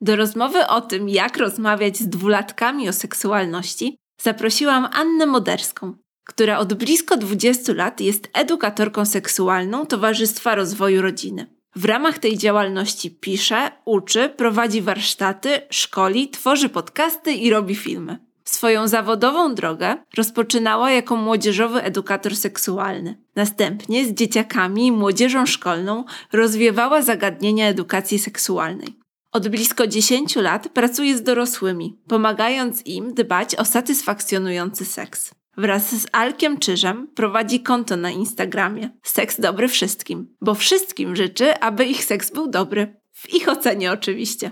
Do 0.00 0.16
rozmowy 0.16 0.66
o 0.66 0.80
tym, 0.80 1.08
jak 1.08 1.36
rozmawiać 1.36 1.96
z 1.96 2.08
dwulatkami 2.08 2.88
o 2.88 2.92
seksualności, 2.92 3.96
zaprosiłam 4.22 4.88
Annę 4.92 5.26
Moderską, 5.26 5.94
która 6.24 6.58
od 6.58 6.74
blisko 6.74 7.16
20 7.16 7.72
lat 7.72 8.00
jest 8.00 8.28
edukatorką 8.32 9.04
seksualną 9.04 9.86
Towarzystwa 9.86 10.54
Rozwoju 10.54 11.02
Rodziny. 11.02 11.46
W 11.76 11.84
ramach 11.84 12.18
tej 12.18 12.38
działalności 12.38 13.10
pisze, 13.10 13.70
uczy, 13.84 14.28
prowadzi 14.28 14.82
warsztaty, 14.82 15.60
szkoli, 15.70 16.30
tworzy 16.30 16.68
podcasty 16.68 17.32
i 17.32 17.50
robi 17.50 17.74
filmy. 17.74 18.18
Swoją 18.44 18.88
zawodową 18.88 19.54
drogę 19.54 19.96
rozpoczynała 20.16 20.90
jako 20.90 21.16
młodzieżowy 21.16 21.82
edukator 21.82 22.36
seksualny. 22.36 23.18
Następnie 23.36 24.06
z 24.06 24.14
dzieciakami 24.14 24.86
i 24.86 24.92
młodzieżą 24.92 25.46
szkolną 25.46 26.04
rozwiewała 26.32 27.02
zagadnienia 27.02 27.68
edukacji 27.68 28.18
seksualnej. 28.18 28.97
Od 29.32 29.48
blisko 29.48 29.86
10 29.86 30.36
lat 30.36 30.68
pracuje 30.68 31.16
z 31.16 31.22
dorosłymi, 31.22 31.98
pomagając 32.06 32.86
im 32.86 33.14
dbać 33.14 33.54
o 33.54 33.64
satysfakcjonujący 33.64 34.84
seks. 34.84 35.30
Wraz 35.56 35.94
z 36.02 36.06
Alkiem 36.12 36.58
Czyżem 36.58 37.08
prowadzi 37.14 37.60
konto 37.60 37.96
na 37.96 38.10
Instagramie 38.10 38.90
Seks 39.02 39.40
dobry 39.40 39.68
wszystkim, 39.68 40.36
bo 40.40 40.54
wszystkim 40.54 41.16
życzy, 41.16 41.60
aby 41.60 41.84
ich 41.84 42.04
seks 42.04 42.30
był 42.30 42.50
dobry. 42.50 43.00
W 43.12 43.34
ich 43.34 43.48
ocenie 43.48 43.92
oczywiście. 43.92 44.50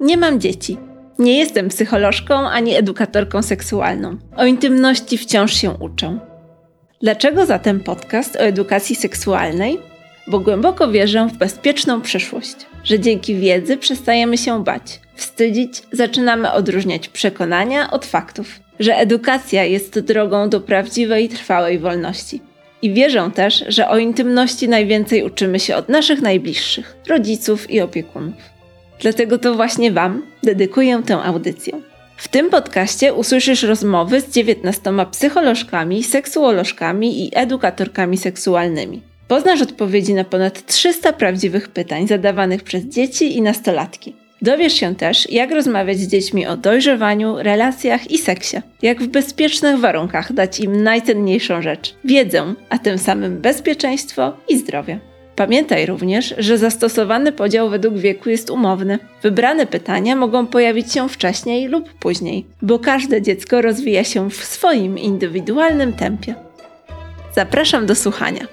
Nie 0.00 0.16
mam 0.16 0.40
dzieci. 0.40 0.78
Nie 1.18 1.38
jestem 1.38 1.68
psycholożką 1.68 2.34
ani 2.34 2.74
edukatorką 2.74 3.42
seksualną. 3.42 4.18
O 4.36 4.44
intymności 4.44 5.18
wciąż 5.18 5.54
się 5.54 5.70
uczę. 5.70 6.31
Dlaczego 7.02 7.46
zatem 7.46 7.80
podcast 7.80 8.36
o 8.36 8.38
edukacji 8.38 8.96
seksualnej? 8.96 9.78
Bo 10.26 10.40
głęboko 10.40 10.90
wierzę 10.90 11.28
w 11.28 11.36
bezpieczną 11.36 12.00
przyszłość, 12.00 12.56
że 12.84 13.00
dzięki 13.00 13.34
wiedzy 13.34 13.76
przestajemy 13.76 14.38
się 14.38 14.64
bać, 14.64 15.00
wstydzić, 15.14 15.82
zaczynamy 15.92 16.52
odróżniać 16.52 17.08
przekonania 17.08 17.90
od 17.90 18.06
faktów, 18.06 18.60
że 18.80 18.96
edukacja 18.96 19.64
jest 19.64 20.00
drogą 20.00 20.48
do 20.48 20.60
prawdziwej, 20.60 21.28
trwałej 21.28 21.78
wolności. 21.78 22.40
I 22.82 22.92
wierzę 22.92 23.30
też, 23.34 23.64
że 23.68 23.88
o 23.88 23.98
intymności 23.98 24.68
najwięcej 24.68 25.22
uczymy 25.22 25.60
się 25.60 25.76
od 25.76 25.88
naszych 25.88 26.22
najbliższych, 26.22 26.96
rodziców 27.08 27.70
i 27.70 27.80
opiekunów. 27.80 28.42
Dlatego 29.00 29.38
to 29.38 29.54
właśnie 29.54 29.92
Wam 29.92 30.22
dedykuję 30.42 31.02
tę 31.06 31.22
audycję. 31.22 31.91
W 32.22 32.28
tym 32.28 32.50
podcaście 32.50 33.14
usłyszysz 33.14 33.62
rozmowy 33.62 34.20
z 34.20 34.30
19 34.30 34.92
psycholożkami, 35.10 36.02
seksuolożkami 36.02 37.24
i 37.24 37.30
edukatorkami 37.34 38.18
seksualnymi. 38.18 39.02
Poznasz 39.28 39.62
odpowiedzi 39.62 40.14
na 40.14 40.24
ponad 40.24 40.66
300 40.66 41.12
prawdziwych 41.12 41.68
pytań 41.68 42.08
zadawanych 42.08 42.62
przez 42.62 42.84
dzieci 42.84 43.36
i 43.36 43.42
nastolatki. 43.42 44.14
Dowiesz 44.42 44.72
się 44.72 44.94
też, 44.94 45.30
jak 45.30 45.50
rozmawiać 45.50 45.98
z 45.98 46.08
dziećmi 46.08 46.46
o 46.46 46.56
dojrzewaniu, 46.56 47.36
relacjach 47.38 48.10
i 48.10 48.18
seksie. 48.18 48.56
Jak 48.82 49.02
w 49.02 49.06
bezpiecznych 49.06 49.78
warunkach 49.78 50.32
dać 50.32 50.60
im 50.60 50.82
najcenniejszą 50.82 51.62
rzecz 51.62 51.94
wiedzę, 52.04 52.54
a 52.68 52.78
tym 52.78 52.98
samym 52.98 53.40
bezpieczeństwo 53.40 54.36
i 54.48 54.58
zdrowie. 54.58 55.11
Pamiętaj 55.36 55.86
również, 55.86 56.34
że 56.38 56.58
zastosowany 56.58 57.32
podział 57.32 57.70
według 57.70 57.94
wieku 57.94 58.30
jest 58.30 58.50
umowny. 58.50 58.98
Wybrane 59.22 59.66
pytania 59.66 60.16
mogą 60.16 60.46
pojawić 60.46 60.92
się 60.92 61.08
wcześniej 61.08 61.68
lub 61.68 61.92
później, 61.92 62.46
bo 62.62 62.78
każde 62.78 63.22
dziecko 63.22 63.62
rozwija 63.62 64.04
się 64.04 64.30
w 64.30 64.44
swoim 64.44 64.98
indywidualnym 64.98 65.92
tempie. 65.92 66.34
Zapraszam 67.34 67.86
do 67.86 67.94
słuchania. 67.94 68.46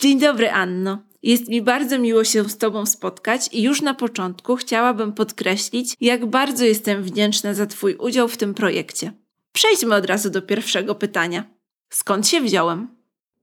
Dzień 0.00 0.20
dobry, 0.20 0.50
Anno. 0.50 0.98
Jest 1.22 1.48
mi 1.48 1.62
bardzo 1.62 1.98
miło 1.98 2.24
się 2.24 2.44
z 2.44 2.58
Tobą 2.58 2.86
spotkać 2.86 3.48
i 3.52 3.62
już 3.62 3.82
na 3.82 3.94
początku 3.94 4.56
chciałabym 4.56 5.12
podkreślić, 5.12 5.96
jak 6.00 6.26
bardzo 6.26 6.64
jestem 6.64 7.02
wdzięczna 7.02 7.54
za 7.54 7.66
Twój 7.66 7.94
udział 7.94 8.28
w 8.28 8.36
tym 8.36 8.54
projekcie. 8.54 9.12
Przejdźmy 9.60 9.94
od 9.94 10.06
razu 10.06 10.30
do 10.30 10.42
pierwszego 10.42 10.94
pytania. 10.94 11.44
Skąd 11.88 12.28
się 12.28 12.40
wziąłem? 12.40 12.88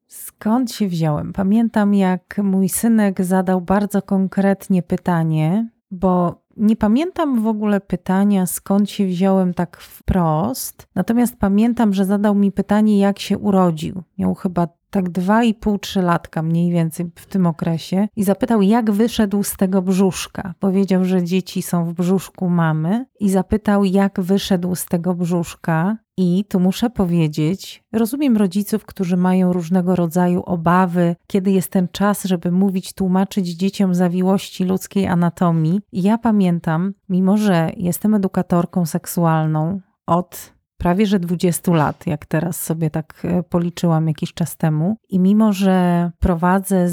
Skąd 0.08 0.72
się 0.72 0.88
wziąłem? 0.88 1.34
Pamiętam, 1.34 1.94
jak 1.94 2.38
mój 2.44 2.70
synek 2.70 3.24
zadał 3.24 3.62
bardzo 3.62 4.02
konkretnie 4.02 4.84
pytanie, 4.84 5.70
bo 5.92 6.42
nie 6.58 6.76
pamiętam 6.76 7.42
w 7.42 7.48
ogóle 7.48 7.82
pytania, 7.82 8.46
skąd 8.46 8.90
się 8.90 9.06
wziąłem 9.06 9.54
tak 9.54 9.78
wprost. 9.78 10.88
Natomiast 10.96 11.36
pamiętam, 11.40 11.94
że 11.94 12.06
zadał 12.06 12.36
mi 12.36 12.52
pytanie, 12.52 13.00
jak 13.00 13.20
się 13.20 13.38
urodził. 13.38 14.04
Miał 14.18 14.36
chyba 14.36 14.68
tak 14.90 15.10
dwa 15.10 15.44
i 15.44 15.54
pół, 15.54 15.78
trzy 15.78 16.02
latka 16.02 16.42
mniej 16.42 16.72
więcej 16.72 17.12
w 17.16 17.26
tym 17.26 17.48
okresie 17.48 18.08
i 18.16 18.24
zapytał, 18.24 18.62
jak 18.62 18.92
wyszedł 18.92 19.44
z 19.44 19.58
tego 19.58 19.82
brzuszka. 19.82 20.54
Powiedział, 20.60 21.06
że 21.06 21.24
dzieci 21.24 21.62
są 21.62 21.86
w 21.86 21.94
brzuszku 21.94 22.50
mamy 22.50 23.06
i 23.20 23.30
zapytał, 23.30 23.86
jak 23.86 24.22
wyszedł 24.22 24.76
z 24.76 24.86
tego 24.86 25.14
brzuszka. 25.14 25.98
I 26.20 26.46
tu 26.46 26.60
muszę 26.60 26.90
powiedzieć, 26.90 27.84
rozumiem 27.94 28.38
rodziców, 28.38 28.86
którzy 28.86 29.18
mają 29.18 29.54
różnego 29.54 29.96
rodzaju 29.96 30.44
obawy, 30.46 31.16
kiedy 31.28 31.52
jest 31.52 31.72
ten 31.72 31.88
czas, 31.92 32.24
żeby 32.24 32.52
mówić, 32.52 32.94
tłumaczyć 32.94 33.48
dzieciom 33.48 33.96
zawiłości 33.96 34.64
ludzkiej 34.64 35.08
anatomii. 35.08 35.82
I 35.92 36.02
ja 36.02 36.18
pamiętam, 36.18 36.94
mimo 37.10 37.38
że 37.38 37.72
jestem 37.78 38.14
edukatorką 38.14 38.86
seksualną 38.86 39.80
od 40.08 40.57
prawie 40.78 41.06
że 41.06 41.20
20 41.20 41.72
lat, 41.72 42.08
jak 42.08 42.26
teraz 42.26 42.64
sobie 42.64 42.90
tak 42.90 43.22
e, 43.24 43.44
policzyłam 43.44 44.08
jakiś 44.08 44.34
czas 44.34 44.58
temu. 44.58 44.98
I 45.10 45.20
mimo, 45.20 45.54
że 45.54 46.12
prowadzę 46.20 46.90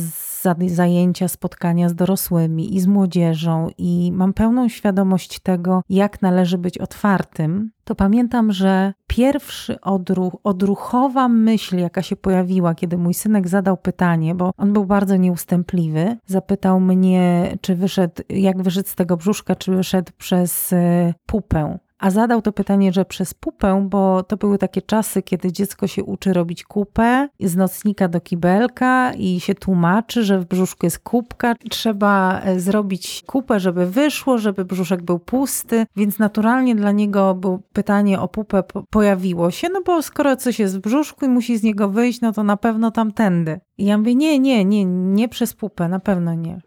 zajęcia, 0.66 1.28
spotkania 1.28 1.88
z 1.88 1.94
dorosłymi 1.94 2.76
i 2.76 2.80
z 2.80 2.86
młodzieżą 2.86 3.68
i 3.78 4.12
mam 4.12 4.32
pełną 4.32 4.68
świadomość 4.68 5.40
tego, 5.40 5.82
jak 5.88 6.22
należy 6.22 6.58
być 6.58 6.78
otwartym, 6.78 7.70
to 7.84 7.94
pamiętam, 7.94 8.52
że 8.52 8.92
pierwszy 9.06 9.80
odruch, 9.80 10.36
odruchowa 10.44 11.28
myśl, 11.28 11.78
jaka 11.78 12.02
się 12.02 12.16
pojawiła, 12.16 12.74
kiedy 12.74 12.98
mój 12.98 13.14
synek 13.14 13.48
zadał 13.48 13.76
pytanie, 13.76 14.34
bo 14.34 14.50
on 14.56 14.72
był 14.72 14.84
bardzo 14.86 15.16
nieustępliwy, 15.16 16.16
zapytał 16.26 16.80
mnie, 16.80 17.56
czy 17.60 17.74
wyszedł, 17.74 18.22
jak 18.28 18.62
wyszedł 18.62 18.88
z 18.88 18.94
tego 18.94 19.16
brzuszka, 19.16 19.56
czy 19.56 19.76
wyszedł 19.76 20.12
przez 20.18 20.72
e, 20.72 21.14
pupę 21.26 21.78
a 21.98 22.10
zadał 22.10 22.42
to 22.42 22.52
pytanie, 22.52 22.92
że 22.92 23.04
przez 23.04 23.34
pupę, 23.34 23.86
bo 23.90 24.22
to 24.22 24.36
były 24.36 24.58
takie 24.58 24.82
czasy, 24.82 25.22
kiedy 25.22 25.52
dziecko 25.52 25.86
się 25.86 26.04
uczy 26.04 26.32
robić 26.32 26.64
kupę 26.64 27.28
z 27.40 27.56
nocnika 27.56 28.08
do 28.08 28.20
kibelka 28.20 29.12
i 29.12 29.40
się 29.40 29.54
tłumaczy, 29.54 30.24
że 30.24 30.38
w 30.38 30.44
brzuszku 30.44 30.86
jest 30.86 30.98
kubka. 30.98 31.54
Trzeba 31.70 32.40
e, 32.40 32.60
zrobić 32.60 33.22
kupę, 33.26 33.60
żeby 33.60 33.86
wyszło, 33.86 34.38
żeby 34.38 34.64
brzuszek 34.64 35.02
był 35.02 35.18
pusty, 35.18 35.86
więc 35.96 36.18
naturalnie 36.18 36.74
dla 36.74 36.92
niego 36.92 37.34
było 37.34 37.58
pytanie 37.72 38.20
o 38.20 38.28
pupę 38.28 38.62
pojawiło 38.90 39.50
się, 39.50 39.68
no 39.72 39.82
bo 39.86 40.02
skoro 40.02 40.36
coś 40.36 40.58
jest 40.58 40.78
w 40.78 40.80
brzuszku 40.80 41.24
i 41.24 41.28
musi 41.28 41.58
z 41.58 41.62
niego 41.62 41.88
wyjść, 41.88 42.20
no 42.20 42.32
to 42.32 42.42
na 42.42 42.56
pewno 42.56 42.90
tamtędy. 42.90 43.60
I 43.78 43.84
ja 43.84 43.98
mówię, 43.98 44.14
nie, 44.14 44.38
nie, 44.38 44.64
nie, 44.64 44.84
nie 44.84 45.28
przez 45.28 45.54
pupę, 45.54 45.88
na 45.88 46.00
pewno 46.00 46.34
nie. 46.34 46.60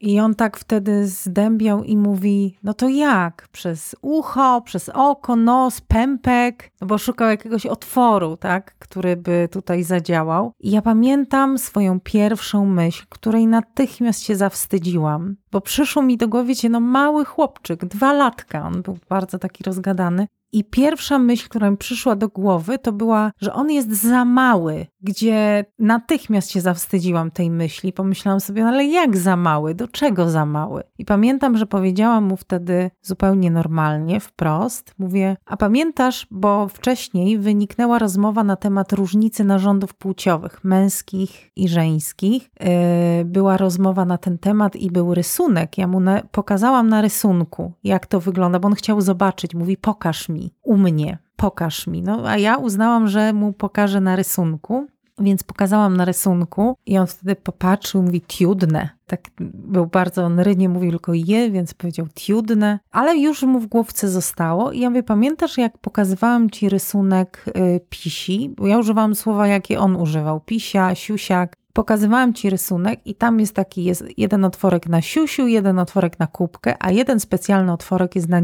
I 0.00 0.20
on 0.20 0.34
tak 0.34 0.56
wtedy 0.56 1.06
zdębiał 1.06 1.84
i 1.84 1.96
mówi: 1.96 2.58
No 2.62 2.74
to 2.74 2.88
jak? 2.88 3.48
Przez 3.52 3.96
ucho, 4.02 4.62
przez 4.64 4.88
oko, 4.88 5.36
nos, 5.36 5.80
pępek, 5.80 6.70
no 6.80 6.86
bo 6.86 6.98
szukał 6.98 7.28
jakiegoś 7.28 7.66
otworu, 7.66 8.36
tak, 8.36 8.74
który 8.78 9.16
by 9.16 9.48
tutaj 9.52 9.84
zadziałał. 9.84 10.52
I 10.60 10.70
ja 10.70 10.82
pamiętam 10.82 11.58
swoją 11.58 12.00
pierwszą 12.00 12.66
myśl, 12.66 13.06
której 13.08 13.46
natychmiast 13.46 14.22
się 14.22 14.36
zawstydziłam, 14.36 15.36
bo 15.52 15.60
przyszło 15.60 16.02
mi 16.02 16.16
do 16.16 16.28
głowy, 16.28 16.52
no 16.70 16.80
mały 16.80 17.24
chłopczyk, 17.24 17.84
dwa 17.84 18.12
latka, 18.12 18.66
on 18.66 18.82
był 18.82 18.98
bardzo 19.08 19.38
taki 19.38 19.64
rozgadany. 19.64 20.26
I 20.52 20.64
pierwsza 20.64 21.18
myśl, 21.18 21.48
która 21.48 21.70
mi 21.70 21.76
przyszła 21.76 22.16
do 22.16 22.28
głowy, 22.28 22.78
to 22.78 22.92
była, 22.92 23.32
że 23.40 23.52
on 23.52 23.70
jest 23.70 23.92
za 23.92 24.24
mały, 24.24 24.86
gdzie 25.00 25.64
natychmiast 25.78 26.50
się 26.50 26.60
zawstydziłam 26.60 27.30
tej 27.30 27.50
myśli. 27.50 27.92
Pomyślałam 27.92 28.40
sobie, 28.40 28.62
no 28.62 28.68
ale 28.68 28.84
jak 28.84 29.16
za 29.16 29.36
mały? 29.36 29.74
Do 29.74 29.88
czego 29.88 30.30
za 30.30 30.46
mały? 30.46 30.82
I 30.98 31.04
pamiętam, 31.04 31.56
że 31.56 31.66
powiedziałam 31.66 32.24
mu 32.24 32.36
wtedy 32.36 32.90
zupełnie 33.02 33.50
normalnie, 33.50 34.20
wprost. 34.20 34.94
Mówię, 34.98 35.36
a 35.46 35.56
pamiętasz, 35.56 36.26
bo 36.30 36.68
wcześniej 36.68 37.38
wyniknęła 37.38 37.98
rozmowa 37.98 38.44
na 38.44 38.56
temat 38.56 38.92
różnicy 38.92 39.44
narządów 39.44 39.94
płciowych, 39.94 40.64
męskich 40.64 41.50
i 41.56 41.68
żeńskich. 41.68 42.50
Yy, 42.60 43.24
była 43.24 43.56
rozmowa 43.56 44.04
na 44.04 44.18
ten 44.18 44.38
temat 44.38 44.76
i 44.76 44.90
był 44.90 45.14
rysunek. 45.14 45.78
Ja 45.78 45.86
mu 45.86 46.00
na, 46.00 46.22
pokazałam 46.30 46.88
na 46.88 47.00
rysunku, 47.00 47.72
jak 47.84 48.06
to 48.06 48.20
wygląda, 48.20 48.58
bo 48.58 48.66
on 48.66 48.74
chciał 48.74 49.00
zobaczyć. 49.00 49.54
Mówi, 49.54 49.76
pokaż 49.76 50.28
mi 50.28 50.37
mi, 50.38 50.50
u 50.62 50.76
mnie, 50.76 51.18
pokaż 51.36 51.86
mi. 51.86 52.02
No, 52.02 52.28
a 52.28 52.36
ja 52.36 52.56
uznałam, 52.56 53.08
że 53.08 53.32
mu 53.32 53.52
pokażę 53.52 54.00
na 54.00 54.16
rysunku. 54.16 54.86
Więc 55.20 55.42
pokazałam 55.42 55.96
na 55.96 56.04
rysunku 56.04 56.76
i 56.86 56.98
on 56.98 57.06
wtedy 57.06 57.36
popatrzył, 57.36 58.02
mówi 58.02 58.20
tiudne. 58.20 58.88
Tak 59.06 59.20
był 59.40 59.86
bardzo, 59.86 60.24
on 60.24 60.40
nie 60.56 60.68
mówił 60.68 60.90
tylko 60.90 61.14
je, 61.14 61.50
więc 61.50 61.74
powiedział 61.74 62.06
tiudne, 62.14 62.78
ale 62.90 63.16
już 63.16 63.42
mu 63.42 63.60
w 63.60 63.66
głowce 63.66 64.08
zostało. 64.08 64.72
I 64.72 64.80
ja 64.80 64.90
mówię, 64.90 65.02
pamiętasz 65.02 65.58
jak 65.58 65.78
pokazywałam 65.78 66.50
ci 66.50 66.68
rysunek 66.68 67.44
y, 67.48 67.80
pisi? 67.88 68.54
Bo 68.56 68.66
ja 68.66 68.78
używałam 68.78 69.14
słowa, 69.14 69.46
jakie 69.46 69.80
on 69.80 69.96
używał. 69.96 70.40
Pisia, 70.40 70.94
siusiak. 70.94 71.56
Pokazywałam 71.72 72.34
ci 72.34 72.50
rysunek 72.50 73.06
i 73.06 73.14
tam 73.14 73.40
jest 73.40 73.54
taki, 73.54 73.84
jest 73.84 74.04
jeden 74.16 74.44
otworek 74.44 74.88
na 74.88 75.02
siusiu, 75.02 75.46
jeden 75.46 75.78
otworek 75.78 76.18
na 76.18 76.26
kubkę, 76.26 76.76
a 76.80 76.90
jeden 76.90 77.20
specjalny 77.20 77.72
otworek 77.72 78.16
jest 78.16 78.28
na 78.28 78.40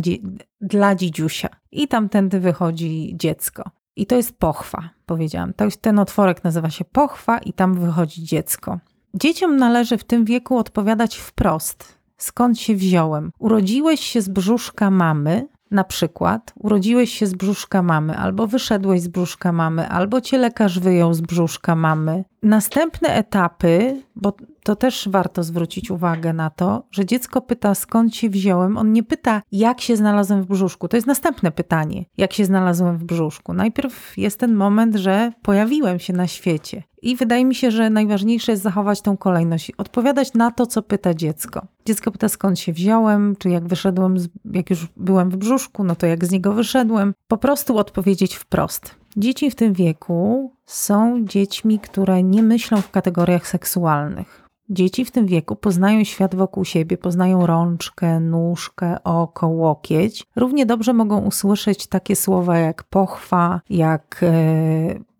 dla 0.60 0.94
dzidziusia. 0.94 1.48
I 1.72 1.88
tamtędy 1.88 2.40
wychodzi 2.40 3.12
dziecko. 3.16 3.70
I 3.96 4.06
to 4.06 4.16
jest 4.16 4.38
pochwa, 4.38 4.90
powiedziałam. 5.06 5.52
Ten 5.80 5.98
otworek 5.98 6.44
nazywa 6.44 6.70
się 6.70 6.84
pochwa 6.84 7.38
i 7.38 7.52
tam 7.52 7.74
wychodzi 7.74 8.24
dziecko. 8.24 8.78
Dzieciom 9.14 9.56
należy 9.56 9.98
w 9.98 10.04
tym 10.04 10.24
wieku 10.24 10.58
odpowiadać 10.58 11.16
wprost. 11.16 11.98
Skąd 12.16 12.60
się 12.60 12.74
wziąłem? 12.74 13.32
Urodziłeś 13.38 14.00
się 14.00 14.22
z 14.22 14.28
brzuszka 14.28 14.90
mamy, 14.90 15.48
na 15.70 15.84
przykład 15.84 16.52
urodziłeś 16.58 17.12
się 17.12 17.26
z 17.26 17.34
brzuszka 17.34 17.82
mamy, 17.82 18.18
albo 18.18 18.46
wyszedłeś 18.46 19.00
z 19.00 19.08
brzuszka 19.08 19.52
mamy, 19.52 19.88
albo 19.88 20.20
cię 20.20 20.38
lekarz 20.38 20.78
wyjął 20.78 21.14
z 21.14 21.20
brzuszka 21.20 21.76
mamy. 21.76 22.24
Następne 22.42 23.08
etapy, 23.08 24.02
bo 24.16 24.32
to 24.64 24.76
też 24.76 25.08
warto 25.08 25.42
zwrócić 25.42 25.90
uwagę 25.90 26.32
na 26.32 26.50
to, 26.50 26.86
że 26.90 27.06
dziecko 27.06 27.40
pyta 27.40 27.74
skąd 27.74 28.16
się 28.16 28.30
wziąłem. 28.30 28.76
On 28.76 28.92
nie 28.92 29.02
pyta, 29.02 29.42
jak 29.52 29.80
się 29.80 29.96
znalazłem 29.96 30.42
w 30.42 30.46
brzuszku. 30.46 30.88
To 30.88 30.96
jest 30.96 31.06
następne 31.06 31.52
pytanie, 31.52 32.04
jak 32.16 32.32
się 32.32 32.44
znalazłem 32.44 32.98
w 32.98 33.04
brzuszku. 33.04 33.52
Najpierw 33.52 34.18
jest 34.18 34.40
ten 34.40 34.54
moment, 34.54 34.96
że 34.96 35.32
pojawiłem 35.42 35.98
się 35.98 36.12
na 36.12 36.26
świecie. 36.26 36.82
I 37.02 37.16
wydaje 37.16 37.44
mi 37.44 37.54
się, 37.54 37.70
że 37.70 37.90
najważniejsze 37.90 38.52
jest 38.52 38.62
zachować 38.62 39.00
tą 39.00 39.16
kolejność, 39.16 39.72
odpowiadać 39.78 40.34
na 40.34 40.50
to, 40.50 40.66
co 40.66 40.82
pyta 40.82 41.14
dziecko. 41.14 41.66
Dziecko 41.86 42.10
pyta, 42.10 42.28
skąd 42.28 42.58
się 42.58 42.72
wziąłem, 42.72 43.36
czy 43.38 43.48
jak 43.48 43.68
wyszedłem, 43.68 44.18
z, 44.18 44.28
jak 44.52 44.70
już 44.70 44.88
byłem 44.96 45.30
w 45.30 45.36
brzuszku, 45.36 45.84
no 45.84 45.96
to 45.96 46.06
jak 46.06 46.24
z 46.24 46.30
niego 46.30 46.52
wyszedłem. 46.52 47.14
Po 47.28 47.36
prostu 47.36 47.78
odpowiedzieć 47.78 48.34
wprost. 48.34 48.94
Dzieci 49.16 49.50
w 49.50 49.54
tym 49.54 49.72
wieku 49.72 50.52
są 50.66 51.24
dziećmi, 51.24 51.78
które 51.78 52.22
nie 52.22 52.42
myślą 52.42 52.80
w 52.80 52.90
kategoriach 52.90 53.48
seksualnych. 53.48 54.44
Dzieci 54.70 55.04
w 55.04 55.10
tym 55.10 55.26
wieku 55.26 55.56
poznają 55.56 56.04
świat 56.04 56.34
wokół 56.34 56.64
siebie, 56.64 56.98
poznają 56.98 57.46
rączkę, 57.46 58.20
nóżkę, 58.20 59.04
oko, 59.04 59.48
łokieć. 59.48 60.26
Równie 60.36 60.66
dobrze 60.66 60.92
mogą 60.92 61.20
usłyszeć 61.20 61.86
takie 61.86 62.16
słowa 62.16 62.58
jak 62.58 62.84
pochwa, 62.84 63.60
jak 63.70 64.20
e, 64.22 64.34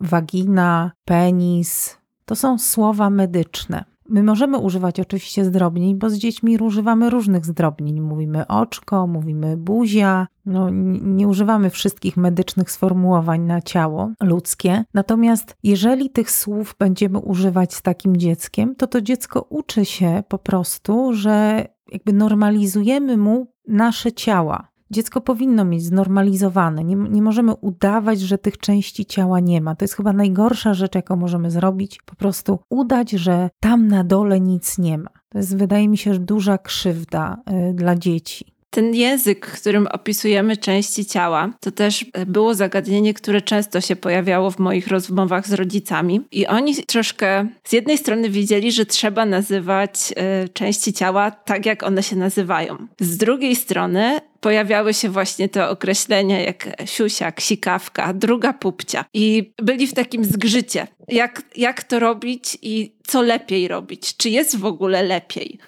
wagina, 0.00 0.92
penis. 1.04 1.98
To 2.24 2.36
są 2.36 2.58
słowa 2.58 3.10
medyczne. 3.10 3.93
My 4.08 4.22
możemy 4.22 4.58
używać 4.58 5.00
oczywiście 5.00 5.44
zdrobnień, 5.44 5.98
bo 5.98 6.10
z 6.10 6.14
dziećmi 6.14 6.58
używamy 6.58 7.10
różnych 7.10 7.46
zdrobnień. 7.46 8.00
Mówimy 8.00 8.46
oczko, 8.46 9.06
mówimy 9.06 9.56
buzia, 9.56 10.26
no, 10.46 10.70
nie 11.02 11.28
używamy 11.28 11.70
wszystkich 11.70 12.16
medycznych 12.16 12.70
sformułowań 12.70 13.40
na 13.40 13.62
ciało 13.62 14.12
ludzkie. 14.22 14.84
Natomiast 14.94 15.56
jeżeli 15.62 16.10
tych 16.10 16.30
słów 16.30 16.74
będziemy 16.78 17.18
używać 17.18 17.74
z 17.74 17.82
takim 17.82 18.16
dzieckiem, 18.16 18.74
to 18.74 18.86
to 18.86 19.00
dziecko 19.00 19.46
uczy 19.48 19.84
się 19.84 20.22
po 20.28 20.38
prostu, 20.38 21.12
że 21.12 21.66
jakby 21.92 22.12
normalizujemy 22.12 23.16
mu 23.16 23.52
nasze 23.68 24.12
ciała. 24.12 24.68
Dziecko 24.90 25.20
powinno 25.20 25.64
mieć 25.64 25.84
znormalizowane. 25.84 26.84
Nie, 26.84 26.96
nie 26.96 27.22
możemy 27.22 27.54
udawać, 27.54 28.20
że 28.20 28.38
tych 28.38 28.58
części 28.58 29.06
ciała 29.06 29.40
nie 29.40 29.60
ma. 29.60 29.74
To 29.74 29.84
jest 29.84 29.94
chyba 29.94 30.12
najgorsza 30.12 30.74
rzecz, 30.74 30.94
jaką 30.94 31.16
możemy 31.16 31.50
zrobić. 31.50 32.00
Po 32.06 32.16
prostu 32.16 32.58
udać, 32.70 33.10
że 33.10 33.50
tam 33.60 33.88
na 33.88 34.04
dole 34.04 34.40
nic 34.40 34.78
nie 34.78 34.98
ma. 34.98 35.10
To 35.28 35.38
jest, 35.38 35.56
wydaje 35.56 35.88
mi 35.88 35.98
się, 35.98 36.18
duża 36.18 36.58
krzywda 36.58 37.36
y, 37.70 37.74
dla 37.74 37.96
dzieci. 37.96 38.53
Ten 38.74 38.94
język, 38.94 39.46
którym 39.46 39.86
opisujemy 39.86 40.56
części 40.56 41.06
ciała, 41.06 41.52
to 41.60 41.70
też 41.70 42.04
było 42.26 42.54
zagadnienie, 42.54 43.14
które 43.14 43.42
często 43.42 43.80
się 43.80 43.96
pojawiało 43.96 44.50
w 44.50 44.58
moich 44.58 44.88
rozmowach 44.88 45.48
z 45.48 45.52
rodzicami. 45.52 46.20
I 46.32 46.46
oni 46.46 46.74
troszkę 46.76 47.48
z 47.64 47.72
jednej 47.72 47.98
strony 47.98 48.30
wiedzieli, 48.30 48.72
że 48.72 48.86
trzeba 48.86 49.26
nazywać 49.26 50.12
y, 50.44 50.48
części 50.48 50.92
ciała 50.92 51.30
tak, 51.30 51.66
jak 51.66 51.82
one 51.82 52.02
się 52.02 52.16
nazywają. 52.16 52.76
Z 53.00 53.16
drugiej 53.16 53.56
strony 53.56 54.20
pojawiały 54.40 54.94
się 54.94 55.08
właśnie 55.08 55.48
te 55.48 55.68
określenia 55.68 56.40
jak 56.40 56.82
siusia, 56.84 57.32
sikawka, 57.38 58.14
druga 58.14 58.52
pupcia. 58.52 59.04
I 59.14 59.52
byli 59.62 59.86
w 59.86 59.94
takim 59.94 60.24
zgrzycie. 60.24 60.86
Jak, 61.08 61.42
jak 61.56 61.82
to 61.82 61.98
robić 61.98 62.58
i 62.62 62.92
co 63.06 63.22
lepiej 63.22 63.68
robić? 63.68 64.16
Czy 64.16 64.30
jest 64.30 64.56
w 64.58 64.64
ogóle 64.64 65.02
lepiej? 65.02 65.58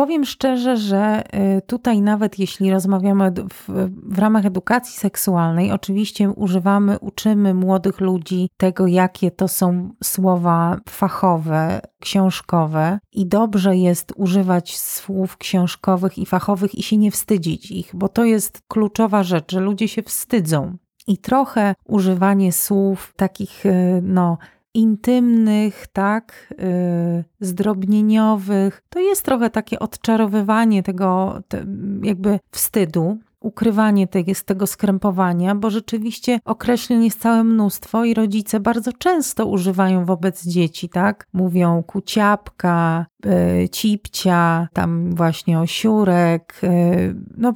Powiem 0.00 0.24
szczerze, 0.24 0.76
że 0.76 1.22
y, 1.58 1.62
tutaj 1.62 2.02
nawet 2.02 2.38
jeśli 2.38 2.70
rozmawiamy 2.70 3.32
w, 3.50 3.88
w, 4.06 4.18
ramach 4.18 4.46
edukacji 4.46 4.98
seksualnej, 4.98 5.72
oczywiście 5.72 6.30
używamy, 6.30 6.98
uczymy 6.98 7.54
młodych 7.54 8.00
ludzi 8.00 8.48
tego, 8.56 8.86
jakie 8.86 9.30
to 9.30 9.48
są 9.48 9.90
słowa 10.04 10.76
fachowe, 10.88 11.80
książkowe 11.98 12.98
i 13.12 13.26
dobrze 13.26 13.76
jest 13.76 14.12
używać 14.16 14.78
słów 14.78 15.36
książkowych 15.36 16.18
i 16.18 16.26
fachowych 16.26 16.74
i 16.74 16.82
się 16.82 16.96
nie 16.96 17.10
wstydzić 17.10 17.70
ich, 17.70 17.90
bo 17.94 18.08
to 18.08 18.24
jest 18.24 18.62
kluczowa 18.68 19.22
rzecz, 19.22 19.52
że 19.52 19.60
ludzie 19.60 19.88
się 19.88 20.02
wstydzą. 20.02 20.76
I 21.06 21.18
trochę 21.18 21.74
używanie 21.84 22.52
słów 22.52 23.12
takich, 23.16 23.66
y, 23.66 24.00
no, 24.02 24.38
intymnych, 24.74 25.86
tak, 25.92 26.54
yy, 26.58 27.24
zdrobnieniowych. 27.40 28.82
To 28.88 29.00
jest 29.00 29.24
trochę 29.24 29.50
takie 29.50 29.78
odczarowywanie 29.78 30.82
tego 30.82 31.40
te, 31.48 31.64
jakby 32.02 32.38
wstydu, 32.50 33.18
ukrywanie 33.40 34.08
z 34.34 34.44
tego 34.44 34.66
skrępowania, 34.66 35.54
bo 35.54 35.70
rzeczywiście 35.70 36.40
określeń 36.44 37.04
jest 37.04 37.20
całe 37.20 37.44
mnóstwo 37.44 38.04
i 38.04 38.14
rodzice 38.14 38.60
bardzo 38.60 38.92
często 38.92 39.46
używają 39.46 40.04
wobec 40.04 40.46
dzieci, 40.46 40.88
tak? 40.88 41.26
Mówią 41.32 41.82
kuciapka, 41.82 43.06
yy, 43.24 43.68
cipcia, 43.68 44.68
tam 44.72 45.14
właśnie 45.14 45.60
osiurek, 45.60 46.60
yy, 46.62 47.14
no 47.36 47.52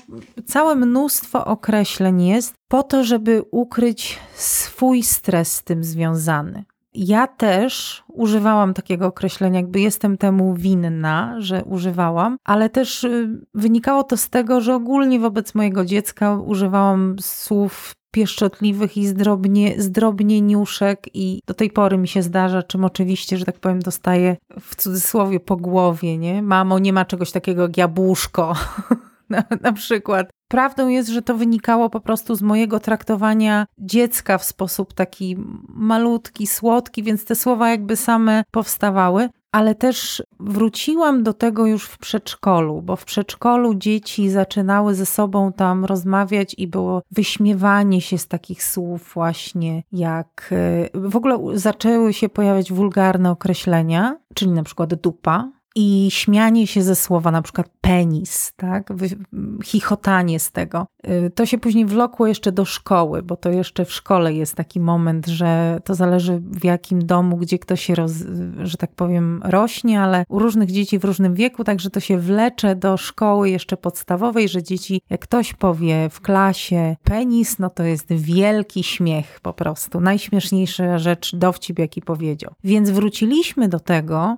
całe 0.46 0.74
mnóstwo 0.74 1.44
określeń 1.44 2.22
jest 2.22 2.54
po 2.68 2.82
to, 2.82 3.04
żeby 3.04 3.42
ukryć 3.50 4.18
swój 4.34 5.02
stres 5.02 5.52
z 5.52 5.62
tym 5.64 5.84
związany. 5.84 6.64
Ja 6.94 7.26
też 7.26 8.04
używałam 8.08 8.74
takiego 8.74 9.06
określenia, 9.06 9.60
jakby 9.60 9.80
jestem 9.80 10.16
temu 10.18 10.54
winna, 10.54 11.34
że 11.38 11.64
używałam, 11.64 12.36
ale 12.44 12.70
też 12.70 13.04
y, 13.04 13.28
wynikało 13.54 14.04
to 14.04 14.16
z 14.16 14.30
tego, 14.30 14.60
że 14.60 14.74
ogólnie 14.74 15.20
wobec 15.20 15.54
mojego 15.54 15.84
dziecka 15.84 16.36
używałam 16.36 17.16
słów 17.20 17.94
pieszczotliwych 18.10 18.96
i 18.96 19.06
zdrobnie, 19.06 19.82
zdrobnieniuszek 19.82 21.06
i 21.14 21.40
do 21.46 21.54
tej 21.54 21.70
pory 21.70 21.98
mi 21.98 22.08
się 22.08 22.22
zdarza, 22.22 22.62
czym 22.62 22.84
oczywiście, 22.84 23.38
że 23.38 23.44
tak 23.44 23.58
powiem, 23.58 23.80
dostaję 23.80 24.36
w 24.60 24.76
cudzysłowie 24.76 25.40
po 25.40 25.56
głowie, 25.56 26.18
nie? 26.18 26.42
Mamo, 26.42 26.78
nie 26.78 26.92
ma 26.92 27.04
czegoś 27.04 27.32
takiego 27.32 27.62
jak 27.62 27.76
jabłuszko. 27.76 28.54
na, 29.30 29.44
na 29.60 29.72
przykład. 29.72 30.33
Prawdą 30.48 30.88
jest, 30.88 31.08
że 31.08 31.22
to 31.22 31.34
wynikało 31.34 31.90
po 31.90 32.00
prostu 32.00 32.34
z 32.34 32.42
mojego 32.42 32.80
traktowania 32.80 33.66
dziecka 33.78 34.38
w 34.38 34.44
sposób 34.44 34.92
taki 34.92 35.36
malutki, 35.68 36.46
słodki, 36.46 37.02
więc 37.02 37.24
te 37.24 37.34
słowa 37.34 37.70
jakby 37.70 37.96
same 37.96 38.44
powstawały. 38.50 39.28
Ale 39.52 39.74
też 39.74 40.22
wróciłam 40.40 41.22
do 41.22 41.32
tego 41.32 41.66
już 41.66 41.84
w 41.84 41.98
przedszkolu, 41.98 42.82
bo 42.82 42.96
w 42.96 43.04
przedszkolu 43.04 43.74
dzieci 43.74 44.30
zaczynały 44.30 44.94
ze 44.94 45.06
sobą 45.06 45.52
tam 45.52 45.84
rozmawiać 45.84 46.54
i 46.58 46.68
było 46.68 47.02
wyśmiewanie 47.10 48.00
się 48.00 48.18
z 48.18 48.28
takich 48.28 48.64
słów, 48.64 49.12
właśnie 49.14 49.82
jak 49.92 50.50
e, 50.52 50.88
w 51.08 51.16
ogóle 51.16 51.38
zaczęły 51.54 52.12
się 52.12 52.28
pojawiać 52.28 52.72
wulgarne 52.72 53.30
określenia, 53.30 54.16
czyli 54.34 54.50
na 54.50 54.62
przykład 54.62 54.94
dupa, 54.94 55.50
i 55.74 56.08
śmianie 56.10 56.66
się 56.66 56.82
ze 56.82 56.94
słowa, 56.94 57.30
na 57.30 57.42
przykład 57.42 57.68
penis, 57.80 58.52
tak? 58.56 58.92
chichotanie 59.64 60.40
z 60.40 60.52
tego. 60.52 60.86
Y, 61.08 61.30
to 61.30 61.46
się 61.46 61.58
później 61.58 61.86
wlokło 61.86 62.26
jeszcze 62.26 62.52
do 62.52 62.64
szkoły, 62.64 63.22
bo 63.22 63.36
to 63.36 63.50
jeszcze 63.50 63.84
w 63.84 63.92
szkole 63.92 64.34
jest 64.34 64.54
taki 64.54 64.80
moment, 64.80 65.26
że 65.26 65.80
to 65.84 65.94
zależy 65.94 66.42
w 66.44 66.64
jakim 66.64 67.06
domu, 67.06 67.36
gdzie 67.36 67.58
ktoś 67.58 67.84
się, 67.84 67.94
roz, 67.94 68.12
że 68.62 68.76
tak 68.76 68.94
powiem, 68.94 69.40
rośnie, 69.44 70.00
ale 70.00 70.24
u 70.28 70.38
różnych 70.38 70.70
dzieci 70.70 70.98
w 70.98 71.04
różnym 71.04 71.34
wieku, 71.34 71.64
także 71.64 71.90
to 71.90 72.00
się 72.00 72.18
wlecze 72.18 72.76
do 72.76 72.96
szkoły 72.96 73.50
jeszcze 73.50 73.76
podstawowej, 73.76 74.48
że 74.48 74.62
dzieci, 74.62 75.00
jak 75.10 75.20
ktoś 75.20 75.54
powie 75.54 76.08
w 76.10 76.20
klasie 76.20 76.96
penis, 77.04 77.58
no 77.58 77.70
to 77.70 77.82
jest 77.82 78.12
wielki 78.12 78.82
śmiech 78.82 79.40
po 79.42 79.52
prostu. 79.52 80.00
Najśmieszniejsza 80.00 80.98
rzecz, 80.98 81.36
dowcip 81.36 81.78
jaki 81.78 82.02
powiedział. 82.02 82.52
Więc 82.64 82.90
wróciliśmy 82.90 83.68
do 83.68 83.80
tego, 83.80 84.36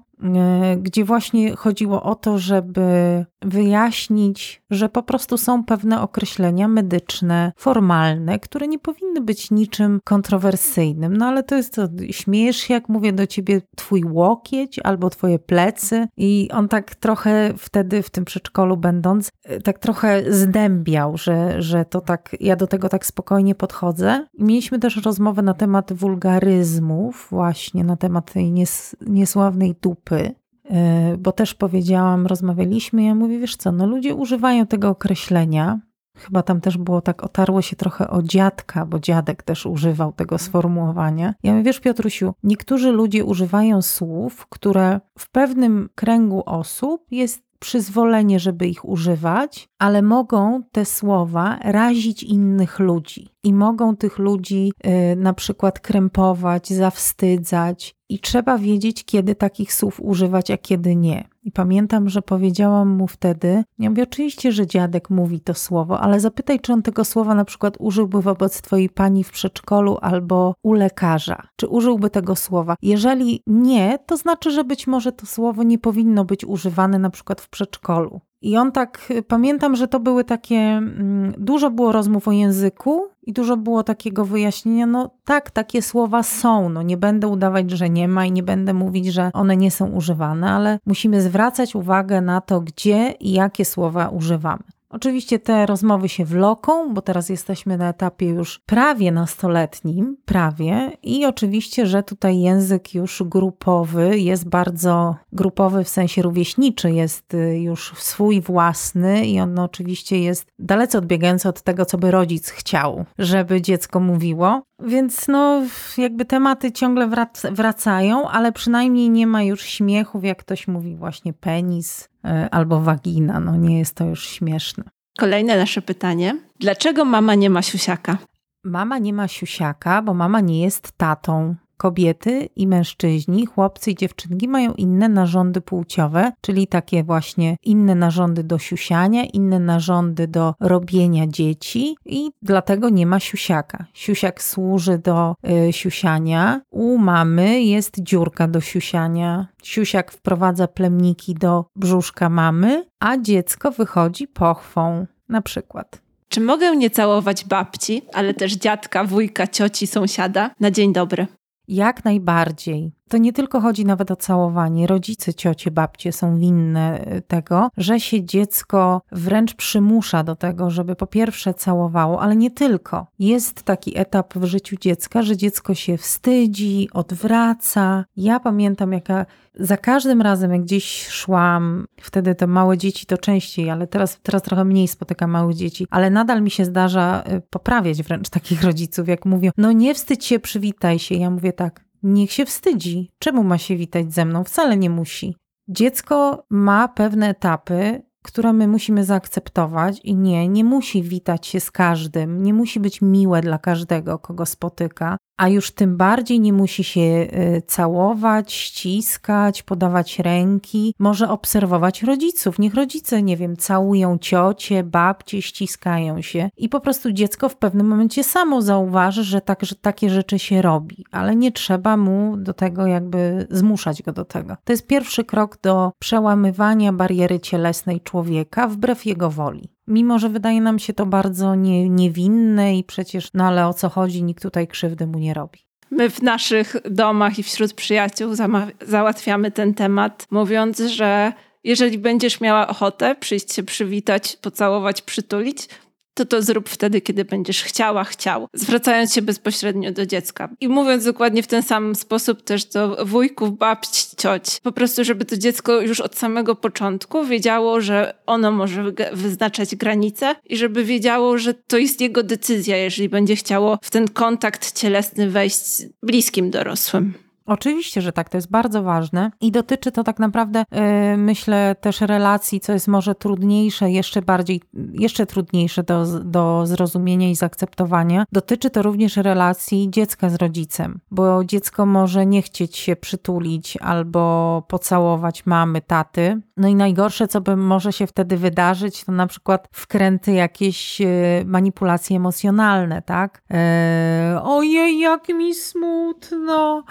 gdzie 0.76 1.04
właśnie 1.04 1.56
chodziło 1.56 2.02
o 2.02 2.14
to, 2.14 2.38
żeby 2.38 3.24
wyjaśnić, 3.42 4.62
że 4.70 4.88
po 4.88 5.02
prostu 5.02 5.38
są 5.38 5.64
pewne 5.64 6.02
określenia 6.02 6.68
medyczne, 6.68 7.52
formalne, 7.56 8.38
które 8.38 8.68
nie 8.68 8.78
powinny 8.78 9.20
być 9.20 9.50
niczym 9.50 10.00
kontrowersyjnym. 10.04 11.16
No 11.16 11.26
ale 11.26 11.42
to 11.42 11.56
jest 11.56 11.74
to, 11.74 11.88
śmiejesz 12.10 12.56
się, 12.56 12.74
jak 12.74 12.88
mówię 12.88 13.12
do 13.12 13.26
ciebie, 13.26 13.62
twój 13.76 14.04
łokieć 14.04 14.78
albo 14.78 15.10
twoje 15.10 15.38
plecy. 15.38 16.08
I 16.16 16.48
on 16.52 16.68
tak 16.68 16.94
trochę 16.94 17.54
wtedy 17.58 18.02
w 18.02 18.10
tym 18.10 18.24
przedszkolu 18.24 18.76
będąc, 18.76 19.30
tak 19.64 19.78
trochę 19.78 20.32
zdębiał, 20.32 21.16
że, 21.16 21.62
że 21.62 21.84
to 21.84 22.00
tak, 22.00 22.36
ja 22.40 22.56
do 22.56 22.66
tego 22.66 22.88
tak 22.88 23.06
spokojnie 23.06 23.54
podchodzę. 23.54 24.26
Mieliśmy 24.38 24.78
też 24.78 24.96
rozmowę 24.96 25.42
na 25.42 25.54
temat 25.54 25.92
wulgaryzmów, 25.92 27.26
właśnie 27.30 27.84
na 27.84 27.96
temat 27.96 28.32
tej 28.32 28.52
nies, 28.52 28.96
niesławnej 29.06 29.74
dupy. 29.82 30.34
E, 30.70 31.16
bo 31.18 31.32
też 31.32 31.54
powiedziałam, 31.54 32.26
rozmawialiśmy, 32.26 33.04
ja 33.04 33.14
mówię, 33.14 33.38
wiesz 33.38 33.56
co, 33.56 33.72
no 33.72 33.86
ludzie 33.86 34.14
używają 34.14 34.66
tego 34.66 34.88
określenia, 34.88 35.80
Chyba 36.18 36.42
tam 36.42 36.60
też 36.60 36.78
było 36.78 37.00
tak, 37.00 37.24
otarło 37.24 37.62
się 37.62 37.76
trochę 37.76 38.10
o 38.10 38.22
dziadka, 38.22 38.86
bo 38.86 38.98
dziadek 38.98 39.42
też 39.42 39.66
używał 39.66 40.12
tego 40.12 40.38
sformułowania. 40.38 41.34
Ja 41.42 41.52
mówię, 41.52 41.64
wiesz 41.64 41.80
Piotrusiu, 41.80 42.34
niektórzy 42.42 42.92
ludzie 42.92 43.24
używają 43.24 43.82
słów, 43.82 44.46
które 44.48 45.00
w 45.18 45.30
pewnym 45.30 45.88
kręgu 45.94 46.42
osób 46.46 47.06
jest 47.10 47.46
przyzwolenie, 47.58 48.40
żeby 48.40 48.66
ich 48.66 48.88
używać, 48.88 49.68
ale 49.78 50.02
mogą 50.02 50.62
te 50.72 50.84
słowa 50.84 51.58
razić 51.62 52.22
innych 52.22 52.78
ludzi 52.78 53.28
i 53.44 53.54
mogą 53.54 53.96
tych 53.96 54.18
ludzi 54.18 54.72
y, 54.86 55.16
na 55.16 55.32
przykład 55.32 55.80
krępować, 55.80 56.72
zawstydzać, 56.72 57.95
i 58.08 58.18
trzeba 58.18 58.58
wiedzieć, 58.58 59.04
kiedy 59.04 59.34
takich 59.34 59.74
słów 59.74 60.00
używać, 60.00 60.50
a 60.50 60.58
kiedy 60.58 60.96
nie. 60.96 61.28
I 61.44 61.52
pamiętam, 61.52 62.08
że 62.08 62.22
powiedziałam 62.22 62.88
mu 62.88 63.06
wtedy, 63.06 63.64
ja 63.78 63.90
mówię, 63.90 64.02
oczywiście, 64.02 64.52
że 64.52 64.66
dziadek 64.66 65.10
mówi 65.10 65.40
to 65.40 65.54
słowo, 65.54 66.00
ale 66.00 66.20
zapytaj, 66.20 66.60
czy 66.60 66.72
on 66.72 66.82
tego 66.82 67.04
słowa 67.04 67.34
na 67.34 67.44
przykład 67.44 67.76
użyłby 67.78 68.22
wobec 68.22 68.62
twojej 68.62 68.88
pani 68.88 69.24
w 69.24 69.30
przedszkolu 69.30 69.98
albo 70.00 70.54
u 70.62 70.72
lekarza. 70.72 71.42
Czy 71.56 71.68
użyłby 71.68 72.10
tego 72.10 72.36
słowa? 72.36 72.76
Jeżeli 72.82 73.42
nie, 73.46 73.98
to 74.06 74.16
znaczy, 74.16 74.50
że 74.50 74.64
być 74.64 74.86
może 74.86 75.12
to 75.12 75.26
słowo 75.26 75.62
nie 75.62 75.78
powinno 75.78 76.24
być 76.24 76.44
używane 76.44 76.98
na 76.98 77.10
przykład 77.10 77.40
w 77.40 77.48
przedszkolu. 77.48 78.20
I 78.42 78.56
on 78.56 78.72
tak, 78.72 79.12
pamiętam, 79.28 79.76
że 79.76 79.88
to 79.88 80.00
były 80.00 80.24
takie, 80.24 80.56
mm, 80.56 81.34
dużo 81.38 81.70
było 81.70 81.92
rozmów 81.92 82.28
o 82.28 82.32
języku 82.32 83.02
i 83.26 83.32
dużo 83.32 83.56
było 83.56 83.82
takiego 83.82 84.24
wyjaśnienia, 84.24 84.86
no 84.86 85.10
tak, 85.24 85.50
takie 85.50 85.82
słowa 85.82 86.22
są, 86.22 86.68
no 86.68 86.82
nie 86.82 86.96
będę 86.96 87.28
udawać, 87.28 87.70
że 87.70 87.90
nie 87.90 88.08
ma 88.08 88.26
i 88.26 88.32
nie 88.32 88.42
będę 88.42 88.74
mówić, 88.74 89.06
że 89.06 89.30
one 89.32 89.56
nie 89.56 89.70
są 89.70 89.86
używane, 89.86 90.50
ale 90.50 90.78
musimy 90.86 91.22
zwracać 91.22 91.74
uwagę 91.74 92.20
na 92.20 92.40
to, 92.40 92.60
gdzie 92.60 93.10
i 93.20 93.32
jakie 93.32 93.64
słowa 93.64 94.08
używamy. 94.08 94.62
Oczywiście 94.96 95.38
te 95.38 95.66
rozmowy 95.66 96.08
się 96.08 96.24
wloką, 96.24 96.94
bo 96.94 97.02
teraz 97.02 97.28
jesteśmy 97.28 97.76
na 97.76 97.88
etapie 97.88 98.26
już 98.26 98.58
prawie 98.66 99.12
nastoletnim, 99.12 100.16
prawie, 100.24 100.92
i 101.02 101.26
oczywiście, 101.26 101.86
że 101.86 102.02
tutaj 102.02 102.40
język 102.40 102.94
już 102.94 103.22
grupowy 103.26 104.18
jest 104.18 104.48
bardzo 104.48 105.16
grupowy 105.32 105.84
w 105.84 105.88
sensie 105.88 106.22
rówieśniczy, 106.22 106.90
jest 106.90 107.34
y, 107.34 107.58
już 107.58 107.94
swój 107.96 108.40
własny 108.40 109.26
i 109.26 109.40
on 109.40 109.58
oczywiście 109.58 110.20
jest 110.20 110.46
dalece 110.58 110.98
odbiegający 110.98 111.48
od 111.48 111.62
tego, 111.62 111.84
co 111.84 111.98
by 111.98 112.10
rodzic 112.10 112.50
chciał, 112.50 113.04
żeby 113.18 113.62
dziecko 113.62 114.00
mówiło. 114.00 114.62
Więc 114.82 115.28
no, 115.28 115.62
jakby 115.98 116.24
tematy 116.24 116.72
ciągle 116.72 117.10
wracają, 117.50 118.28
ale 118.28 118.52
przynajmniej 118.52 119.10
nie 119.10 119.26
ma 119.26 119.42
już 119.42 119.62
śmiechów, 119.62 120.24
jak 120.24 120.38
ktoś 120.38 120.68
mówi 120.68 120.96
właśnie 120.96 121.32
penis 121.32 122.08
albo 122.50 122.80
wagina. 122.80 123.40
No 123.40 123.56
nie 123.56 123.78
jest 123.78 123.94
to 123.94 124.04
już 124.04 124.28
śmieszne. 124.28 124.84
Kolejne 125.18 125.56
nasze 125.56 125.82
pytanie. 125.82 126.38
Dlaczego 126.60 127.04
mama 127.04 127.34
nie 127.34 127.50
ma 127.50 127.62
siusiaka? 127.62 128.18
Mama 128.64 128.98
nie 128.98 129.12
ma 129.12 129.28
siusiaka, 129.28 130.02
bo 130.02 130.14
mama 130.14 130.40
nie 130.40 130.62
jest 130.62 130.92
tatą. 130.92 131.54
Kobiety 131.76 132.48
i 132.56 132.66
mężczyźni, 132.66 133.46
chłopcy 133.46 133.90
i 133.90 133.94
dziewczynki 133.94 134.48
mają 134.48 134.72
inne 134.72 135.08
narządy 135.08 135.60
płciowe, 135.60 136.32
czyli 136.40 136.66
takie 136.66 137.04
właśnie 137.04 137.56
inne 137.62 137.94
narządy 137.94 138.44
do 138.44 138.58
siusiania, 138.58 139.24
inne 139.24 139.60
narządy 139.60 140.28
do 140.28 140.54
robienia 140.60 141.26
dzieci 141.26 141.96
i 142.06 142.30
dlatego 142.42 142.88
nie 142.88 143.06
ma 143.06 143.20
siusiaka. 143.20 143.86
Siusiak 143.94 144.42
służy 144.42 144.98
do 144.98 145.34
y, 145.68 145.72
siusiania, 145.72 146.60
u 146.70 146.98
mamy 146.98 147.62
jest 147.62 148.00
dziurka 148.00 148.48
do 148.48 148.60
siusiania. 148.60 149.46
Siusiak 149.62 150.12
wprowadza 150.12 150.68
plemniki 150.68 151.34
do 151.34 151.64
brzuszka 151.76 152.28
mamy, 152.28 152.84
a 153.00 153.18
dziecko 153.18 153.70
wychodzi 153.70 154.28
pochwą, 154.28 155.06
na 155.28 155.42
przykład. 155.42 156.00
Czy 156.28 156.40
mogę 156.40 156.76
nie 156.76 156.90
całować 156.90 157.44
babci, 157.44 158.02
ale 158.12 158.34
też 158.34 158.52
dziadka, 158.52 159.04
wujka, 159.04 159.46
cioci, 159.46 159.86
sąsiada 159.86 160.50
na 160.60 160.70
dzień 160.70 160.92
dobry? 160.92 161.26
Jak 161.68 162.04
najbardziej. 162.04 162.95
To 163.08 163.18
nie 163.18 163.32
tylko 163.32 163.60
chodzi 163.60 163.84
nawet 163.84 164.10
o 164.10 164.16
całowanie. 164.16 164.86
Rodzice, 164.86 165.34
ciocie, 165.34 165.70
babcie 165.70 166.12
są 166.12 166.38
winne 166.38 167.00
e, 167.00 167.22
tego, 167.22 167.70
że 167.76 168.00
się 168.00 168.24
dziecko 168.24 169.02
wręcz 169.12 169.54
przymusza 169.54 170.22
do 170.22 170.36
tego, 170.36 170.70
żeby 170.70 170.96
po 170.96 171.06
pierwsze 171.06 171.54
całowało, 171.54 172.20
ale 172.20 172.36
nie 172.36 172.50
tylko. 172.50 173.06
Jest 173.18 173.62
taki 173.62 173.98
etap 173.98 174.34
w 174.34 174.44
życiu 174.44 174.76
dziecka, 174.80 175.22
że 175.22 175.36
dziecko 175.36 175.74
się 175.74 175.96
wstydzi, 175.96 176.88
odwraca. 176.92 178.04
Ja 178.16 178.40
pamiętam, 178.40 178.92
jaka 178.92 179.26
za 179.54 179.76
każdym 179.76 180.22
razem, 180.22 180.52
jak 180.52 180.62
gdzieś 180.62 181.08
szłam, 181.08 181.86
wtedy 182.00 182.34
te 182.34 182.46
małe 182.46 182.78
dzieci 182.78 183.06
to 183.06 183.18
częściej, 183.18 183.70
ale 183.70 183.86
teraz, 183.86 184.18
teraz 184.22 184.42
trochę 184.42 184.64
mniej 184.64 184.88
spotykam 184.88 185.30
małych 185.30 185.56
dzieci, 185.56 185.86
ale 185.90 186.10
nadal 186.10 186.42
mi 186.42 186.50
się 186.50 186.64
zdarza 186.64 187.22
e, 187.22 187.40
poprawiać 187.40 188.02
wręcz 188.02 188.28
takich 188.28 188.62
rodziców, 188.62 189.08
jak 189.08 189.24
mówią, 189.24 189.50
no 189.56 189.72
nie 189.72 189.94
wstydź 189.94 190.24
się, 190.24 190.38
przywitaj 190.38 190.98
się. 190.98 191.14
Ja 191.14 191.30
mówię 191.30 191.52
tak, 191.52 191.85
Niech 192.08 192.32
się 192.32 192.46
wstydzi. 192.46 193.10
Czemu 193.18 193.44
ma 193.44 193.58
się 193.58 193.76
witać 193.76 194.12
ze 194.12 194.24
mną? 194.24 194.44
Wcale 194.44 194.76
nie 194.76 194.90
musi. 194.90 195.36
Dziecko 195.68 196.44
ma 196.50 196.88
pewne 196.88 197.28
etapy, 197.28 198.02
które 198.22 198.52
my 198.52 198.68
musimy 198.68 199.04
zaakceptować 199.04 200.00
i 200.04 200.16
nie, 200.16 200.48
nie 200.48 200.64
musi 200.64 201.02
witać 201.02 201.46
się 201.46 201.60
z 201.60 201.70
każdym, 201.70 202.42
nie 202.42 202.54
musi 202.54 202.80
być 202.80 203.02
miłe 203.02 203.40
dla 203.40 203.58
każdego, 203.58 204.18
kogo 204.18 204.46
spotyka 204.46 205.16
a 205.36 205.48
już 205.48 205.70
tym 205.70 205.96
bardziej 205.96 206.40
nie 206.40 206.52
musi 206.52 206.84
się 206.84 207.00
y, 207.00 207.62
całować, 207.66 208.52
ściskać, 208.52 209.62
podawać 209.62 210.18
ręki. 210.18 210.94
Może 210.98 211.28
obserwować 211.28 212.02
rodziców. 212.02 212.58
Niech 212.58 212.74
rodzice, 212.74 213.22
nie 213.22 213.36
wiem, 213.36 213.56
całują 213.56 214.18
ciocie, 214.18 214.84
babcie, 214.84 215.42
ściskają 215.42 216.22
się 216.22 216.50
i 216.56 216.68
po 216.68 216.80
prostu 216.80 217.12
dziecko 217.12 217.48
w 217.48 217.56
pewnym 217.56 217.86
momencie 217.86 218.24
samo 218.24 218.62
zauważy, 218.62 219.24
że, 219.24 219.40
tak, 219.40 219.64
że 219.64 219.74
takie 219.74 220.10
rzeczy 220.10 220.38
się 220.38 220.62
robi, 220.62 221.04
ale 221.10 221.36
nie 221.36 221.52
trzeba 221.52 221.96
mu 221.96 222.36
do 222.36 222.54
tego 222.54 222.86
jakby 222.86 223.46
zmuszać 223.50 224.02
go 224.02 224.12
do 224.12 224.24
tego. 224.24 224.56
To 224.64 224.72
jest 224.72 224.86
pierwszy 224.86 225.24
krok 225.24 225.58
do 225.62 225.92
przełamywania 225.98 226.92
bariery 226.92 227.40
cielesnej 227.40 228.00
człowieka 228.00 228.68
wbrew 228.68 229.06
jego 229.06 229.30
woli. 229.30 229.75
Mimo, 229.88 230.18
że 230.18 230.28
wydaje 230.28 230.60
nam 230.60 230.78
się 230.78 230.92
to 230.92 231.06
bardzo 231.06 231.54
nie, 231.54 231.88
niewinne 231.88 232.78
i 232.78 232.84
przecież, 232.84 233.30
no 233.34 233.44
ale 233.44 233.66
o 233.66 233.74
co 233.74 233.88
chodzi, 233.88 234.22
nikt 234.22 234.42
tutaj 234.42 234.68
krzywdy 234.68 235.06
mu 235.06 235.18
nie 235.18 235.34
robi. 235.34 235.58
My 235.90 236.10
w 236.10 236.22
naszych 236.22 236.76
domach 236.90 237.38
i 237.38 237.42
wśród 237.42 237.72
przyjaciół 237.72 238.32
załatwiamy 238.80 239.50
ten 239.50 239.74
temat, 239.74 240.26
mówiąc, 240.30 240.78
że 240.78 241.32
jeżeli 241.64 241.98
będziesz 241.98 242.40
miała 242.40 242.68
ochotę 242.68 243.14
przyjść 243.14 243.52
się 243.52 243.62
przywitać, 243.62 244.36
pocałować, 244.36 245.02
przytulić, 245.02 245.68
to 246.16 246.24
to 246.24 246.42
zrób 246.42 246.68
wtedy, 246.68 247.00
kiedy 247.00 247.24
będziesz 247.24 247.62
chciała, 247.62 248.04
chciał, 248.04 248.48
zwracając 248.52 249.14
się 249.14 249.22
bezpośrednio 249.22 249.92
do 249.92 250.06
dziecka. 250.06 250.48
I 250.60 250.68
mówiąc 250.68 251.04
dokładnie 251.04 251.42
w 251.42 251.46
ten 251.46 251.62
sam 251.62 251.94
sposób 251.94 252.42
też 252.42 252.64
do 252.64 253.06
wujków, 253.06 253.58
babci, 253.58 254.16
cioć. 254.16 254.60
Po 254.62 254.72
prostu, 254.72 255.04
żeby 255.04 255.24
to 255.24 255.36
dziecko 255.36 255.80
już 255.80 256.00
od 256.00 256.18
samego 256.18 256.54
początku 256.54 257.24
wiedziało, 257.24 257.80
że 257.80 258.14
ono 258.26 258.52
może 258.52 258.92
wyznaczać 259.12 259.76
granice 259.76 260.34
i 260.46 260.56
żeby 260.56 260.84
wiedziało, 260.84 261.38
że 261.38 261.54
to 261.54 261.78
jest 261.78 262.00
jego 262.00 262.22
decyzja, 262.22 262.76
jeżeli 262.76 263.08
będzie 263.08 263.36
chciało 263.36 263.78
w 263.82 263.90
ten 263.90 264.08
kontakt 264.08 264.72
cielesny 264.72 265.30
wejść 265.30 265.82
bliskim 266.02 266.50
dorosłym. 266.50 267.25
Oczywiście, 267.46 268.00
że 268.00 268.12
tak, 268.12 268.28
to 268.28 268.36
jest 268.36 268.50
bardzo 268.50 268.82
ważne 268.82 269.30
i 269.40 269.52
dotyczy 269.52 269.92
to 269.92 270.04
tak 270.04 270.18
naprawdę, 270.18 270.64
yy, 270.72 271.16
myślę, 271.16 271.76
też 271.80 272.00
relacji, 272.00 272.60
co 272.60 272.72
jest 272.72 272.88
może 272.88 273.14
trudniejsze, 273.14 273.90
jeszcze 273.90 274.22
bardziej, 274.22 274.62
jeszcze 274.92 275.26
trudniejsze 275.26 275.82
do, 275.82 276.20
do 276.20 276.66
zrozumienia 276.66 277.30
i 277.30 277.34
zaakceptowania. 277.34 278.24
Dotyczy 278.32 278.70
to 278.70 278.82
również 278.82 279.16
relacji 279.16 279.90
dziecka 279.90 280.30
z 280.30 280.34
rodzicem, 280.34 281.00
bo 281.10 281.44
dziecko 281.44 281.86
może 281.86 282.26
nie 282.26 282.42
chcieć 282.42 282.76
się 282.76 282.96
przytulić 282.96 283.76
albo 283.76 284.62
pocałować 284.68 285.46
mamy, 285.46 285.80
taty. 285.80 286.40
No 286.56 286.68
i 286.68 286.74
najgorsze, 286.74 287.28
co 287.28 287.40
by 287.40 287.56
może 287.56 287.92
się 287.92 288.06
wtedy 288.06 288.36
wydarzyć, 288.36 289.04
to 289.04 289.12
na 289.12 289.26
przykład 289.26 289.68
wkręty 289.72 290.32
jakieś 290.32 291.00
yy, 291.00 291.06
manipulacje 291.46 292.16
emocjonalne, 292.16 293.02
tak? 293.02 293.42
Yy, 293.50 294.42
ojej, 294.42 294.98
jak 294.98 295.28
mi 295.28 295.54
smutno 295.54 296.84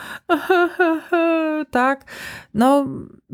tak? 1.71 2.11
No 2.53 2.85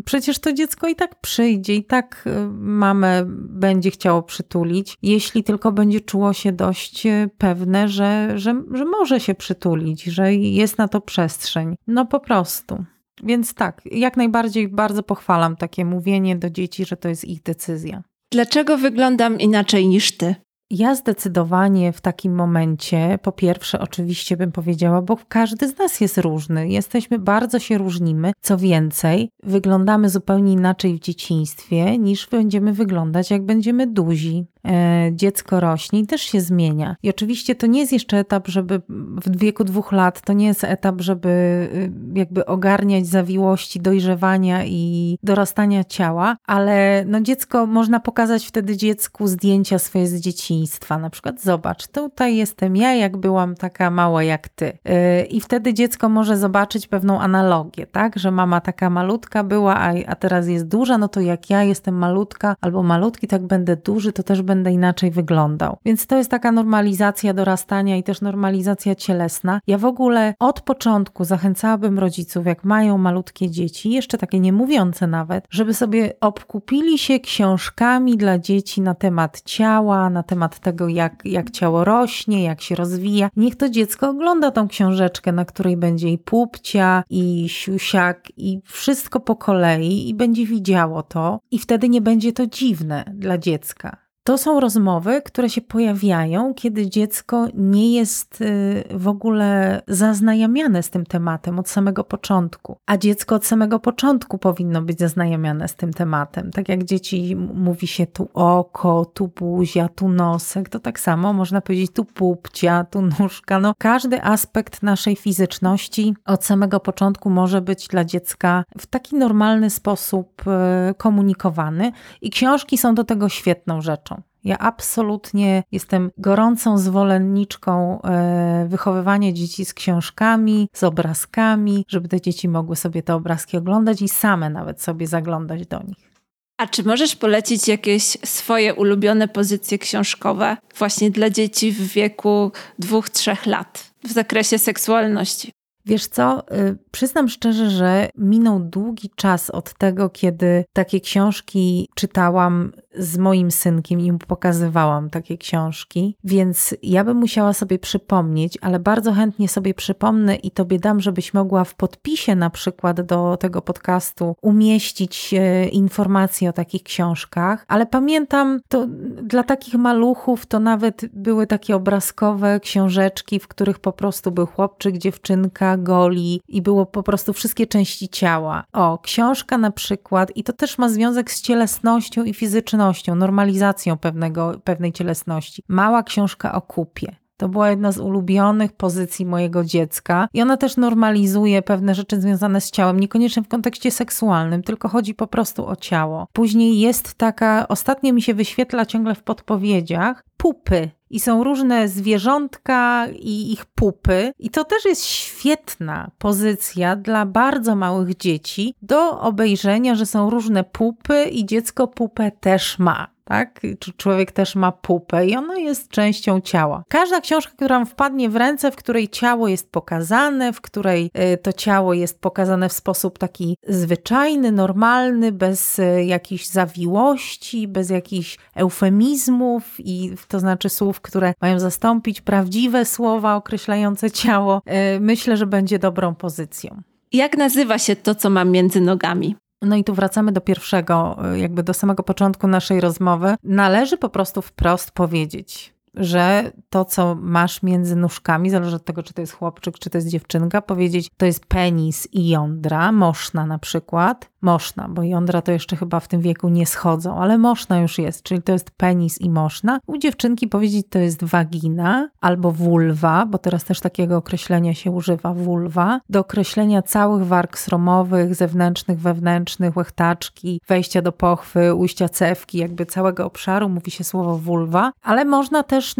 przecież 0.05 0.39
to 0.39 0.53
dziecko 0.53 0.87
i 0.87 0.95
tak 0.95 1.21
przyjdzie, 1.21 1.75
i 1.75 1.83
tak 1.83 2.23
y, 2.27 2.47
mamę 2.59 3.23
będzie 3.49 3.91
chciało 3.91 4.23
przytulić, 4.23 4.97
jeśli 5.01 5.43
tylko 5.43 5.71
będzie 5.71 6.01
czuło 6.01 6.33
się 6.33 6.51
dość 6.51 7.05
y, 7.05 7.29
pewne, 7.37 7.87
że, 7.87 8.31
że, 8.35 8.63
że 8.71 8.85
może 8.85 9.19
się 9.19 9.35
przytulić, 9.35 10.03
że 10.03 10.33
jest 10.33 10.77
na 10.77 10.87
to 10.87 11.01
przestrzeń. 11.01 11.75
No 11.87 12.05
po 12.05 12.19
prostu. 12.19 12.85
Więc 13.23 13.53
tak, 13.53 13.81
jak 13.85 14.17
najbardziej 14.17 14.67
bardzo 14.67 15.03
pochwalam 15.03 15.55
takie 15.55 15.85
mówienie 15.85 16.35
do 16.35 16.49
dzieci, 16.49 16.85
że 16.85 16.97
to 16.97 17.09
jest 17.09 17.25
ich 17.25 17.43
decyzja. 17.43 18.03
Dlaczego 18.31 18.77
wyglądam 18.77 19.39
inaczej 19.39 19.87
niż 19.87 20.17
ty? 20.17 20.35
Ja 20.73 20.95
zdecydowanie 20.95 21.91
w 21.93 22.01
takim 22.01 22.35
momencie, 22.35 23.19
po 23.21 23.31
pierwsze, 23.31 23.79
oczywiście 23.79 24.37
bym 24.37 24.51
powiedziała, 24.51 25.01
bo 25.01 25.17
każdy 25.27 25.67
z 25.67 25.77
nas 25.77 26.01
jest 26.01 26.17
różny. 26.17 26.69
Jesteśmy, 26.69 27.19
bardzo 27.19 27.59
się 27.59 27.77
różnimy. 27.77 28.31
Co 28.41 28.57
więcej, 28.57 29.29
wyglądamy 29.43 30.09
zupełnie 30.09 30.53
inaczej 30.53 30.95
w 30.95 30.99
dzieciństwie, 30.99 31.97
niż 31.97 32.27
będziemy 32.27 32.73
wyglądać, 32.73 33.31
jak 33.31 33.45
będziemy 33.45 33.87
duzi. 33.87 34.45
E, 34.67 35.09
dziecko 35.11 35.59
rośnie 35.59 35.99
i 35.99 36.07
też 36.07 36.21
się 36.21 36.41
zmienia. 36.41 36.95
I 37.03 37.09
oczywiście 37.09 37.55
to 37.55 37.67
nie 37.67 37.79
jest 37.79 37.93
jeszcze 37.93 38.17
etap, 38.17 38.47
żeby 38.47 38.81
w 39.25 39.37
wieku 39.37 39.63
dwóch 39.63 39.91
lat, 39.91 40.21
to 40.21 40.33
nie 40.33 40.45
jest 40.45 40.63
etap, 40.63 41.01
żeby 41.01 41.29
y, 41.73 41.91
jakby 42.19 42.45
ogarniać 42.45 43.07
zawiłości 43.07 43.79
dojrzewania 43.79 44.65
i 44.65 45.17
dorastania 45.23 45.83
ciała, 45.83 46.37
ale 46.47 47.03
no 47.07 47.21
dziecko, 47.21 47.65
można 47.65 47.99
pokazać 47.99 48.45
wtedy 48.45 48.77
dziecku 48.77 49.27
zdjęcia 49.27 49.79
swoje 49.79 50.07
z 50.07 50.19
dzieciństwa. 50.19 50.97
Na 50.97 51.09
przykład 51.09 51.41
zobacz, 51.41 51.87
tutaj 51.87 52.35
jestem 52.35 52.75
ja, 52.75 52.93
jak 52.93 53.17
byłam 53.17 53.55
taka 53.55 53.91
mała 53.91 54.23
jak 54.23 54.49
ty. 54.49 54.77
E, 54.85 55.23
I 55.25 55.41
wtedy 55.41 55.73
dziecko 55.73 56.09
może 56.09 56.37
zobaczyć 56.37 56.87
pewną 56.87 57.19
analogię, 57.19 57.87
tak, 57.87 58.19
że 58.19 58.31
mama 58.31 58.61
taka 58.61 58.89
malutka 58.89 59.43
była, 59.43 59.75
a, 59.75 59.93
a 60.07 60.15
teraz 60.15 60.47
jest 60.47 60.67
duża, 60.67 60.97
no 60.97 61.07
to 61.07 61.21
jak 61.21 61.49
ja 61.49 61.63
jestem 61.63 61.95
malutka 61.95 62.55
albo 62.61 62.83
malutki, 62.83 63.27
tak 63.27 63.47
będę 63.47 63.75
duży, 63.75 64.11
to 64.13 64.23
też 64.23 64.41
będę 64.41 64.50
inaczej 64.73 65.11
wyglądał. 65.11 65.77
Więc 65.85 66.07
to 66.07 66.17
jest 66.17 66.31
taka 66.31 66.51
normalizacja 66.51 67.33
dorastania 67.33 67.97
i 67.97 68.03
też 68.03 68.21
normalizacja 68.21 68.95
cielesna. 68.95 69.59
Ja 69.67 69.77
w 69.77 69.85
ogóle 69.85 70.33
od 70.39 70.61
początku 70.61 71.23
zachęcałabym 71.23 71.99
rodziców, 71.99 72.45
jak 72.45 72.63
mają 72.63 72.97
malutkie 72.97 73.49
dzieci, 73.49 73.91
jeszcze 73.91 74.17
takie 74.17 74.39
niemówiące 74.39 75.07
nawet, 75.07 75.45
żeby 75.49 75.73
sobie 75.73 76.13
obkupili 76.21 76.97
się 76.97 77.19
książkami 77.19 78.17
dla 78.17 78.39
dzieci 78.39 78.81
na 78.81 78.95
temat 78.95 79.41
ciała, 79.41 80.09
na 80.09 80.23
temat 80.23 80.59
tego, 80.59 80.87
jak, 80.87 81.25
jak 81.25 81.51
ciało 81.51 81.83
rośnie, 81.83 82.43
jak 82.43 82.61
się 82.61 82.75
rozwija. 82.75 83.29
Niech 83.35 83.55
to 83.55 83.69
dziecko 83.69 84.09
ogląda 84.09 84.51
tą 84.51 84.67
książeczkę, 84.67 85.31
na 85.31 85.45
której 85.45 85.77
będzie 85.77 86.09
i 86.09 86.17
pupcia, 86.17 87.03
i 87.09 87.49
siusiak, 87.49 88.27
i 88.37 88.59
wszystko 88.65 89.19
po 89.19 89.35
kolei, 89.35 90.09
i 90.09 90.13
będzie 90.13 90.45
widziało 90.45 91.03
to, 91.03 91.39
i 91.51 91.59
wtedy 91.59 91.89
nie 91.89 92.01
będzie 92.01 92.33
to 92.33 92.47
dziwne 92.47 93.05
dla 93.13 93.37
dziecka. 93.37 94.10
To 94.23 94.37
są 94.37 94.59
rozmowy, 94.59 95.21
które 95.21 95.49
się 95.49 95.61
pojawiają, 95.61 96.53
kiedy 96.53 96.89
dziecko 96.89 97.47
nie 97.53 97.95
jest 97.95 98.41
y, 98.41 98.83
w 98.91 99.07
ogóle 99.07 99.81
zaznajamiane 99.87 100.83
z 100.83 100.89
tym 100.89 101.05
tematem 101.05 101.59
od 101.59 101.69
samego 101.69 102.03
początku. 102.03 102.77
A 102.85 102.97
dziecko 102.97 103.35
od 103.35 103.45
samego 103.45 103.79
początku 103.79 104.37
powinno 104.37 104.81
być 104.81 104.99
zaznajamiane 104.99 105.67
z 105.67 105.75
tym 105.75 105.93
tematem. 105.93 106.51
Tak 106.51 106.69
jak 106.69 106.83
dzieci 106.83 107.35
mówi 107.35 107.87
się 107.87 108.07
tu 108.07 108.29
oko, 108.33 109.05
tu 109.05 109.27
buzia, 109.27 109.89
tu 109.89 110.09
nosek, 110.09 110.69
to 110.69 110.79
tak 110.79 110.99
samo 110.99 111.33
można 111.33 111.61
powiedzieć 111.61 111.91
tu 111.91 112.05
pupcia, 112.05 112.83
tu 112.83 113.01
nóżka. 113.01 113.59
No, 113.59 113.73
każdy 113.77 114.23
aspekt 114.23 114.83
naszej 114.83 115.15
fizyczności 115.15 116.13
od 116.25 116.45
samego 116.45 116.79
początku 116.79 117.29
może 117.29 117.61
być 117.61 117.87
dla 117.87 118.05
dziecka 118.05 118.63
w 118.77 118.87
taki 118.87 119.15
normalny 119.15 119.69
sposób 119.69 120.43
y, 120.91 120.93
komunikowany 120.93 121.91
i 122.21 122.29
książki 122.29 122.77
są 122.77 122.95
do 122.95 123.03
tego 123.03 123.29
świetną 123.29 123.81
rzeczą. 123.81 124.10
Ja 124.43 124.57
absolutnie 124.57 125.63
jestem 125.71 126.11
gorącą 126.17 126.77
zwolenniczką 126.77 128.01
e, 128.01 128.65
wychowywania 128.69 129.31
dzieci 129.31 129.65
z 129.65 129.73
książkami, 129.73 130.67
z 130.73 130.83
obrazkami, 130.83 131.85
żeby 131.87 132.07
te 132.07 132.21
dzieci 132.21 132.49
mogły 132.49 132.75
sobie 132.75 133.03
te 133.03 133.15
obrazki 133.15 133.57
oglądać 133.57 134.01
i 134.01 134.09
same 134.09 134.49
nawet 134.49 134.81
sobie 134.81 135.07
zaglądać 135.07 135.67
do 135.67 135.83
nich. 135.83 136.11
A 136.57 136.67
czy 136.67 136.83
możesz 136.83 137.15
polecić 137.15 137.67
jakieś 137.67 138.03
swoje 138.25 138.73
ulubione 138.73 139.27
pozycje 139.27 139.77
książkowe 139.77 140.57
właśnie 140.77 141.11
dla 141.11 141.29
dzieci 141.29 141.71
w 141.71 141.93
wieku 141.93 142.51
dwóch, 142.79 143.09
trzech 143.09 143.45
lat 143.45 143.91
w 144.03 144.11
zakresie 144.11 144.57
seksualności? 144.57 145.51
Wiesz 145.85 146.07
co, 146.07 146.43
y, 146.55 146.77
przyznam 146.91 147.29
szczerze, 147.29 147.69
że 147.69 148.09
minął 148.17 148.59
długi 148.59 149.09
czas 149.15 149.49
od 149.49 149.73
tego, 149.73 150.09
kiedy 150.09 150.65
takie 150.73 150.99
książki 150.99 151.89
czytałam 151.95 152.71
z 152.95 153.17
moim 153.17 153.51
synkiem 153.51 153.99
i 153.99 154.11
mu 154.11 154.17
pokazywałam 154.17 155.09
takie 155.09 155.37
książki, 155.37 156.17
więc 156.23 156.75
ja 156.83 157.03
bym 157.03 157.17
musiała 157.17 157.53
sobie 157.53 157.79
przypomnieć, 157.79 158.57
ale 158.61 158.79
bardzo 158.79 159.13
chętnie 159.13 159.47
sobie 159.49 159.73
przypomnę 159.73 160.35
i 160.35 160.51
tobie 160.51 160.79
dam, 160.79 160.99
żebyś 160.99 161.33
mogła 161.33 161.63
w 161.63 161.75
podpisie 161.75 162.35
na 162.35 162.49
przykład 162.49 163.01
do 163.01 163.37
tego 163.39 163.61
podcastu 163.61 164.35
umieścić 164.41 165.33
e, 165.33 165.67
informacje 165.67 166.49
o 166.49 166.53
takich 166.53 166.83
książkach, 166.83 167.65
ale 167.67 167.85
pamiętam, 167.85 168.59
to 168.67 168.87
dla 169.23 169.43
takich 169.43 169.73
maluchów 169.73 170.45
to 170.45 170.59
nawet 170.59 171.05
były 171.13 171.47
takie 171.47 171.75
obrazkowe 171.75 172.59
książeczki, 172.59 173.39
w 173.39 173.47
których 173.47 173.79
po 173.79 173.93
prostu 173.93 174.31
był 174.31 174.45
chłopczyk, 174.45 174.97
dziewczynka, 174.97 175.77
goli 175.77 176.41
i 176.47 176.61
było 176.61 176.85
po 176.85 177.03
prostu 177.03 177.33
wszystkie 177.33 177.67
części 177.67 178.09
ciała. 178.09 178.63
O, 178.73 178.99
książka 178.99 179.57
na 179.57 179.71
przykład 179.71 180.31
i 180.35 180.43
to 180.43 180.53
też 180.53 180.77
ma 180.77 180.89
związek 180.89 181.31
z 181.31 181.41
cielesnością 181.41 182.23
i 182.23 182.33
fizycznością 182.33 182.80
normalizacją 183.15 183.97
pewnego, 183.97 184.59
pewnej 184.63 184.91
cielesności. 184.91 185.63
Mała 185.67 186.03
książka 186.03 186.53
o 186.53 186.61
kupie. 186.61 187.15
To 187.41 187.49
była 187.49 187.69
jedna 187.69 187.91
z 187.91 187.99
ulubionych 187.99 188.71
pozycji 188.71 189.25
mojego 189.25 189.63
dziecka 189.63 190.27
i 190.33 190.41
ona 190.41 190.57
też 190.57 190.77
normalizuje 190.77 191.61
pewne 191.61 191.95
rzeczy 191.95 192.21
związane 192.21 192.61
z 192.61 192.71
ciałem, 192.71 192.99
niekoniecznie 192.99 193.43
w 193.43 193.47
kontekście 193.47 193.91
seksualnym, 193.91 194.63
tylko 194.63 194.89
chodzi 194.89 195.15
po 195.15 195.27
prostu 195.27 195.67
o 195.67 195.75
ciało. 195.75 196.27
Później 196.33 196.79
jest 196.79 197.13
taka, 197.13 197.67
ostatnio 197.67 198.13
mi 198.13 198.21
się 198.21 198.33
wyświetla 198.33 198.85
ciągle 198.85 199.15
w 199.15 199.23
podpowiedziach, 199.23 200.23
pupy. 200.37 200.89
I 201.09 201.19
są 201.19 201.43
różne 201.43 201.87
zwierzątka 201.87 203.07
i 203.19 203.51
ich 203.51 203.65
pupy. 203.65 204.31
I 204.39 204.49
to 204.49 204.63
też 204.63 204.85
jest 204.85 205.05
świetna 205.05 206.11
pozycja 206.17 206.95
dla 206.95 207.25
bardzo 207.25 207.75
małych 207.75 208.17
dzieci 208.17 208.75
do 208.81 209.21
obejrzenia, 209.21 209.95
że 209.95 210.05
są 210.05 210.29
różne 210.29 210.63
pupy 210.63 211.23
i 211.23 211.45
dziecko 211.45 211.87
pupę 211.87 212.31
też 212.31 212.79
ma 212.79 213.07
tak? 213.31 213.61
Człowiek 213.97 214.31
też 214.31 214.55
ma 214.55 214.71
pupę 214.71 215.25
i 215.25 215.35
ona 215.35 215.57
jest 215.57 215.89
częścią 215.89 216.41
ciała. 216.41 216.83
Każda 216.87 217.21
książka, 217.21 217.51
która 217.55 217.85
wpadnie 217.85 218.29
w 218.29 218.35
ręce, 218.35 218.71
w 218.71 218.75
której 218.75 219.09
ciało 219.09 219.47
jest 219.47 219.71
pokazane, 219.71 220.53
w 220.53 220.61
której 220.61 221.11
y, 221.33 221.37
to 221.37 221.53
ciało 221.53 221.93
jest 221.93 222.21
pokazane 222.21 222.69
w 222.69 222.73
sposób 222.73 223.19
taki 223.19 223.57
zwyczajny, 223.67 224.51
normalny, 224.51 225.31
bez 225.31 225.79
y, 225.79 226.03
jakichś 226.03 226.45
zawiłości, 226.45 227.67
bez 227.67 227.89
jakichś 227.89 228.37
eufemizmów 228.55 229.63
i 229.79 230.15
to 230.27 230.39
znaczy 230.39 230.69
słów, 230.69 231.01
które 231.01 231.33
mają 231.41 231.59
zastąpić 231.59 232.21
prawdziwe 232.21 232.85
słowa 232.85 233.35
określające 233.35 234.11
ciało, 234.11 234.61
y, 234.95 234.99
myślę, 234.99 235.37
że 235.37 235.45
będzie 235.45 235.79
dobrą 235.79 236.15
pozycją. 236.15 236.81
Jak 237.11 237.37
nazywa 237.37 237.79
się 237.79 237.95
to, 237.95 238.15
co 238.15 238.29
mam 238.29 238.51
między 238.51 238.81
nogami? 238.81 239.35
No 239.61 239.75
i 239.75 239.83
tu 239.83 239.93
wracamy 239.93 240.31
do 240.31 240.41
pierwszego, 240.41 241.17
jakby 241.35 241.63
do 241.63 241.73
samego 241.73 242.03
początku 242.03 242.47
naszej 242.47 242.81
rozmowy. 242.81 243.35
Należy 243.43 243.97
po 243.97 244.09
prostu 244.09 244.41
wprost 244.41 244.91
powiedzieć, 244.91 245.73
że 245.93 246.51
to, 246.69 246.85
co 246.85 247.15
masz 247.15 247.63
między 247.63 247.95
nóżkami, 247.95 248.49
zależy 248.49 248.75
od 248.75 248.85
tego, 248.85 249.03
czy 249.03 249.13
to 249.13 249.21
jest 249.21 249.33
chłopczyk, 249.33 249.79
czy 249.79 249.89
to 249.89 249.97
jest 249.97 250.07
dziewczynka, 250.07 250.61
powiedzieć, 250.61 251.09
to 251.17 251.25
jest 251.25 251.45
penis 251.45 252.07
i 252.11 252.29
jądra, 252.29 252.91
moszna 252.91 253.45
na 253.45 253.59
przykład, 253.59 254.30
moszna, 254.41 254.87
bo 254.89 255.03
jądra 255.03 255.41
to 255.41 255.51
jeszcze 255.51 255.75
chyba 255.75 255.99
w 255.99 256.07
tym 256.07 256.21
wieku 256.21 256.49
nie 256.49 256.65
schodzą, 256.65 257.17
ale 257.21 257.37
moszna 257.37 257.79
już 257.79 257.97
jest, 257.97 258.23
czyli 258.23 258.41
to 258.41 258.51
jest 258.51 258.71
penis 258.71 259.21
i 259.21 259.29
moszna. 259.29 259.79
U 259.87 259.97
dziewczynki 259.97 260.47
powiedzieć 260.47 260.87
to 260.89 260.99
jest 260.99 261.23
wagina 261.23 262.09
albo 262.21 262.51
vulwa, 262.51 263.25
bo 263.25 263.37
teraz 263.37 263.63
też 263.63 263.79
takiego 263.79 264.17
określenia 264.17 264.73
się 264.73 264.91
używa, 264.91 265.33
vulwa, 265.33 265.99
do 266.09 266.19
określenia 266.19 266.81
całych 266.81 267.25
warg 267.25 267.57
sromowych, 267.57 268.35
zewnętrznych, 268.35 268.99
wewnętrznych, 268.99 269.77
łechtaczki, 269.77 270.61
wejścia 270.67 271.01
do 271.01 271.11
pochwy, 271.11 271.73
ujścia 271.73 272.09
cewki, 272.09 272.57
jakby 272.57 272.85
całego 272.85 273.25
obszaru 273.25 273.69
mówi 273.69 273.91
się 273.91 274.03
słowo 274.03 274.37
vulwa, 274.37 274.91
ale 275.03 275.25
można 275.25 275.63
też 275.63 275.95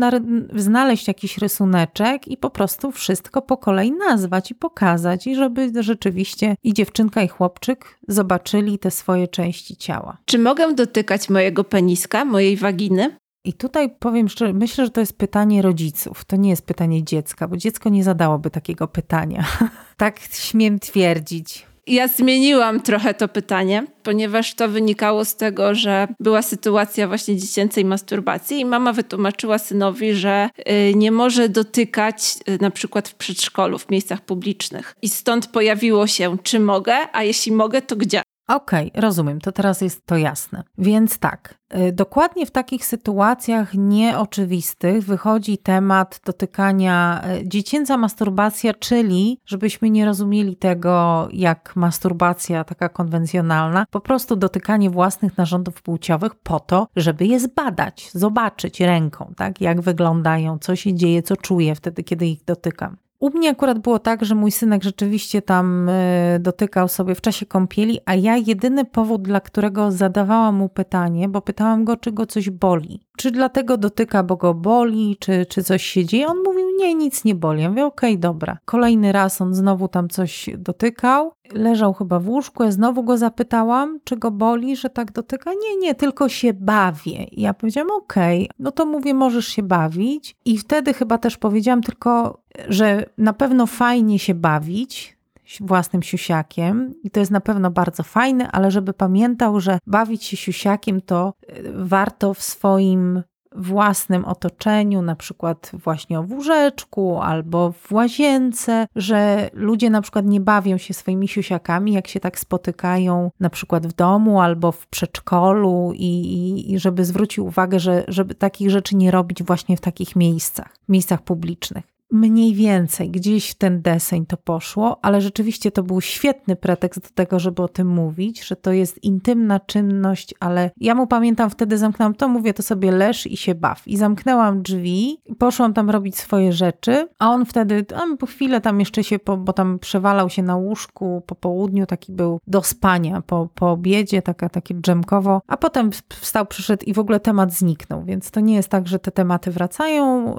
znaleźć 0.56 1.08
jakiś 1.08 1.38
rysuneczek 1.38 2.27
i 2.27 2.38
po 2.38 2.49
prostu 2.49 2.91
wszystko 2.91 3.41
po 3.41 3.58
kolei 3.58 3.91
nazwać 3.91 4.51
i 4.51 4.56
pokazać 4.56 5.27
i 5.27 5.36
żeby 5.36 5.84
rzeczywiście 5.84 6.56
i 6.63 6.73
dziewczynka 6.73 7.21
i 7.21 7.27
chłopczyk 7.27 7.99
zobaczyli 8.08 8.31
zobaczyli 8.32 8.80
te 8.80 8.91
swoje 8.91 9.28
części 9.28 9.76
ciała. 9.76 10.17
Czy 10.26 10.39
mogę 10.39 10.74
dotykać 10.74 11.30
mojego 11.30 11.63
peniska, 11.63 12.26
mojej 12.26 12.58
waginy? 12.58 13.17
I 13.46 13.54
tutaj 13.54 13.89
powiem 14.00 14.30
szczerze, 14.30 14.54
myślę, 14.54 14.86
że 14.86 14.91
to 14.91 15.00
jest 15.00 15.17
pytanie 15.17 15.62
rodziców, 15.62 16.26
to 16.26 16.36
nie 16.36 16.50
jest 16.50 16.65
pytanie 16.65 17.04
dziecka, 17.04 17.48
bo 17.48 17.58
dziecko 17.58 17.89
nie 17.89 18.04
zadałoby 18.04 18.50
takiego 18.50 18.88
pytania. 18.88 19.46
Tak 19.98 20.20
śmiem 20.20 20.80
twierdzić. 20.80 21.67
Ja 21.88 22.08
zmieniłam 22.08 22.82
trochę 22.82 23.13
to 23.13 23.28
pytanie, 23.28 23.84
ponieważ 24.04 24.54
to 24.54 24.67
wynikało 24.67 25.26
z 25.26 25.36
tego, 25.36 25.76
że 25.76 26.08
była 26.20 26.41
sytuacja 26.41 27.08
właśnie 27.08 27.38
dziecięcej 27.38 27.86
masturbacji 27.86 28.60
i 28.60 28.65
mama 28.65 28.94
wytłumaczyła 28.94 29.58
synowi, 29.58 30.13
że 30.13 30.50
y, 30.89 30.96
nie 30.96 31.12
może 31.12 31.50
dotykać 31.50 32.36
y, 32.50 32.58
na 32.62 32.72
przykład 32.72 33.10
w 33.10 33.15
przedszkolu, 33.15 33.80
w 33.80 33.89
miejscach 33.89 34.22
publicznych. 34.22 34.96
I 35.02 35.10
stąd 35.10 35.48
pojawiło 35.48 36.08
się, 36.08 36.38
czy 36.44 36.60
mogę, 36.60 36.96
a 37.13 37.24
jeśli 37.24 37.52
mogę, 37.52 37.82
to 37.82 37.96
gdzie? 37.96 38.22
Okej, 38.47 38.88
okay, 38.88 39.01
rozumiem, 39.01 39.41
to 39.41 39.51
teraz 39.51 39.82
jest 39.82 40.06
to 40.06 40.17
jasne. 40.17 40.63
Więc 40.77 41.19
tak, 41.19 41.56
y, 41.75 41.91
dokładnie 41.91 42.45
w 42.45 42.51
takich 42.51 42.86
sytuacjach 42.86 43.73
nieoczywistych 43.73 45.04
wychodzi 45.04 45.58
temat 45.58 46.21
dotykania 46.25 47.23
y, 47.41 47.47
dziecięca 47.47 47.97
masturbacja, 47.97 48.73
czyli 48.73 49.39
żebyśmy 49.45 49.89
nie 49.89 50.06
rozumieli 50.06 50.56
tego 50.56 51.27
jak 51.32 51.75
masturbacja 51.75 52.63
taka 52.63 52.89
konwencjonalna, 52.89 53.86
po 53.91 54.01
prostu 54.01 54.36
dotykanie 54.36 54.89
własnych 54.89 55.38
narządów 55.38 55.82
płciowych 55.82 56.36
po 56.36 56.60
to, 56.60 56.88
żeby 56.95 57.25
je 57.25 57.39
zbadać, 57.39 58.10
zobaczyć 58.13 58.80
ręką, 58.80 59.34
tak, 59.38 59.62
jak 59.62 59.82
wyglądają, 59.82 60.60
co 60.60 60.75
się 60.75 60.93
dzieje, 60.93 61.23
co 61.23 61.38
czuję 61.38 61.75
wtedy, 61.75 62.04
kiedy 62.04 62.25
ich 62.25 62.43
dotykam. 62.45 62.97
U 63.21 63.29
mnie 63.29 63.49
akurat 63.49 63.79
było 63.79 63.99
tak, 63.99 64.25
że 64.25 64.36
mój 64.36 64.51
synek 64.51 64.84
rzeczywiście 64.84 65.41
tam 65.41 65.89
e, 65.89 66.39
dotykał 66.39 66.88
sobie 66.88 67.15
w 67.15 67.21
czasie 67.21 67.45
kąpieli, 67.45 67.99
a 68.05 68.15
ja 68.15 68.38
jedyny 68.38 68.86
powód, 68.86 69.21
dla 69.21 69.41
którego 69.41 69.91
zadawałam 69.91 70.55
mu 70.55 70.69
pytanie, 70.69 71.29
bo 71.29 71.41
pytałam 71.41 71.86
go, 71.86 71.97
czy 71.97 72.12
go 72.12 72.25
coś 72.25 72.49
boli. 72.49 73.01
Czy 73.17 73.31
dlatego 73.31 73.77
dotyka, 73.77 74.23
bo 74.23 74.36
go 74.36 74.53
boli, 74.53 75.17
czy, 75.19 75.45
czy 75.45 75.63
coś 75.63 75.84
się 75.84 76.05
dzieje? 76.05 76.27
On 76.27 76.38
mówił, 76.45 76.65
nie, 76.79 76.95
nic 76.95 77.23
nie 77.23 77.36
boli. 77.36 77.62
Ja 77.62 77.69
mówię, 77.69 77.86
okej, 77.86 78.12
okay, 78.12 78.21
dobra. 78.21 78.57
Kolejny 78.65 79.12
raz 79.12 79.41
on 79.41 79.55
znowu 79.55 79.88
tam 79.88 80.10
coś 80.10 80.49
dotykał. 80.57 81.31
Leżał 81.53 81.93
chyba 81.93 82.19
w 82.19 82.29
łóżku, 82.29 82.63
ja 82.63 82.71
znowu 82.71 83.03
go 83.03 83.17
zapytałam, 83.17 83.99
czy 84.03 84.17
go 84.17 84.31
boli, 84.31 84.75
że 84.75 84.89
tak 84.89 85.11
dotyka. 85.11 85.51
Nie, 85.53 85.77
nie, 85.77 85.95
tylko 85.95 86.29
się 86.29 86.53
bawię. 86.53 87.23
I 87.23 87.41
ja 87.41 87.53
powiedziałam, 87.53 87.91
okej, 87.91 88.43
okay, 88.43 88.55
no 88.59 88.71
to 88.71 88.85
mówię, 88.85 89.13
możesz 89.13 89.47
się 89.47 89.63
bawić. 89.63 90.35
I 90.45 90.57
wtedy 90.57 90.93
chyba 90.93 91.17
też 91.17 91.37
powiedziałam 91.37 91.81
tylko, 91.81 92.41
że 92.69 93.05
na 93.17 93.33
pewno 93.33 93.67
fajnie 93.67 94.19
się 94.19 94.33
bawić, 94.33 95.17
własnym 95.59 96.03
siusiakiem 96.03 96.93
i 97.03 97.11
to 97.11 97.19
jest 97.19 97.31
na 97.31 97.41
pewno 97.41 97.71
bardzo 97.71 98.03
fajne, 98.03 98.51
ale 98.51 98.71
żeby 98.71 98.93
pamiętał, 98.93 99.59
że 99.59 99.79
bawić 99.87 100.23
się 100.23 100.37
siusiakiem 100.37 101.01
to 101.01 101.33
e, 101.47 101.53
warto 101.73 102.33
w 102.33 102.41
swoim 102.43 103.23
własnym 103.55 104.25
otoczeniu, 104.25 105.01
na 105.01 105.15
przykład 105.15 105.71
właśnie 105.73 106.21
w 106.21 106.31
łóżeczku 106.31 107.19
albo 107.21 107.71
w 107.71 107.91
łazience, 107.91 108.87
że 108.95 109.49
ludzie 109.53 109.89
na 109.89 110.01
przykład 110.01 110.25
nie 110.25 110.39
bawią 110.39 110.77
się 110.77 110.93
swoimi 110.93 111.27
siusiakami, 111.27 111.93
jak 111.93 112.07
się 112.07 112.19
tak 112.19 112.39
spotykają 112.39 113.31
na 113.39 113.49
przykład 113.49 113.87
w 113.87 113.93
domu 113.93 114.41
albo 114.41 114.71
w 114.71 114.87
przedszkolu 114.87 115.91
i, 115.95 116.05
i, 116.05 116.73
i 116.73 116.79
żeby 116.79 117.05
zwrócił 117.05 117.45
uwagę, 117.45 117.79
że 117.79 118.03
żeby 118.07 118.35
takich 118.35 118.69
rzeczy 118.69 118.95
nie 118.95 119.11
robić 119.11 119.43
właśnie 119.43 119.77
w 119.77 119.81
takich 119.81 120.15
miejscach, 120.15 120.75
miejscach 120.89 121.21
publicznych 121.21 121.90
mniej 122.12 122.54
więcej 122.54 123.10
gdzieś 123.10 123.52
w 123.52 123.56
ten 123.56 123.82
deseń 123.82 124.26
to 124.26 124.38
poszło, 124.38 125.00
ale 125.02 125.21
rzeczywiście 125.21 125.71
to 125.71 125.84
był 125.84 126.02
świetny 126.02 126.56
pretekst 126.56 127.02
do 127.02 127.10
tego, 127.10 127.39
żeby 127.39 127.62
o 127.62 127.67
tym 127.67 127.88
mówić, 127.88 128.43
że 128.43 128.56
to 128.56 128.71
jest 128.71 129.04
intymna 129.04 129.60
czynność, 129.60 130.34
ale 130.39 130.71
ja 130.78 130.95
mu 130.95 131.08
pamiętam 131.08 131.50
wtedy 131.50 131.78
zamknęłam 131.78 132.15
to, 132.15 132.28
mówię 132.28 132.54
to 132.54 132.63
sobie 132.63 132.91
leż 132.91 133.28
i 133.28 133.38
się 133.38 133.56
baw. 133.56 133.88
I 133.88 133.97
zamknęłam 133.97 134.62
drzwi, 134.62 135.21
poszłam 135.39 135.74
tam 135.74 135.89
robić 135.89 136.17
swoje 136.17 136.54
rzeczy, 136.54 137.08
a 137.19 137.30
on 137.30 137.45
wtedy, 137.45 137.86
po 138.19 138.26
chwilę 138.26 138.62
tam 138.62 138.80
jeszcze 138.80 139.04
się, 139.04 139.19
po, 139.19 139.38
bo 139.38 139.54
tam 139.54 139.80
przewalał 139.80 140.30
się 140.30 140.43
na 140.43 140.56
łóżku 140.56 141.24
po 141.26 141.36
południu, 141.36 141.86
taki 141.86 142.12
był 142.12 142.39
do 142.47 142.63
spania 142.63 143.21
po, 143.21 143.47
po 143.56 143.71
obiedzie, 143.71 144.21
taka, 144.21 144.50
takie 144.50 144.76
dżemkowo, 144.76 145.41
a 145.47 145.58
potem 145.58 145.91
wstał, 146.10 146.45
przyszedł 146.45 146.84
i 146.86 146.93
w 146.93 147.00
ogóle 147.00 147.19
temat 147.19 147.54
zniknął, 147.54 148.04
więc 148.04 148.32
to 148.32 148.39
nie 148.39 148.56
jest 148.56 148.69
tak, 148.69 148.88
że 148.88 149.00
te 149.00 149.12
tematy 149.12 149.52
wracają, 149.52 150.36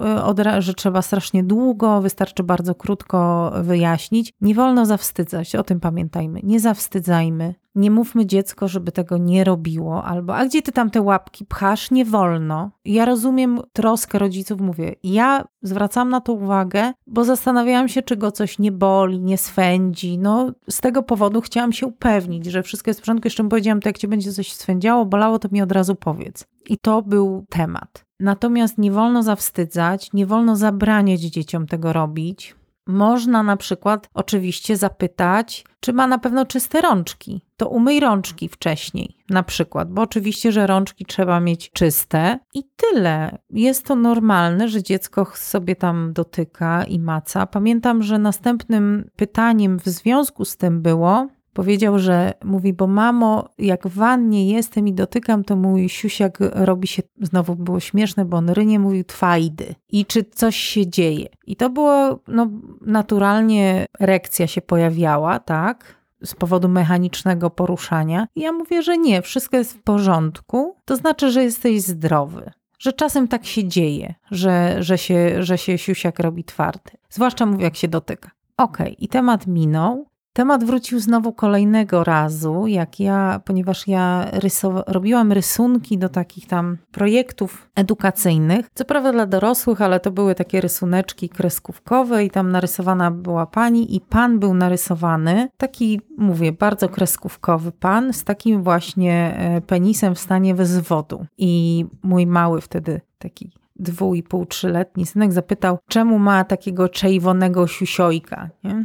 y, 0.59 0.63
że 0.63 0.75
trzeba 0.75 1.03
strasznie 1.03 1.45
długo 1.45 1.62
długo, 1.63 2.01
wystarczy 2.01 2.43
bardzo 2.43 2.75
krótko 2.75 3.53
wyjaśnić. 3.63 4.33
Nie 4.41 4.55
wolno 4.55 4.87
zawstydzać, 4.87 5.55
o 5.55 5.63
tym 5.63 5.81
pamiętajmy. 5.81 6.41
Nie 6.43 6.61
zawstydzajmy. 6.61 7.55
Nie 7.75 7.91
mówmy 7.91 8.27
dziecko, 8.27 8.69
żeby 8.69 8.93
tego 8.93 9.19
nie 9.19 9.45
robiło, 9.45 10.05
albo 10.05 10.37
a 10.37 10.45
gdzie 10.45 10.63
ty 10.63 10.73
tam 10.73 10.91
te 10.91 11.03
łapki 11.03 11.45
pchasz? 11.47 11.91
Nie 11.91 12.05
wolno. 12.05 12.71
Ja 12.85 13.05
rozumiem 13.05 13.61
troskę 13.73 14.19
rodziców, 14.19 14.61
mówię. 14.61 14.95
Ja 15.03 15.45
zwracam 15.63 16.09
na 16.09 16.21
to 16.21 16.33
uwagę, 16.33 16.93
bo 17.07 17.25
zastanawiałam 17.25 17.89
się, 17.89 18.03
czy 18.03 18.17
go 18.17 18.33
coś 18.33 18.59
nie 18.59 18.73
boli, 18.73 19.21
nie 19.21 19.39
swędzi. 19.39 20.19
No, 20.19 20.53
z 20.71 20.81
tego 20.81 21.03
powodu 21.03 21.41
chciałam 21.41 21.73
się 21.73 21.87
upewnić, 21.87 22.47
że 22.47 22.63
wszystko 22.63 22.91
jest 22.91 23.01
w 23.01 23.03
porządku. 23.03 23.27
Jeszcze 23.27 23.49
powiedziałam, 23.49 23.81
to 23.81 23.89
jak 23.89 23.99
cię 23.99 24.09
będzie 24.09 24.33
coś 24.33 24.53
swędziało, 24.53 25.07
bolało, 25.07 25.39
to 25.39 25.49
mi 25.53 25.63
od 25.63 25.73
razu 25.73 25.95
powiedz. 25.95 26.47
I 26.69 26.79
to 26.79 27.03
był 27.03 27.45
temat. 27.51 28.05
Natomiast 28.23 28.79
nie 28.79 28.93
wolno 28.93 29.23
zawstydzać, 29.23 30.13
nie 30.13 30.27
wolno 30.27 30.57
zabraniać 30.57 31.21
dzieciom 31.21 31.67
tego 31.67 31.93
robić. 31.93 32.55
Można 32.87 33.43
na 33.43 33.57
przykład 33.57 34.09
oczywiście 34.15 34.77
zapytać, 34.77 35.65
czy 35.81 35.93
ma 35.93 36.07
na 36.07 36.19
pewno 36.19 36.47
czyste 36.47 36.81
rączki. 36.81 37.43
To 37.57 37.69
umyj 37.69 38.01
rączki 38.01 38.49
wcześniej, 38.49 39.17
na 39.31 39.43
przykład, 39.43 39.93
bo 39.93 40.03
oczywiście, 40.03 40.53
że 40.53 40.67
rączki 40.67 41.07
trzeba 41.07 41.41
mieć 41.41 41.71
czyste 41.71 42.39
i 42.55 42.65
tyle. 42.77 43.39
Jest 43.51 43.87
to 43.87 43.95
normalne, 43.95 44.69
że 44.69 44.83
dziecko 44.83 45.27
sobie 45.35 45.77
tam 45.77 46.13
dotyka 46.13 46.85
i 46.85 46.99
maca. 46.99 47.47
Pamiętam, 47.47 48.03
że 48.03 48.19
następnym 48.19 49.11
pytaniem 49.17 49.79
w 49.79 49.85
związku 49.85 50.45
z 50.45 50.57
tym 50.57 50.83
było, 50.83 51.29
Powiedział, 51.53 51.99
że 51.99 52.33
mówi, 52.45 52.73
bo 52.73 52.87
mamo, 52.87 53.49
jak 53.59 53.89
w 53.89 53.95
wannie 53.95 54.51
jestem 54.51 54.89
i 54.89 54.93
dotykam, 54.93 55.45
to 55.45 55.57
mój 55.57 55.89
siusiak 55.89 56.39
robi 56.41 56.89
się, 56.89 57.03
znowu 57.21 57.57
było 57.57 57.81
śmieszne, 57.81 58.25
bo 58.25 58.37
on 58.37 58.51
rynie 58.51 58.79
mówił 58.79 59.05
twajdy. 59.05 59.75
I 59.89 60.07
czy 60.07 60.25
coś 60.25 60.57
się 60.57 60.87
dzieje? 60.87 61.27
I 61.47 61.57
to 61.57 61.71
było, 61.71 62.19
no 62.29 62.51
naturalnie 62.81 63.87
erekcja 64.01 64.47
się 64.47 64.63
pojawiała, 64.63 65.39
tak? 65.39 66.03
z 66.25 66.35
powodu 66.35 66.69
mechanicznego 66.69 67.51
poruszania. 67.51 68.27
I 68.37 68.41
ja 68.41 68.53
mówię, 68.53 68.83
że 68.83 68.99
nie, 68.99 69.23
wszystko 69.23 69.57
jest 69.57 69.73
w 69.73 69.83
porządku, 69.83 70.77
to 70.85 70.97
znaczy, 70.97 71.31
że 71.31 71.45
jesteś 71.45 71.83
zdrowy. 71.83 72.51
Że 72.79 72.93
czasem 72.93 73.29
tak 73.29 73.47
się 73.47 73.69
dzieje, 73.69 74.15
że, 74.31 74.77
że, 74.83 74.99
się, 74.99 75.43
że 75.43 75.59
się 75.59 75.79
siusiak 75.79 76.19
robi 76.19 76.45
twardy. 76.45 76.91
Zwłaszcza 77.11 77.47
mówię, 77.47 77.65
jak 77.65 77.77
się 77.77 77.89
dotyka. 77.89 78.31
Okej, 78.57 78.87
okay, 78.87 78.97
i 78.99 79.09
temat 79.09 79.47
minął. 79.47 80.07
Temat 80.33 80.65
wrócił 80.65 81.01
znowu 81.01 81.33
kolejnego 81.33 82.05
razu, 82.05 82.67
jak 82.67 83.01
ja, 83.01 83.41
ponieważ 83.45 83.89
ja 83.89 84.27
rysowa- 84.33 84.83
robiłam 84.87 85.33
rysunki 85.33 85.99
do 85.99 86.09
takich 86.09 86.47
tam 86.47 86.79
projektów 86.93 87.69
edukacyjnych. 87.75 88.67
Co 88.75 88.85
prawda 88.85 89.13
dla 89.13 89.27
dorosłych, 89.27 89.83
ale 89.83 90.01
to 90.01 90.11
były 90.11 90.35
takie 90.35 90.61
rysuneczki 90.61 91.29
kreskówkowe 91.29 92.25
i 92.25 92.31
tam 92.31 92.51
narysowana 92.51 93.11
była 93.11 93.47
pani 93.47 93.97
i 93.97 94.01
pan 94.01 94.39
był 94.39 94.55
narysowany. 94.55 95.49
Taki, 95.57 96.01
mówię, 96.19 96.53
bardzo 96.53 96.89
kreskówkowy 96.89 97.73
pan 97.73 98.13
z 98.13 98.25
takim 98.25 98.63
właśnie 98.63 99.35
e, 99.39 99.61
penisem 99.61 100.15
w 100.15 100.19
stanie 100.19 100.55
wezwodu. 100.55 101.27
I 101.39 101.85
mój 102.03 102.27
mały 102.27 102.61
wtedy 102.61 103.01
taki 103.19 103.51
dwu 103.77 104.15
i 104.15 104.23
pół, 104.23 104.47
trzyletni 104.47 105.07
synek 105.07 105.33
zapytał, 105.33 105.79
czemu 105.89 106.19
ma 106.19 106.45
takiego 106.45 106.89
czejwonego 106.89 107.67
siusiojka, 107.67 108.49
nie? 108.65 108.85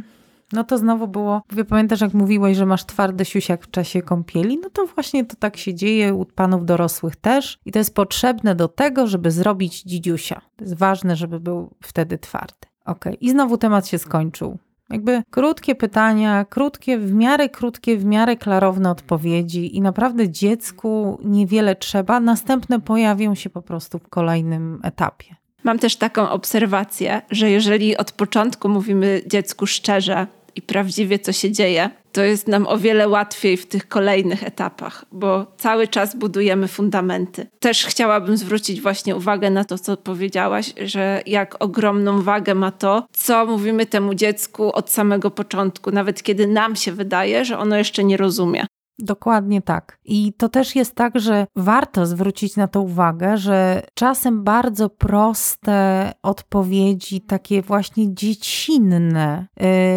No 0.52 0.64
to 0.64 0.78
znowu 0.78 1.08
było, 1.08 1.42
mówię, 1.50 1.64
pamiętasz 1.64 2.00
jak 2.00 2.14
mówiłeś, 2.14 2.56
że 2.56 2.66
masz 2.66 2.84
twardy 2.84 3.24
siusiak 3.24 3.64
w 3.64 3.70
czasie 3.70 4.02
kąpieli? 4.02 4.58
No 4.62 4.70
to 4.70 4.86
właśnie 4.86 5.24
to 5.24 5.36
tak 5.36 5.56
się 5.56 5.74
dzieje 5.74 6.14
u 6.14 6.24
panów 6.24 6.64
dorosłych 6.64 7.16
też 7.16 7.58
i 7.64 7.72
to 7.72 7.78
jest 7.78 7.94
potrzebne 7.94 8.54
do 8.54 8.68
tego, 8.68 9.06
żeby 9.06 9.30
zrobić 9.30 9.82
dzidziusia. 9.82 10.40
To 10.56 10.64
jest 10.64 10.74
ważne, 10.76 11.16
żeby 11.16 11.40
był 11.40 11.74
wtedy 11.82 12.18
twardy. 12.18 12.54
Ok, 12.84 13.04
i 13.20 13.30
znowu 13.30 13.58
temat 13.58 13.88
się 13.88 13.98
skończył. 13.98 14.58
Jakby 14.90 15.22
krótkie 15.30 15.74
pytania, 15.74 16.44
krótkie, 16.44 16.98
w 16.98 17.12
miarę 17.12 17.48
krótkie, 17.48 17.96
w 17.96 18.04
miarę 18.04 18.36
klarowne 18.36 18.90
odpowiedzi 18.90 19.76
i 19.76 19.80
naprawdę 19.80 20.28
dziecku 20.28 21.18
niewiele 21.24 21.76
trzeba. 21.76 22.20
Następne 22.20 22.80
pojawią 22.80 23.34
się 23.34 23.50
po 23.50 23.62
prostu 23.62 23.98
w 23.98 24.08
kolejnym 24.08 24.80
etapie. 24.82 25.36
Mam 25.64 25.78
też 25.78 25.96
taką 25.96 26.30
obserwację, 26.30 27.22
że 27.30 27.50
jeżeli 27.50 27.96
od 27.96 28.12
początku 28.12 28.68
mówimy 28.68 29.22
dziecku 29.26 29.66
szczerze, 29.66 30.26
i 30.58 30.62
prawdziwie 30.62 31.18
co 31.18 31.32
się 31.32 31.52
dzieje, 31.52 31.90
to 32.12 32.22
jest 32.22 32.48
nam 32.48 32.66
o 32.66 32.78
wiele 32.78 33.08
łatwiej 33.08 33.56
w 33.56 33.66
tych 33.66 33.88
kolejnych 33.88 34.42
etapach, 34.44 35.04
bo 35.12 35.46
cały 35.56 35.88
czas 35.88 36.16
budujemy 36.16 36.68
fundamenty. 36.68 37.46
Też 37.60 37.86
chciałabym 37.86 38.36
zwrócić 38.36 38.80
właśnie 38.80 39.16
uwagę 39.16 39.50
na 39.50 39.64
to, 39.64 39.78
co 39.78 39.96
powiedziałaś, 39.96 40.72
że 40.84 41.22
jak 41.26 41.56
ogromną 41.64 42.22
wagę 42.22 42.54
ma 42.54 42.70
to, 42.70 43.06
co 43.12 43.46
mówimy 43.46 43.86
temu 43.86 44.14
dziecku 44.14 44.72
od 44.72 44.90
samego 44.90 45.30
początku, 45.30 45.90
nawet 45.90 46.22
kiedy 46.22 46.46
nam 46.46 46.76
się 46.76 46.92
wydaje, 46.92 47.44
że 47.44 47.58
ono 47.58 47.76
jeszcze 47.76 48.04
nie 48.04 48.16
rozumie. 48.16 48.66
Dokładnie 48.98 49.62
tak. 49.62 49.98
I 50.04 50.32
to 50.32 50.48
też 50.48 50.76
jest 50.76 50.94
tak, 50.94 51.20
że 51.20 51.46
warto 51.56 52.06
zwrócić 52.06 52.56
na 52.56 52.68
to 52.68 52.82
uwagę, 52.82 53.36
że 53.36 53.82
czasem 53.94 54.44
bardzo 54.44 54.90
proste 54.90 56.12
odpowiedzi, 56.22 57.20
takie 57.20 57.62
właśnie 57.62 58.14
dziecinne, 58.14 59.46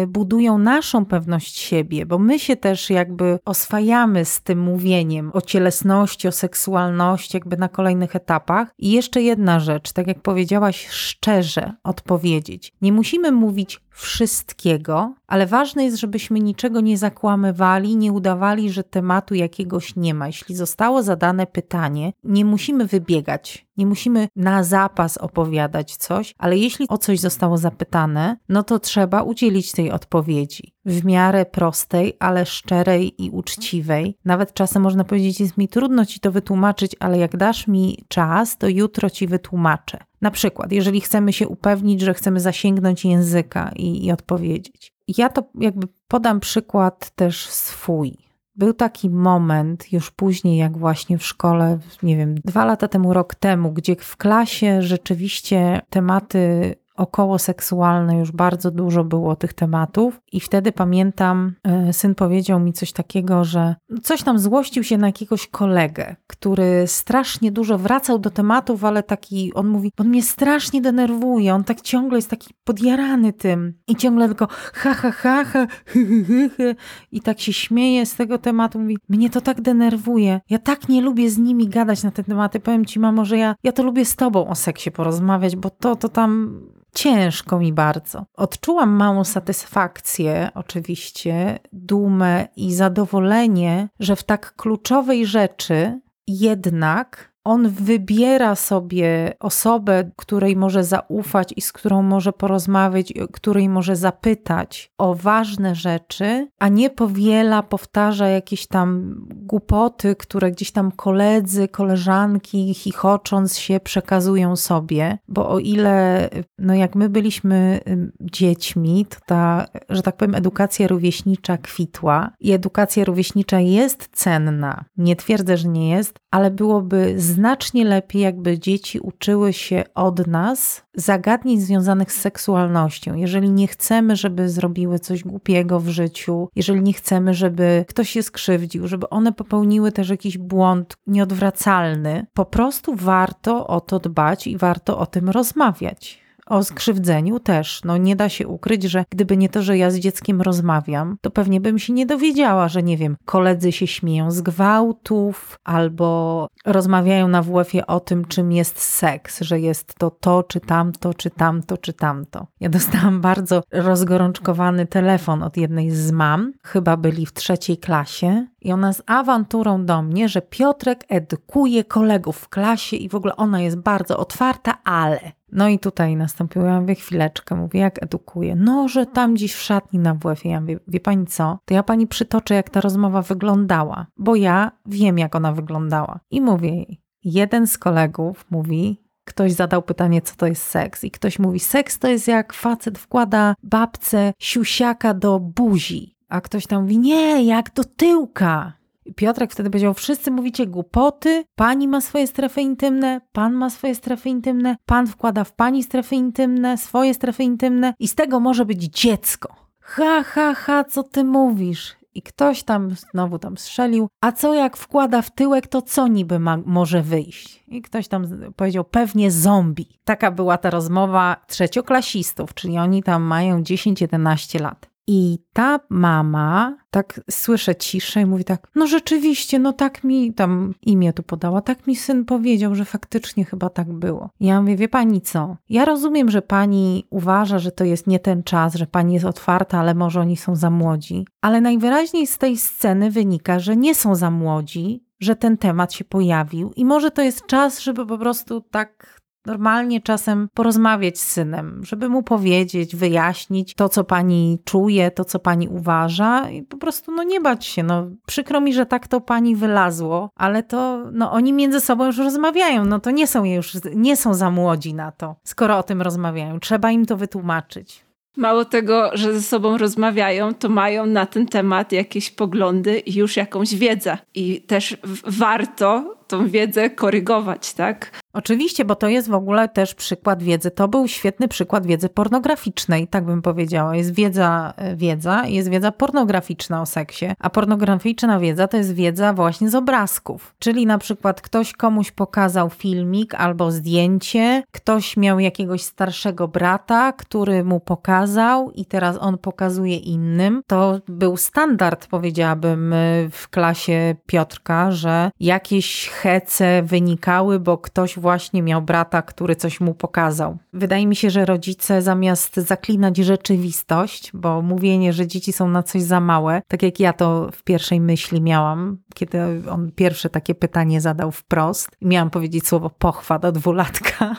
yy, 0.00 0.06
budują 0.06 0.58
naszą 0.58 1.04
pewność 1.04 1.58
siebie, 1.58 2.06
bo 2.06 2.18
my 2.18 2.38
się 2.38 2.56
też 2.56 2.90
jakby 2.90 3.38
oswajamy 3.44 4.24
z 4.24 4.40
tym 4.40 4.60
mówieniem 4.60 5.30
o 5.34 5.40
cielesności, 5.40 6.28
o 6.28 6.32
seksualności, 6.32 7.36
jakby 7.36 7.56
na 7.56 7.68
kolejnych 7.68 8.16
etapach. 8.16 8.68
I 8.78 8.90
jeszcze 8.90 9.22
jedna 9.22 9.60
rzecz, 9.60 9.92
tak 9.92 10.06
jak 10.06 10.20
powiedziałaś, 10.20 10.88
szczerze 10.90 11.72
odpowiedzieć. 11.84 12.72
Nie 12.80 12.92
musimy 12.92 13.32
mówić 13.32 13.80
wszystkiego, 13.92 15.14
ale 15.26 15.46
ważne 15.46 15.84
jest, 15.84 15.96
żebyśmy 15.96 16.40
niczego 16.40 16.80
nie 16.80 16.98
zakłamywali, 16.98 17.96
nie 17.96 18.12
udawali, 18.12 18.70
że 18.70 18.84
tematu 18.84 19.34
jakiegoś 19.34 19.96
nie 19.96 20.14
ma. 20.14 20.26
Jeśli 20.26 20.54
zostało 20.54 21.02
zadane 21.02 21.46
pytanie, 21.46 22.12
nie 22.24 22.44
musimy 22.44 22.86
wybiegać, 22.86 23.66
nie 23.76 23.86
musimy 23.86 24.28
na 24.36 24.64
zapas 24.64 25.18
opowiadać 25.18 25.96
coś, 25.96 26.34
ale 26.38 26.58
jeśli 26.58 26.86
o 26.88 26.98
coś 26.98 27.20
zostało 27.20 27.58
zapytane, 27.58 28.36
no 28.48 28.62
to 28.62 28.78
trzeba 28.78 29.22
udzielić 29.22 29.72
tej 29.72 29.90
odpowiedzi 29.90 30.74
w 30.84 31.04
miarę 31.04 31.46
prostej, 31.46 32.16
ale 32.18 32.46
szczerej 32.46 33.24
i 33.24 33.30
uczciwej. 33.30 34.16
Nawet 34.24 34.54
czasem 34.54 34.82
można 34.82 35.04
powiedzieć, 35.04 35.40
jest 35.40 35.58
mi 35.58 35.68
trudno 35.68 36.06
ci 36.06 36.20
to 36.20 36.32
wytłumaczyć, 36.32 36.96
ale 37.00 37.18
jak 37.18 37.36
dasz 37.36 37.68
mi 37.68 38.04
czas, 38.08 38.58
to 38.58 38.68
jutro 38.68 39.10
ci 39.10 39.26
wytłumaczę. 39.26 39.98
Na 40.20 40.30
przykład, 40.30 40.72
jeżeli 40.72 41.00
chcemy 41.00 41.32
się 41.32 41.48
upewnić, 41.48 42.00
że 42.00 42.14
chcemy 42.14 42.40
zasięgnąć 42.40 43.04
języka 43.04 43.70
i, 43.76 44.06
i 44.06 44.12
odpowiedzieć. 44.12 44.92
Ja 45.18 45.28
to 45.28 45.44
jakby 45.60 45.86
podam 46.08 46.40
przykład 46.40 47.10
też 47.10 47.48
swój. 47.48 48.16
Był 48.56 48.74
taki 48.74 49.10
moment 49.10 49.92
już 49.92 50.10
później, 50.10 50.58
jak 50.58 50.78
właśnie 50.78 51.18
w 51.18 51.26
szkole, 51.26 51.78
nie 52.02 52.16
wiem, 52.16 52.34
dwa 52.34 52.64
lata 52.64 52.88
temu, 52.88 53.12
rok 53.12 53.34
temu, 53.34 53.72
gdzie 53.72 53.96
w 53.96 54.16
klasie 54.16 54.82
rzeczywiście 54.82 55.80
tematy 55.90 56.74
około 56.96 57.38
seksualne 57.38 58.18
już 58.18 58.32
bardzo 58.32 58.70
dużo 58.70 59.04
było 59.04 59.36
tych 59.36 59.52
tematów 59.52 60.20
i 60.32 60.40
wtedy 60.40 60.72
pamiętam, 60.72 61.54
e, 61.64 61.92
syn 61.92 62.14
powiedział 62.14 62.60
mi 62.60 62.72
coś 62.72 62.92
takiego, 62.92 63.44
że 63.44 63.74
coś 64.02 64.22
tam 64.22 64.38
złościł 64.38 64.84
się 64.84 64.98
na 64.98 65.06
jakiegoś 65.06 65.46
kolegę, 65.46 66.16
który 66.26 66.84
strasznie 66.86 67.52
dużo 67.52 67.78
wracał 67.78 68.18
do 68.18 68.30
tematów, 68.30 68.84
ale 68.84 69.02
taki, 69.02 69.54
on 69.54 69.68
mówi, 69.68 69.92
on 69.98 70.08
mnie 70.08 70.22
strasznie 70.22 70.80
denerwuje, 70.80 71.54
on 71.54 71.64
tak 71.64 71.80
ciągle 71.80 72.18
jest 72.18 72.30
taki 72.30 72.54
podjarany 72.64 73.32
tym 73.32 73.74
i 73.88 73.96
ciągle 73.96 74.26
tylko 74.26 74.46
ha, 74.50 74.94
ha, 74.94 75.10
ha, 75.10 75.44
ha, 75.44 75.66
hy, 75.86 76.24
hy, 76.24 76.50
hy, 76.56 76.76
i 77.12 77.20
tak 77.20 77.40
się 77.40 77.52
śmieje 77.52 78.06
z 78.06 78.14
tego 78.16 78.38
tematu, 78.38 78.78
mówi, 78.78 78.98
mnie 79.08 79.30
to 79.30 79.40
tak 79.40 79.60
denerwuje, 79.60 80.40
ja 80.50 80.58
tak 80.58 80.88
nie 80.88 81.02
lubię 81.02 81.30
z 81.30 81.38
nimi 81.38 81.68
gadać 81.68 82.02
na 82.02 82.10
te 82.10 82.24
tematy, 82.24 82.60
powiem 82.60 82.84
ci 82.84 83.00
mamo, 83.00 83.24
że 83.24 83.38
ja, 83.38 83.54
ja 83.62 83.72
to 83.72 83.82
lubię 83.82 84.04
z 84.04 84.16
tobą 84.16 84.48
o 84.48 84.54
seksie 84.54 84.90
porozmawiać, 84.90 85.56
bo 85.56 85.70
to, 85.70 85.96
to 85.96 86.08
tam 86.08 86.60
ciężko 86.94 87.58
mi 87.58 87.72
bardzo. 87.72 88.26
Odczułam 88.34 88.90
małą 88.90 89.24
satysfakcję, 89.24 90.50
oczywiście, 90.54 91.58
dumę 91.72 92.48
i 92.56 92.74
zadowolenie, 92.74 93.88
że 94.00 94.16
w 94.16 94.24
tak 94.24 94.56
kluczowej 94.56 95.26
rzeczy 95.26 96.00
jednak 96.26 97.31
on 97.44 97.68
wybiera 97.68 98.54
sobie 98.54 99.34
osobę, 99.40 100.10
której 100.16 100.56
może 100.56 100.84
zaufać 100.84 101.54
i 101.56 101.60
z 101.60 101.72
którą 101.72 102.02
może 102.02 102.32
porozmawiać, 102.32 103.12
której 103.32 103.68
może 103.68 103.96
zapytać 103.96 104.92
o 104.98 105.14
ważne 105.14 105.74
rzeczy, 105.74 106.48
a 106.58 106.68
nie 106.68 106.90
powiela, 106.90 107.62
powtarza 107.62 108.28
jakieś 108.28 108.66
tam 108.66 109.14
głupoty, 109.30 110.16
które 110.16 110.50
gdzieś 110.50 110.70
tam 110.72 110.92
koledzy, 110.92 111.68
koleżanki, 111.68 112.74
chichocząc 112.74 113.58
się, 113.58 113.80
przekazują 113.80 114.56
sobie. 114.56 115.18
Bo 115.28 115.48
o 115.48 115.58
ile, 115.58 116.28
no 116.58 116.74
jak 116.74 116.94
my 116.94 117.08
byliśmy 117.08 117.80
dziećmi, 118.20 119.06
to 119.06 119.16
ta, 119.26 119.66
że 119.88 120.02
tak 120.02 120.16
powiem, 120.16 120.34
edukacja 120.34 120.88
rówieśnicza 120.88 121.58
kwitła 121.58 122.30
i 122.40 122.52
edukacja 122.52 123.04
rówieśnicza 123.04 123.60
jest 123.60 124.08
cenna. 124.12 124.84
Nie 124.96 125.16
twierdzę, 125.16 125.56
że 125.56 125.68
nie 125.68 125.90
jest, 125.90 126.18
ale 126.30 126.50
byłoby 126.50 127.14
znacznie 127.32 127.84
lepiej, 127.84 128.22
jakby 128.22 128.58
dzieci 128.58 129.00
uczyły 129.00 129.52
się 129.52 129.84
od 129.94 130.26
nas 130.26 130.82
zagadnień 130.94 131.60
związanych 131.60 132.12
z 132.12 132.20
seksualnością. 132.20 133.14
Jeżeli 133.14 133.50
nie 133.50 133.68
chcemy, 133.68 134.16
żeby 134.16 134.48
zrobiły 134.48 134.98
coś 134.98 135.24
głupiego 135.24 135.80
w 135.80 135.88
życiu, 135.88 136.48
jeżeli 136.56 136.82
nie 136.82 136.92
chcemy, 136.92 137.34
żeby 137.34 137.84
ktoś 137.88 138.10
się 138.10 138.22
skrzywdził, 138.22 138.88
żeby 138.88 139.08
one 139.08 139.32
popełniły 139.32 139.92
też 139.92 140.08
jakiś 140.08 140.38
błąd 140.38 140.96
nieodwracalny, 141.06 142.26
po 142.34 142.44
prostu 142.44 142.94
warto 142.94 143.66
o 143.66 143.80
to 143.80 143.98
dbać 143.98 144.46
i 144.46 144.56
warto 144.56 144.98
o 144.98 145.06
tym 145.06 145.30
rozmawiać. 145.30 146.21
O 146.46 146.64
skrzywdzeniu 146.64 147.40
też. 147.40 147.80
No 147.84 147.96
nie 147.96 148.16
da 148.16 148.28
się 148.28 148.48
ukryć, 148.48 148.82
że 148.82 149.04
gdyby 149.10 149.36
nie 149.36 149.48
to, 149.48 149.62
że 149.62 149.78
ja 149.78 149.90
z 149.90 149.96
dzieckiem 149.96 150.42
rozmawiam, 150.42 151.16
to 151.20 151.30
pewnie 151.30 151.60
bym 151.60 151.78
się 151.78 151.92
nie 151.92 152.06
dowiedziała, 152.06 152.68
że 152.68 152.82
nie 152.82 152.96
wiem, 152.96 153.16
koledzy 153.24 153.72
się 153.72 153.86
śmieją 153.86 154.30
z 154.30 154.40
gwałtów 154.40 155.58
albo 155.64 156.48
rozmawiają 156.64 157.28
na 157.28 157.42
WF-ie 157.42 157.86
o 157.86 158.00
tym, 158.00 158.24
czym 158.24 158.52
jest 158.52 158.80
seks, 158.80 159.40
że 159.40 159.60
jest 159.60 159.94
to 159.94 160.10
to, 160.10 160.42
czy 160.42 160.60
tamto, 160.60 161.14
czy 161.14 161.30
tamto, 161.30 161.78
czy 161.78 161.92
tamto. 161.92 162.46
Ja 162.60 162.68
dostałam 162.68 163.20
bardzo 163.20 163.62
rozgorączkowany 163.72 164.86
telefon 164.86 165.42
od 165.42 165.56
jednej 165.56 165.90
z 165.90 166.10
mam, 166.10 166.52
chyba 166.64 166.96
byli 166.96 167.26
w 167.26 167.32
trzeciej 167.32 167.78
klasie 167.78 168.46
i 168.60 168.72
ona 168.72 168.92
z 168.92 169.02
awanturą 169.06 169.86
do 169.86 170.02
mnie, 170.02 170.28
że 170.28 170.42
Piotrek 170.42 171.04
edukuje 171.08 171.84
kolegów 171.84 172.36
w 172.36 172.48
klasie 172.48 172.96
i 172.96 173.08
w 173.08 173.14
ogóle 173.14 173.36
ona 173.36 173.60
jest 173.60 173.76
bardzo 173.76 174.18
otwarta, 174.18 174.78
ale 174.84 175.32
no 175.52 175.68
i 175.68 175.78
tutaj 175.78 176.16
nastąpiło, 176.16 176.64
ja 176.64 176.80
mówię, 176.80 176.94
chwileczkę, 176.94 177.54
mówię, 177.54 177.80
jak 177.80 178.02
edukuję? 178.02 178.56
No, 178.56 178.88
że 178.88 179.06
tam 179.06 179.34
gdzieś 179.34 179.54
w 179.54 179.62
szatni 179.62 179.98
na 179.98 180.14
WF-ie. 180.14 180.54
Ja 180.54 180.60
mówię, 180.60 180.78
wie 180.88 181.00
pani 181.00 181.26
co? 181.26 181.58
To 181.64 181.74
ja 181.74 181.82
pani 181.82 182.06
przytoczę, 182.06 182.54
jak 182.54 182.70
ta 182.70 182.80
rozmowa 182.80 183.22
wyglądała, 183.22 184.06
bo 184.16 184.36
ja 184.36 184.72
wiem, 184.86 185.18
jak 185.18 185.34
ona 185.34 185.52
wyglądała. 185.52 186.20
I 186.30 186.40
mówię 186.40 186.70
jej, 186.70 187.00
jeden 187.24 187.66
z 187.66 187.78
kolegów 187.78 188.46
mówi, 188.50 189.02
ktoś 189.24 189.52
zadał 189.52 189.82
pytanie, 189.82 190.22
co 190.22 190.36
to 190.36 190.46
jest 190.46 190.62
seks, 190.62 191.04
i 191.04 191.10
ktoś 191.10 191.38
mówi, 191.38 191.60
seks 191.60 191.98
to 191.98 192.08
jest 192.08 192.28
jak 192.28 192.52
facet 192.52 192.98
wkłada 192.98 193.54
babce 193.62 194.32
siusiaka 194.38 195.14
do 195.14 195.40
buzi, 195.40 196.16
a 196.28 196.40
ktoś 196.40 196.66
tam 196.66 196.82
mówi, 196.82 196.98
nie, 196.98 197.44
jak 197.44 197.74
do 197.74 197.84
tyłka. 197.84 198.72
Piotrek 199.16 199.52
wtedy 199.52 199.70
powiedział: 199.70 199.94
Wszyscy 199.94 200.30
mówicie 200.30 200.66
głupoty, 200.66 201.44
pani 201.54 201.88
ma 201.88 202.00
swoje 202.00 202.26
strefy 202.26 202.60
intymne, 202.60 203.20
pan 203.32 203.52
ma 203.52 203.70
swoje 203.70 203.94
strefy 203.94 204.28
intymne, 204.28 204.76
pan 204.86 205.06
wkłada 205.06 205.44
w 205.44 205.52
pani 205.52 205.82
strefy 205.82 206.14
intymne, 206.14 206.78
swoje 206.78 207.14
strefy 207.14 207.42
intymne 207.42 207.94
i 207.98 208.08
z 208.08 208.14
tego 208.14 208.40
może 208.40 208.64
być 208.64 208.84
dziecko. 208.84 209.54
Ha, 209.80 210.22
ha, 210.22 210.54
ha, 210.54 210.84
co 210.84 211.02
ty 211.02 211.24
mówisz? 211.24 211.96
I 212.14 212.22
ktoś 212.22 212.62
tam 212.62 212.90
znowu 212.90 213.38
tam 213.38 213.56
strzelił, 213.56 214.08
a 214.20 214.32
co 214.32 214.54
jak 214.54 214.76
wkłada 214.76 215.22
w 215.22 215.30
tyłek, 215.30 215.66
to 215.66 215.82
co 215.82 216.08
niby 216.08 216.38
ma, 216.38 216.58
może 216.66 217.02
wyjść? 217.02 217.64
I 217.68 217.82
ktoś 217.82 218.08
tam 218.08 218.52
powiedział, 218.56 218.84
pewnie 218.84 219.30
zombie. 219.30 219.98
Taka 220.04 220.30
była 220.30 220.58
ta 220.58 220.70
rozmowa 220.70 221.36
trzecioklasistów, 221.46 222.54
czyli 222.54 222.78
oni 222.78 223.02
tam 223.02 223.22
mają 223.22 223.62
10-11 223.62 224.60
lat. 224.60 224.91
I 225.06 225.38
ta 225.52 225.80
mama, 225.88 226.76
tak 226.90 227.20
słyszę 227.30 227.76
ciszę 227.76 228.20
i 228.20 228.26
mówi 228.26 228.44
tak, 228.44 228.68
no 228.74 228.86
rzeczywiście, 228.86 229.58
no 229.58 229.72
tak 229.72 230.04
mi, 230.04 230.34
tam 230.34 230.74
imię 230.82 231.12
tu 231.12 231.22
podała, 231.22 231.60
tak 231.60 231.86
mi 231.86 231.96
syn 231.96 232.24
powiedział, 232.24 232.74
że 232.74 232.84
faktycznie 232.84 233.44
chyba 233.44 233.70
tak 233.70 233.92
było. 233.92 234.30
Ja 234.40 234.60
mówię, 234.60 234.76
wie 234.76 234.88
pani 234.88 235.20
co, 235.20 235.56
ja 235.68 235.84
rozumiem, 235.84 236.30
że 236.30 236.42
pani 236.42 237.04
uważa, 237.10 237.58
że 237.58 237.72
to 237.72 237.84
jest 237.84 238.06
nie 238.06 238.18
ten 238.18 238.42
czas, 238.42 238.74
że 238.74 238.86
pani 238.86 239.14
jest 239.14 239.26
otwarta, 239.26 239.78
ale 239.78 239.94
może 239.94 240.20
oni 240.20 240.36
są 240.36 240.56
za 240.56 240.70
młodzi, 240.70 241.26
ale 241.40 241.60
najwyraźniej 241.60 242.26
z 242.26 242.38
tej 242.38 242.56
sceny 242.56 243.10
wynika, 243.10 243.58
że 243.58 243.76
nie 243.76 243.94
są 243.94 244.14
za 244.14 244.30
młodzi, 244.30 245.04
że 245.20 245.36
ten 245.36 245.58
temat 245.58 245.92
się 245.92 246.04
pojawił 246.04 246.72
i 246.76 246.84
może 246.84 247.10
to 247.10 247.22
jest 247.22 247.46
czas, 247.46 247.80
żeby 247.80 248.06
po 248.06 248.18
prostu 248.18 248.60
tak 248.60 249.21
normalnie 249.46 250.00
czasem 250.00 250.48
porozmawiać 250.54 251.18
z 251.18 251.28
synem, 251.28 251.80
żeby 251.84 252.08
mu 252.08 252.22
powiedzieć, 252.22 252.96
wyjaśnić 252.96 253.74
to, 253.74 253.88
co 253.88 254.04
pani 254.04 254.58
czuje, 254.64 255.10
to, 255.10 255.24
co 255.24 255.38
pani 255.38 255.68
uważa 255.68 256.50
i 256.50 256.62
po 256.62 256.76
prostu 256.76 257.12
no 257.12 257.22
nie 257.22 257.40
bać 257.40 257.66
się. 257.66 257.82
No, 257.82 258.06
przykro 258.26 258.60
mi, 258.60 258.74
że 258.74 258.86
tak 258.86 259.08
to 259.08 259.20
pani 259.20 259.56
wylazło, 259.56 260.30
ale 260.36 260.62
to 260.62 260.98
no, 261.12 261.32
oni 261.32 261.52
między 261.52 261.80
sobą 261.80 262.06
już 262.06 262.18
rozmawiają, 262.18 262.84
no 262.84 263.00
to 263.00 263.10
nie 263.10 263.26
są 263.26 263.44
już, 263.44 263.76
nie 263.94 264.16
są 264.16 264.34
za 264.34 264.50
młodzi 264.50 264.94
na 264.94 265.12
to, 265.12 265.36
skoro 265.44 265.78
o 265.78 265.82
tym 265.82 266.02
rozmawiają. 266.02 266.60
Trzeba 266.60 266.90
im 266.90 267.06
to 267.06 267.16
wytłumaczyć. 267.16 268.04
Mało 268.36 268.64
tego, 268.64 269.10
że 269.14 269.32
ze 269.32 269.42
sobą 269.42 269.78
rozmawiają, 269.78 270.54
to 270.54 270.68
mają 270.68 271.06
na 271.06 271.26
ten 271.26 271.46
temat 271.46 271.92
jakieś 271.92 272.30
poglądy 272.30 272.98
i 272.98 273.14
już 273.14 273.36
jakąś 273.36 273.74
wiedzę. 273.74 274.18
I 274.34 274.60
też 274.60 274.96
warto 275.26 276.16
tą 276.26 276.48
wiedzę 276.48 276.90
korygować, 276.90 277.74
tak? 277.74 278.21
Oczywiście, 278.32 278.84
bo 278.84 278.94
to 278.94 279.08
jest 279.08 279.28
w 279.28 279.34
ogóle 279.34 279.68
też 279.68 279.94
przykład 279.94 280.42
wiedzy. 280.42 280.70
To 280.70 280.88
był 280.88 281.08
świetny 281.08 281.48
przykład 281.48 281.86
wiedzy 281.86 282.08
pornograficznej, 282.08 283.08
tak 283.08 283.24
bym 283.24 283.42
powiedziała. 283.42 283.96
Jest 283.96 284.14
wiedza, 284.14 284.74
wiedza, 284.96 285.46
jest 285.46 285.68
wiedza 285.68 285.92
pornograficzna 285.92 286.82
o 286.82 286.86
seksie, 286.86 287.26
a 287.38 287.50
pornograficzna 287.50 288.38
wiedza 288.38 288.68
to 288.68 288.76
jest 288.76 288.94
wiedza 288.94 289.32
właśnie 289.32 289.70
z 289.70 289.74
obrazków. 289.74 290.54
Czyli 290.58 290.86
na 290.86 290.98
przykład 290.98 291.40
ktoś 291.40 291.72
komuś 291.72 292.10
pokazał 292.10 292.70
filmik 292.70 293.34
albo 293.34 293.70
zdjęcie, 293.70 294.62
ktoś 294.72 295.16
miał 295.16 295.40
jakiegoś 295.40 295.82
starszego 295.82 296.48
brata, 296.48 297.12
który 297.12 297.64
mu 297.64 297.80
pokazał 297.80 298.70
i 298.70 298.84
teraz 298.84 299.16
on 299.20 299.38
pokazuje 299.38 299.96
innym. 299.96 300.62
To 300.66 300.98
był 301.08 301.36
standard, 301.36 302.06
powiedziałabym, 302.06 302.94
w 303.30 303.48
klasie 303.48 304.14
Piotrka, 304.26 304.92
że 304.92 305.30
jakieś 305.40 306.08
hece 306.08 306.82
wynikały, 306.82 307.60
bo 307.60 307.78
ktoś 307.78 308.18
właśnie 308.22 308.62
miał 308.62 308.82
brata, 308.82 309.22
który 309.22 309.56
coś 309.56 309.80
mu 309.80 309.94
pokazał. 309.94 310.58
Wydaje 310.72 311.06
mi 311.06 311.16
się, 311.16 311.30
że 311.30 311.44
rodzice 311.44 312.02
zamiast 312.02 312.56
zaklinać 312.56 313.16
rzeczywistość, 313.16 314.30
bo 314.34 314.62
mówienie, 314.62 315.12
że 315.12 315.26
dzieci 315.26 315.52
są 315.52 315.68
na 315.68 315.82
coś 315.82 316.02
za 316.02 316.20
małe, 316.20 316.62
tak 316.68 316.82
jak 316.82 317.00
ja 317.00 317.12
to 317.12 317.48
w 317.52 317.62
pierwszej 317.62 318.00
myśli 318.00 318.40
miałam, 318.40 318.98
kiedy 319.14 319.38
on 319.70 319.90
pierwsze 319.94 320.30
takie 320.30 320.54
pytanie 320.54 321.00
zadał 321.00 321.32
wprost, 321.32 321.90
miałam 322.02 322.30
powiedzieć 322.30 322.66
słowo 322.66 322.90
pochwa 322.90 323.38
do 323.38 323.52
dwulatka 323.52 324.36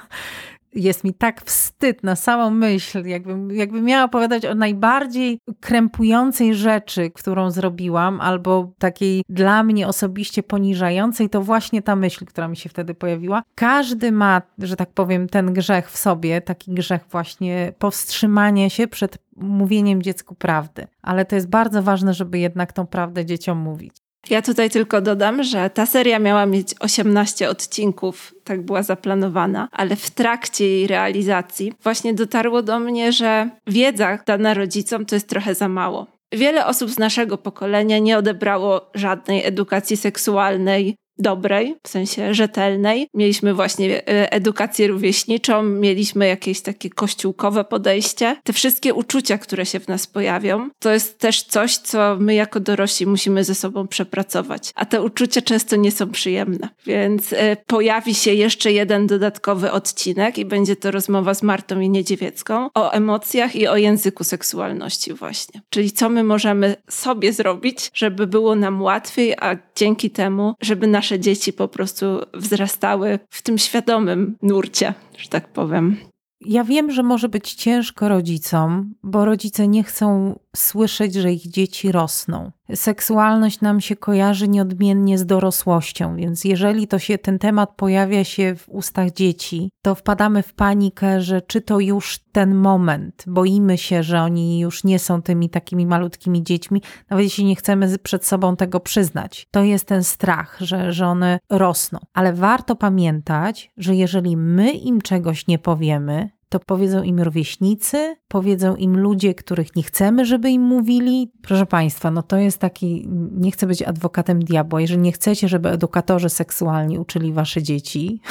jest 0.76 1.04
mi 1.04 1.14
tak 1.14 1.42
wstyd 1.42 2.04
na 2.04 2.16
samą 2.16 2.50
myśl, 2.50 3.06
jakbym, 3.06 3.52
jakbym 3.52 3.86
miała 3.86 4.04
opowiadać 4.04 4.46
o 4.46 4.56
najbardziej 4.56 5.40
krępującej 5.60 6.56
rzeczy, 6.56 7.12
którą 7.12 7.52
zrobiłam, 7.52 8.22
albo 8.22 8.72
takiej 8.78 9.24
dla 9.30 9.64
mnie 9.64 9.88
osobiście 9.88 10.44
poniżającej, 10.44 11.30
to 11.30 11.42
właśnie 11.42 11.82
ta 11.82 11.96
myśl, 11.96 12.26
która 12.26 12.48
mi 12.48 12.58
się 12.58 12.70
wtedy 12.70 12.94
pojawiła. 12.94 13.44
Każdy 13.56 14.12
ma, 14.12 14.42
że 14.58 14.76
tak 14.76 14.90
powiem, 14.90 15.30
ten 15.30 15.54
grzech 15.54 15.92
w 15.92 15.98
sobie, 15.98 16.42
taki 16.42 16.72
grzech 16.72 17.06
właśnie 17.12 17.74
powstrzymania 17.80 18.70
się 18.70 18.88
przed 18.88 19.18
mówieniem 19.36 20.02
dziecku 20.02 20.36
prawdy. 20.36 20.88
Ale 21.02 21.26
to 21.26 21.36
jest 21.36 21.50
bardzo 21.50 21.84
ważne, 21.84 22.14
żeby 22.14 22.40
jednak 22.40 22.74
tą 22.74 22.88
prawdę 22.88 23.26
dzieciom 23.26 23.58
mówić. 23.58 24.03
Ja 24.30 24.42
tutaj 24.42 24.70
tylko 24.70 25.02
dodam, 25.02 25.44
że 25.44 25.70
ta 25.70 25.86
seria 25.86 26.20
miała 26.20 26.46
mieć 26.46 26.76
18 26.80 27.50
odcinków, 27.50 28.34
tak 28.44 28.62
była 28.62 28.84
zaplanowana, 28.84 29.68
ale 29.72 29.96
w 29.96 30.10
trakcie 30.10 30.68
jej 30.68 30.88
realizacji 30.88 31.74
właśnie 31.84 32.14
dotarło 32.14 32.62
do 32.62 32.80
mnie, 32.80 33.12
że 33.12 33.50
wiedza 33.68 34.20
dana 34.26 34.54
rodzicom 34.54 35.06
to 35.06 35.16
jest 35.16 35.30
trochę 35.30 35.56
za 35.56 35.68
mało. 35.68 36.08
Wiele 36.32 36.66
osób 36.66 36.90
z 36.90 37.00
naszego 37.00 37.38
pokolenia 37.38 38.00
nie 38.00 38.18
odebrało 38.18 38.90
żadnej 38.96 39.46
edukacji 39.46 39.98
seksualnej 39.98 40.96
dobrej, 41.18 41.76
w 41.84 41.90
sensie 41.90 42.34
rzetelnej. 42.34 43.08
Mieliśmy 43.14 43.54
właśnie 43.54 44.08
e, 44.08 44.32
edukację 44.32 44.88
rówieśniczą, 44.88 45.64
mieliśmy 45.64 46.28
jakieś 46.28 46.62
takie 46.62 46.90
kościółkowe 46.90 47.64
podejście. 47.64 48.36
Te 48.44 48.54
wszystkie 48.54 48.94
uczucia, 48.94 49.38
które 49.38 49.66
się 49.66 49.80
w 49.80 49.88
nas 49.88 50.08
pojawią, 50.08 50.70
to 50.80 50.92
jest 50.92 51.20
też 51.20 51.44
coś, 51.44 51.78
co 51.78 52.18
my 52.20 52.36
jako 52.36 52.60
dorośli 52.60 53.06
musimy 53.06 53.44
ze 53.44 53.56
sobą 53.56 53.88
przepracować. 53.88 54.72
A 54.76 54.86
te 54.86 55.02
uczucia 55.02 55.42
często 55.42 55.76
nie 55.76 55.92
są 55.92 56.12
przyjemne. 56.12 56.70
Więc 56.86 57.34
e, 57.34 57.58
pojawi 57.68 58.16
się 58.16 58.34
jeszcze 58.34 58.72
jeden 58.72 59.08
dodatkowy 59.08 59.72
odcinek 59.72 60.38
i 60.38 60.46
będzie 60.46 60.76
to 60.76 60.92
rozmowa 60.92 61.34
z 61.34 61.44
Martą 61.44 61.80
i 61.80 61.90
Niedziewiecką 61.90 62.70
o 62.74 62.92
emocjach 62.92 63.56
i 63.56 63.68
o 63.68 63.78
języku 63.78 64.24
seksualności 64.24 65.14
właśnie. 65.14 65.62
Czyli 65.70 65.92
co 65.92 66.10
my 66.10 66.24
możemy 66.24 66.76
sobie 66.90 67.34
zrobić, 67.34 67.92
żeby 67.94 68.28
było 68.28 68.56
nam 68.56 68.82
łatwiej, 68.82 69.34
a 69.34 69.56
dzięki 69.76 70.10
temu, 70.10 70.54
żeby 70.62 70.88
nasze 70.88 71.13
nasze 71.14 71.20
dzieci 71.20 71.54
po 71.54 71.68
prostu 71.68 72.06
wzrastały 72.34 73.20
w 73.30 73.42
tym 73.42 73.58
świadomym 73.58 74.38
nurcie, 74.42 74.94
że 75.18 75.30
tak 75.30 75.48
powiem. 75.48 75.98
Ja 76.42 76.64
wiem, 76.64 76.92
że 76.92 77.04
może 77.04 77.30
być 77.30 77.54
ciężko 77.54 78.10
rodzicom, 78.10 78.94
bo 79.04 79.26
rodzice 79.26 79.68
nie 79.68 79.84
chcą 79.84 80.40
słyszeć, 80.56 81.14
że 81.14 81.32
ich 81.32 81.48
dzieci 81.48 81.92
rosną. 81.92 82.52
Seksualność 82.76 83.62
nam 83.62 83.82
się 83.82 83.96
kojarzy 83.96 84.48
nieodmiennie 84.48 85.18
z 85.18 85.26
dorosłością, 85.26 86.16
więc 86.16 86.44
jeżeli 86.44 86.88
to 86.88 87.00
się 87.00 87.18
ten 87.18 87.40
temat 87.40 87.76
pojawia 87.76 88.24
się 88.24 88.56
w 88.56 88.70
ustach 88.70 89.12
dzieci, 89.12 89.70
to 89.82 89.96
wpadamy 89.96 90.44
w 90.44 90.54
panikę, 90.54 91.22
że 91.22 91.42
czy 91.42 91.62
to 91.62 91.80
już 91.80 92.20
ten 92.32 92.56
moment, 92.56 93.24
boimy 93.28 93.78
się, 93.78 94.04
że 94.04 94.22
oni 94.22 94.60
już 94.60 94.84
nie 94.84 95.00
są 95.00 95.22
tymi 95.22 95.50
takimi 95.50 95.86
malutkimi 95.86 96.44
dziećmi, 96.44 96.82
nawet 97.10 97.24
jeśli 97.26 97.46
nie 97.46 97.56
chcemy 97.56 97.98
przed 97.98 98.26
sobą 98.26 98.56
tego 98.56 98.80
przyznać. 98.80 99.48
To 99.52 99.64
jest 99.64 99.86
ten 99.86 100.04
strach, 100.04 100.58
że, 100.60 100.94
że 100.94 101.08
one 101.08 101.40
rosną. 101.50 102.00
Ale 102.14 102.34
warto 102.34 102.76
pamiętać, 102.76 103.72
że 103.78 103.96
jeżeli 103.96 104.38
my 104.38 104.72
im 104.72 105.02
czegoś 105.02 105.48
nie 105.48 105.60
powiemy, 105.60 106.30
to 106.54 106.60
powiedzą 106.60 107.04
im 107.04 107.20
rówieśnicy, 107.20 108.16
powiedzą 108.28 108.76
im 108.76 108.98
ludzie, 108.98 109.36
których 109.36 109.76
nie 109.76 109.84
chcemy, 109.84 110.26
żeby 110.26 110.50
im 110.50 110.62
mówili. 110.62 111.32
Proszę 111.42 111.66
Państwa, 111.66 112.12
no 112.12 112.24
to 112.24 112.38
jest 112.38 112.58
taki, 112.58 113.08
nie 113.32 113.52
chcę 113.52 113.68
być 113.68 113.82
adwokatem 113.82 114.44
diabła. 114.44 114.82
Jeżeli 114.82 115.02
nie 115.02 115.12
chcecie, 115.12 115.48
żeby 115.48 115.70
edukatorzy 115.70 116.30
seksualni 116.30 117.00
uczyli 117.00 117.34
Wasze 117.34 117.64
dzieci, 117.64 118.22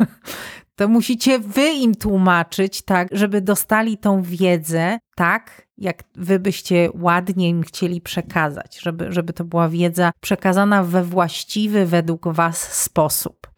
to 0.76 0.88
musicie 0.88 1.38
Wy 1.38 1.68
im 1.68 1.94
tłumaczyć, 1.94 2.82
tak, 2.82 3.08
żeby 3.12 3.40
dostali 3.40 3.98
tą 3.98 4.22
wiedzę 4.22 4.98
tak, 5.14 5.66
jak 5.78 6.04
Wy 6.16 6.38
byście 6.38 6.88
ładnie 6.94 7.48
im 7.48 7.62
chcieli 7.62 8.00
przekazać, 8.00 8.80
żeby, 8.80 9.12
żeby 9.12 9.32
to 9.32 9.44
była 9.44 9.68
wiedza 9.68 10.12
przekazana 10.20 10.84
we 10.84 11.04
właściwy 11.04 11.86
według 11.86 12.28
Was 12.28 12.72
sposób. 12.72 13.49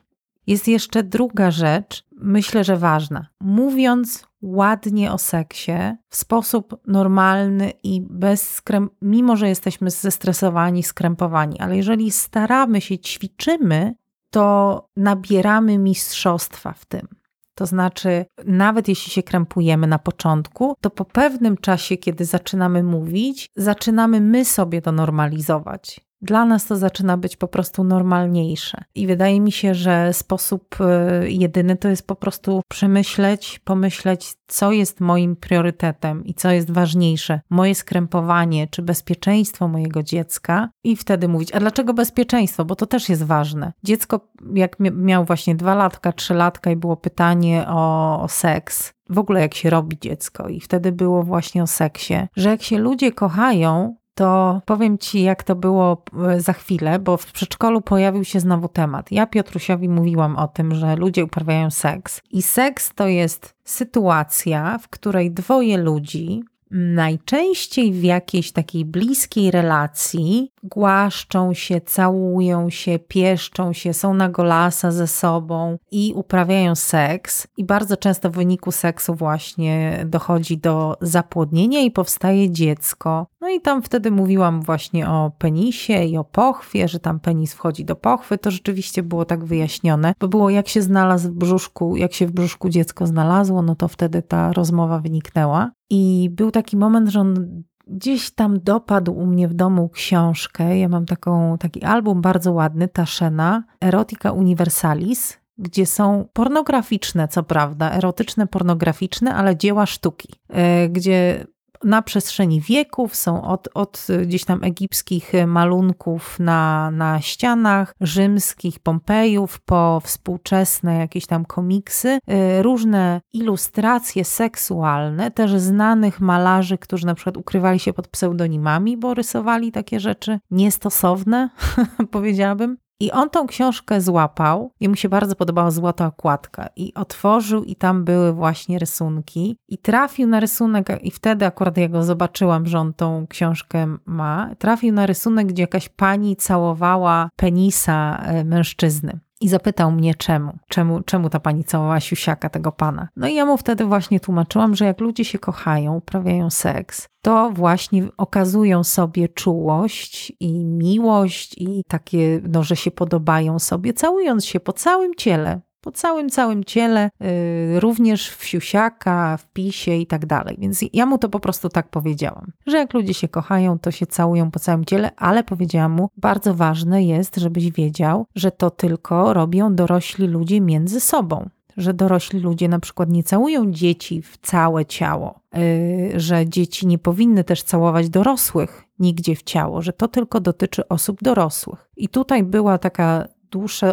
Jest 0.47 0.69
jeszcze 0.69 1.03
druga 1.03 1.51
rzecz, 1.51 2.05
myślę, 2.17 2.65
że 2.65 2.77
ważna. 2.77 3.27
Mówiąc 3.41 4.27
ładnie 4.43 5.13
o 5.13 5.19
seksie 5.19 5.73
w 6.09 6.17
sposób 6.17 6.81
normalny 6.87 7.73
i 7.83 8.01
bez 8.11 8.51
skręp, 8.51 8.93
mimo 9.03 9.37
że 9.37 9.49
jesteśmy 9.49 9.91
zestresowani, 9.91 10.83
skrępowani, 10.83 11.61
ale 11.61 11.77
jeżeli 11.77 12.11
staramy 12.11 12.81
się, 12.81 12.99
ćwiczymy, 12.99 13.95
to 14.31 14.89
nabieramy 14.97 15.79
mistrzostwa 15.79 16.73
w 16.73 16.85
tym. 16.85 17.09
To 17.55 17.67
znaczy, 17.67 18.25
nawet 18.47 18.89
jeśli 18.89 19.13
się 19.13 19.23
krępujemy 19.23 19.87
na 19.87 19.99
początku, 19.99 20.75
to 20.81 20.91
po 20.91 21.05
pewnym 21.05 21.57
czasie, 21.57 21.97
kiedy 21.97 22.25
zaczynamy 22.25 22.83
mówić, 22.83 23.51
zaczynamy 23.57 24.21
my 24.21 24.45
sobie 24.45 24.83
to 24.83 24.93
normalizować 24.93 26.01
dla 26.23 26.45
nas 26.45 26.67
to 26.67 26.77
zaczyna 26.77 27.17
być 27.17 27.37
po 27.37 27.49
prostu 27.49 27.85
normalniejsze. 27.85 28.85
I 28.95 29.07
wydaje 29.07 29.41
mi 29.41 29.53
się, 29.53 29.75
że 29.75 30.13
sposób 30.13 30.77
y, 30.81 31.31
jedyny 31.31 31.77
to 31.77 31.89
jest 31.89 32.07
po 32.07 32.17
prostu 32.17 32.63
przemyśleć, 32.69 33.59
pomyśleć, 33.65 34.35
co 34.47 34.73
jest 34.73 35.01
moim 35.01 35.37
priorytetem 35.37 36.25
i 36.25 36.35
co 36.35 36.51
jest 36.51 36.71
ważniejsze: 36.71 37.41
moje 37.51 37.75
skrępowanie 37.75 38.69
czy 38.69 38.83
bezpieczeństwo 38.83 39.69
mojego 39.69 40.03
dziecka, 40.03 40.69
i 40.85 40.97
wtedy 40.97 41.29
mówić, 41.29 41.53
a 41.53 41.61
dlaczego 41.61 41.95
bezpieczeństwo? 41.95 42.65
Bo 42.65 42.77
to 42.77 42.87
też 42.87 43.09
jest 43.09 43.23
ważne. 43.23 43.73
Dziecko, 43.83 44.29
jak 44.55 44.77
miał 44.81 45.25
właśnie 45.25 45.55
dwa 45.55 45.75
latka, 45.75 46.13
trzy 46.13 46.35
latka 46.35 46.71
i 46.71 46.77
było 46.77 46.97
pytanie 46.97 47.65
o, 47.69 48.21
o 48.23 48.29
seks, 48.29 48.93
w 49.11 49.19
ogóle 49.19 49.41
jak 49.41 49.55
się 49.55 49.71
robi 49.71 49.99
dziecko, 49.99 50.49
i 50.49 50.61
wtedy 50.61 50.93
było 50.93 51.23
właśnie 51.23 51.63
o 51.63 51.67
seksie, 51.67 52.15
że 52.37 52.51
jak 52.51 52.63
się 52.63 52.79
ludzie 52.79 53.13
kochają, 53.13 53.97
to 54.15 54.61
powiem 54.67 54.99
Ci, 54.99 55.23
jak 55.23 55.43
to 55.43 55.55
było 55.55 56.03
e, 56.29 56.41
za 56.41 56.53
chwilę, 56.53 56.99
bo 56.99 57.17
w 57.17 57.33
przedszkolu 57.33 57.81
pojawił 57.81 58.25
się 58.25 58.41
znowu 58.41 58.69
temat. 58.69 59.13
Ja 59.13 59.27
Piotrusiowi 59.27 59.89
mówiłam 59.89 60.37
o 60.37 60.49
tym, 60.49 60.75
że 60.75 60.97
ludzie 60.97 61.25
uprawiają 61.25 61.71
seks. 61.71 62.23
I 62.31 62.43
seks 62.43 62.95
to 62.95 63.07
jest 63.07 63.55
sytuacja, 63.65 64.79
w 64.79 64.89
której 64.89 65.31
dwoje 65.31 65.79
ludzi 65.79 66.43
najczęściej 66.71 67.93
w 67.93 68.03
jakiejś 68.03 68.53
takiej 68.53 68.85
bliskiej 68.85 69.51
relacji 69.51 70.52
głaszczą 70.63 71.55
się, 71.55 71.81
całują 71.81 72.71
się, 72.71 72.99
pieszczą 72.99 73.73
się, 73.73 73.95
są 73.95 74.15
na 74.15 74.29
golasa 74.29 74.91
ze 74.91 75.07
sobą 75.07 75.79
i 75.91 76.13
uprawiają 76.17 76.75
seks. 76.75 77.47
I 77.57 77.65
bardzo 77.65 77.97
często 77.97 78.31
w 78.31 78.35
wyniku 78.35 78.73
seksu 78.73 79.15
właśnie 79.15 80.05
dochodzi 80.07 80.59
do 80.59 80.97
zapłodnienia 81.01 81.81
i 81.81 81.91
powstaje 81.91 82.51
dziecko. 82.51 83.27
No 83.41 83.49
i 83.49 83.61
tam 83.61 83.83
wtedy 83.83 84.11
mówiłam 84.11 84.63
właśnie 84.63 85.09
o 85.09 85.31
penisie 85.39 86.05
i 86.05 86.17
o 86.17 86.25
pochwie, 86.25 86.89
że 86.89 87.01
tam 87.01 87.21
penis 87.21 87.55
wchodzi 87.55 87.85
do 87.85 87.97
pochwy. 87.97 88.39
To 88.39 88.51
rzeczywiście 88.51 89.03
było 89.03 89.25
tak 89.25 89.45
wyjaśnione, 89.45 90.15
bo 90.21 90.29
było 90.29 90.51
jak 90.51 90.69
się 90.69 90.83
znalazł 90.83 91.29
w 91.29 91.35
brzuszku, 91.35 91.97
jak 91.97 92.13
się 92.13 92.27
w 92.27 92.33
brzuszku 92.33 92.69
dziecko 92.69 93.07
znalazło, 93.07 93.63
no 93.63 93.75
to 93.75 93.89
wtedy 93.89 94.23
ta 94.23 94.53
rozmowa 94.53 94.99
wyniknęła. 94.99 95.71
I 95.91 96.31
był 96.33 96.51
taki 96.51 96.77
moment, 96.77 97.09
że 97.09 97.21
on 97.21 97.63
gdzieś 97.87 98.31
tam 98.31 98.61
dopadł 98.61 99.13
u 99.13 99.27
mnie 99.27 99.49
w 99.49 99.55
domu 99.55 99.89
książkę. 99.89 100.79
Ja 100.79 100.89
mam 100.89 101.07
taką, 101.07 101.59
taki 101.59 101.85
album 101.85 102.23
bardzo 102.23 102.53
ładny, 102.53 102.89
Taszena, 102.89 103.65
Erotica 103.85 104.33
Universalis, 104.33 105.39
gdzie 105.59 105.87
są 105.87 106.29
pornograficzne, 106.33 107.29
co 107.29 107.43
prawda, 107.43 107.91
erotyczne, 107.91 108.47
pornograficzne, 108.47 109.35
ale 109.35 109.57
dzieła 109.57 109.87
sztuki, 109.87 110.29
e, 110.49 110.89
gdzie 110.89 111.47
na 111.85 112.03
przestrzeni 112.03 112.61
wieków, 112.61 113.17
są 113.17 113.43
od, 113.43 113.69
od 113.75 114.07
gdzieś 114.23 114.45
tam 114.45 114.65
egipskich 114.65 115.33
malunków 115.47 116.41
na, 116.41 116.91
na 116.91 117.21
ścianach, 117.21 117.95
rzymskich 118.01 118.79
Pompejów, 118.79 119.61
po 119.61 120.01
współczesne 120.05 120.99
jakieś 120.99 121.27
tam 121.27 121.45
komiksy, 121.45 122.09
y, 122.09 122.63
różne 122.63 123.21
ilustracje 123.33 124.25
seksualne, 124.25 125.31
też 125.31 125.53
znanych 125.53 126.21
malarzy, 126.21 126.79
którzy 126.79 127.07
na 127.07 127.15
przykład 127.15 127.37
ukrywali 127.37 127.79
się 127.79 127.93
pod 127.93 128.09
pseudonimami, 128.09 128.97
bo 128.97 129.15
rysowali 129.15 129.73
takie 129.73 130.01
rzeczy 130.01 130.39
niestosowne, 130.51 131.51
powiedziałabym. 132.11 132.82
I 133.03 133.11
on 133.11 133.31
tą 133.31 133.47
książkę 133.47 134.01
złapał, 134.01 134.71
i 134.81 134.89
mu 134.89 134.97
się 134.97 135.09
bardzo 135.09 135.37
podobała 135.37 135.71
złota 135.71 136.07
okładka, 136.07 136.69
i 136.77 136.95
otworzył, 136.95 137.65
i 137.65 137.77
tam 137.77 138.05
były 138.05 138.33
właśnie 138.33 138.79
rysunki, 138.79 139.57
i 139.69 139.79
trafił 139.79 140.29
na 140.29 140.41
rysunek, 140.41 140.89
i 141.03 141.11
wtedy 141.11 141.47
akurat 141.47 141.77
ja 141.77 141.89
go 141.89 142.03
zobaczyłam, 142.03 142.67
że 142.67 142.79
on 142.79 142.95
tą 142.95 143.27
książkę 143.27 143.97
ma. 144.07 144.51
Trafił 144.59 144.95
na 144.95 145.07
rysunek, 145.07 145.47
gdzie 145.47 145.63
jakaś 145.63 145.89
pani 145.89 146.37
całowała 146.37 147.29
penisa 147.37 148.23
e, 148.25 148.45
mężczyzny 148.45 149.21
i 149.43 149.49
zapytał 149.49 149.93
mnie 149.93 150.15
czemu, 150.15 150.53
czemu, 150.69 151.03
czemu 151.03 151.31
ta 151.31 151.41
pani 151.41 151.65
całowała 151.65 152.01
siusiaka 152.01 152.49
tego 152.49 152.73
pana. 152.73 153.09
No 153.17 153.29
i 153.29 153.35
ja 153.35 153.47
mu 153.47 153.57
wtedy 153.57 153.85
właśnie 153.85 154.21
tłumaczyłam, 154.21 154.75
że 154.75 154.85
jak 154.85 155.01
ludzie 155.01 155.25
się 155.25 155.39
kochają, 155.39 155.97
uprawiają 155.97 156.51
seks, 156.51 157.09
to 157.23 157.51
właśnie 157.51 158.09
okazują 158.17 158.85
sobie 158.85 159.29
czułość 159.29 160.33
i 160.41 160.65
miłość 160.65 161.55
i 161.59 161.83
takie, 161.89 162.41
no, 162.49 162.63
że 162.63 162.77
się 162.77 162.91
podobają 162.91 163.59
sobie, 163.59 163.93
całując 163.93 164.45
się 164.45 164.61
po 164.61 164.73
całym 164.73 165.15
ciele, 165.15 165.61
po 165.83 165.93
całym, 165.93 166.31
całym 166.31 166.65
ciele, 166.65 167.11
yy, 167.21 167.81
również 167.81 168.29
w 168.31 168.45
siusiaka, 168.45 169.37
w 169.37 169.47
pisie 169.47 169.95
i 169.95 170.07
tak 170.07 170.27
dalej. 170.27 170.57
Więc 170.59 170.81
ja 170.93 171.07
mu 171.07 171.19
to 171.19 171.29
po 171.29 171.41
prostu 171.41 171.69
tak 171.69 171.89
powiedziałam, 171.89 172.53
że 172.67 172.77
jak 172.77 172.95
ludzie 172.95 173.15
się 173.15 173.29
kochają, 173.29 173.79
to 173.79 173.91
się 173.91 174.07
całują 174.07 174.51
po 174.51 174.59
całym 174.59 174.85
ciele, 174.85 175.11
ale 175.17 175.45
powiedziałam 175.45 175.93
mu, 175.93 176.09
bardzo 176.17 176.55
ważne 176.55 177.05
jest, 177.05 177.37
żebyś 177.37 177.71
wiedział, 177.71 178.27
że 178.35 178.51
to 178.51 178.71
tylko 178.71 179.33
robią 179.35 179.75
dorośli 179.75 180.27
ludzie 180.27 180.61
między 180.61 181.01
sobą. 181.01 181.49
Że 181.77 181.95
dorośli 181.95 182.41
ludzie 182.41 182.69
na 182.69 182.79
przykład 182.79 183.09
nie 183.11 183.23
całują 183.23 183.73
dzieci 183.73 184.23
w 184.23 184.39
całe 184.39 184.87
ciało, 184.87 185.41
yy, 185.55 186.21
że 186.21 186.47
dzieci 186.47 186.87
nie 186.87 186.99
powinny 186.99 187.45
też 187.45 187.63
całować 187.63 188.09
dorosłych 188.09 188.85
nigdzie 188.99 189.37
w 189.37 189.43
ciało, 189.43 189.83
że 189.83 189.93
to 189.93 190.09
tylko 190.09 190.41
dotyczy 190.41 190.89
osób 190.89 191.23
dorosłych. 191.23 191.89
I 191.97 192.09
tutaj 192.09 192.43
była 192.43 192.79
taka 192.79 193.29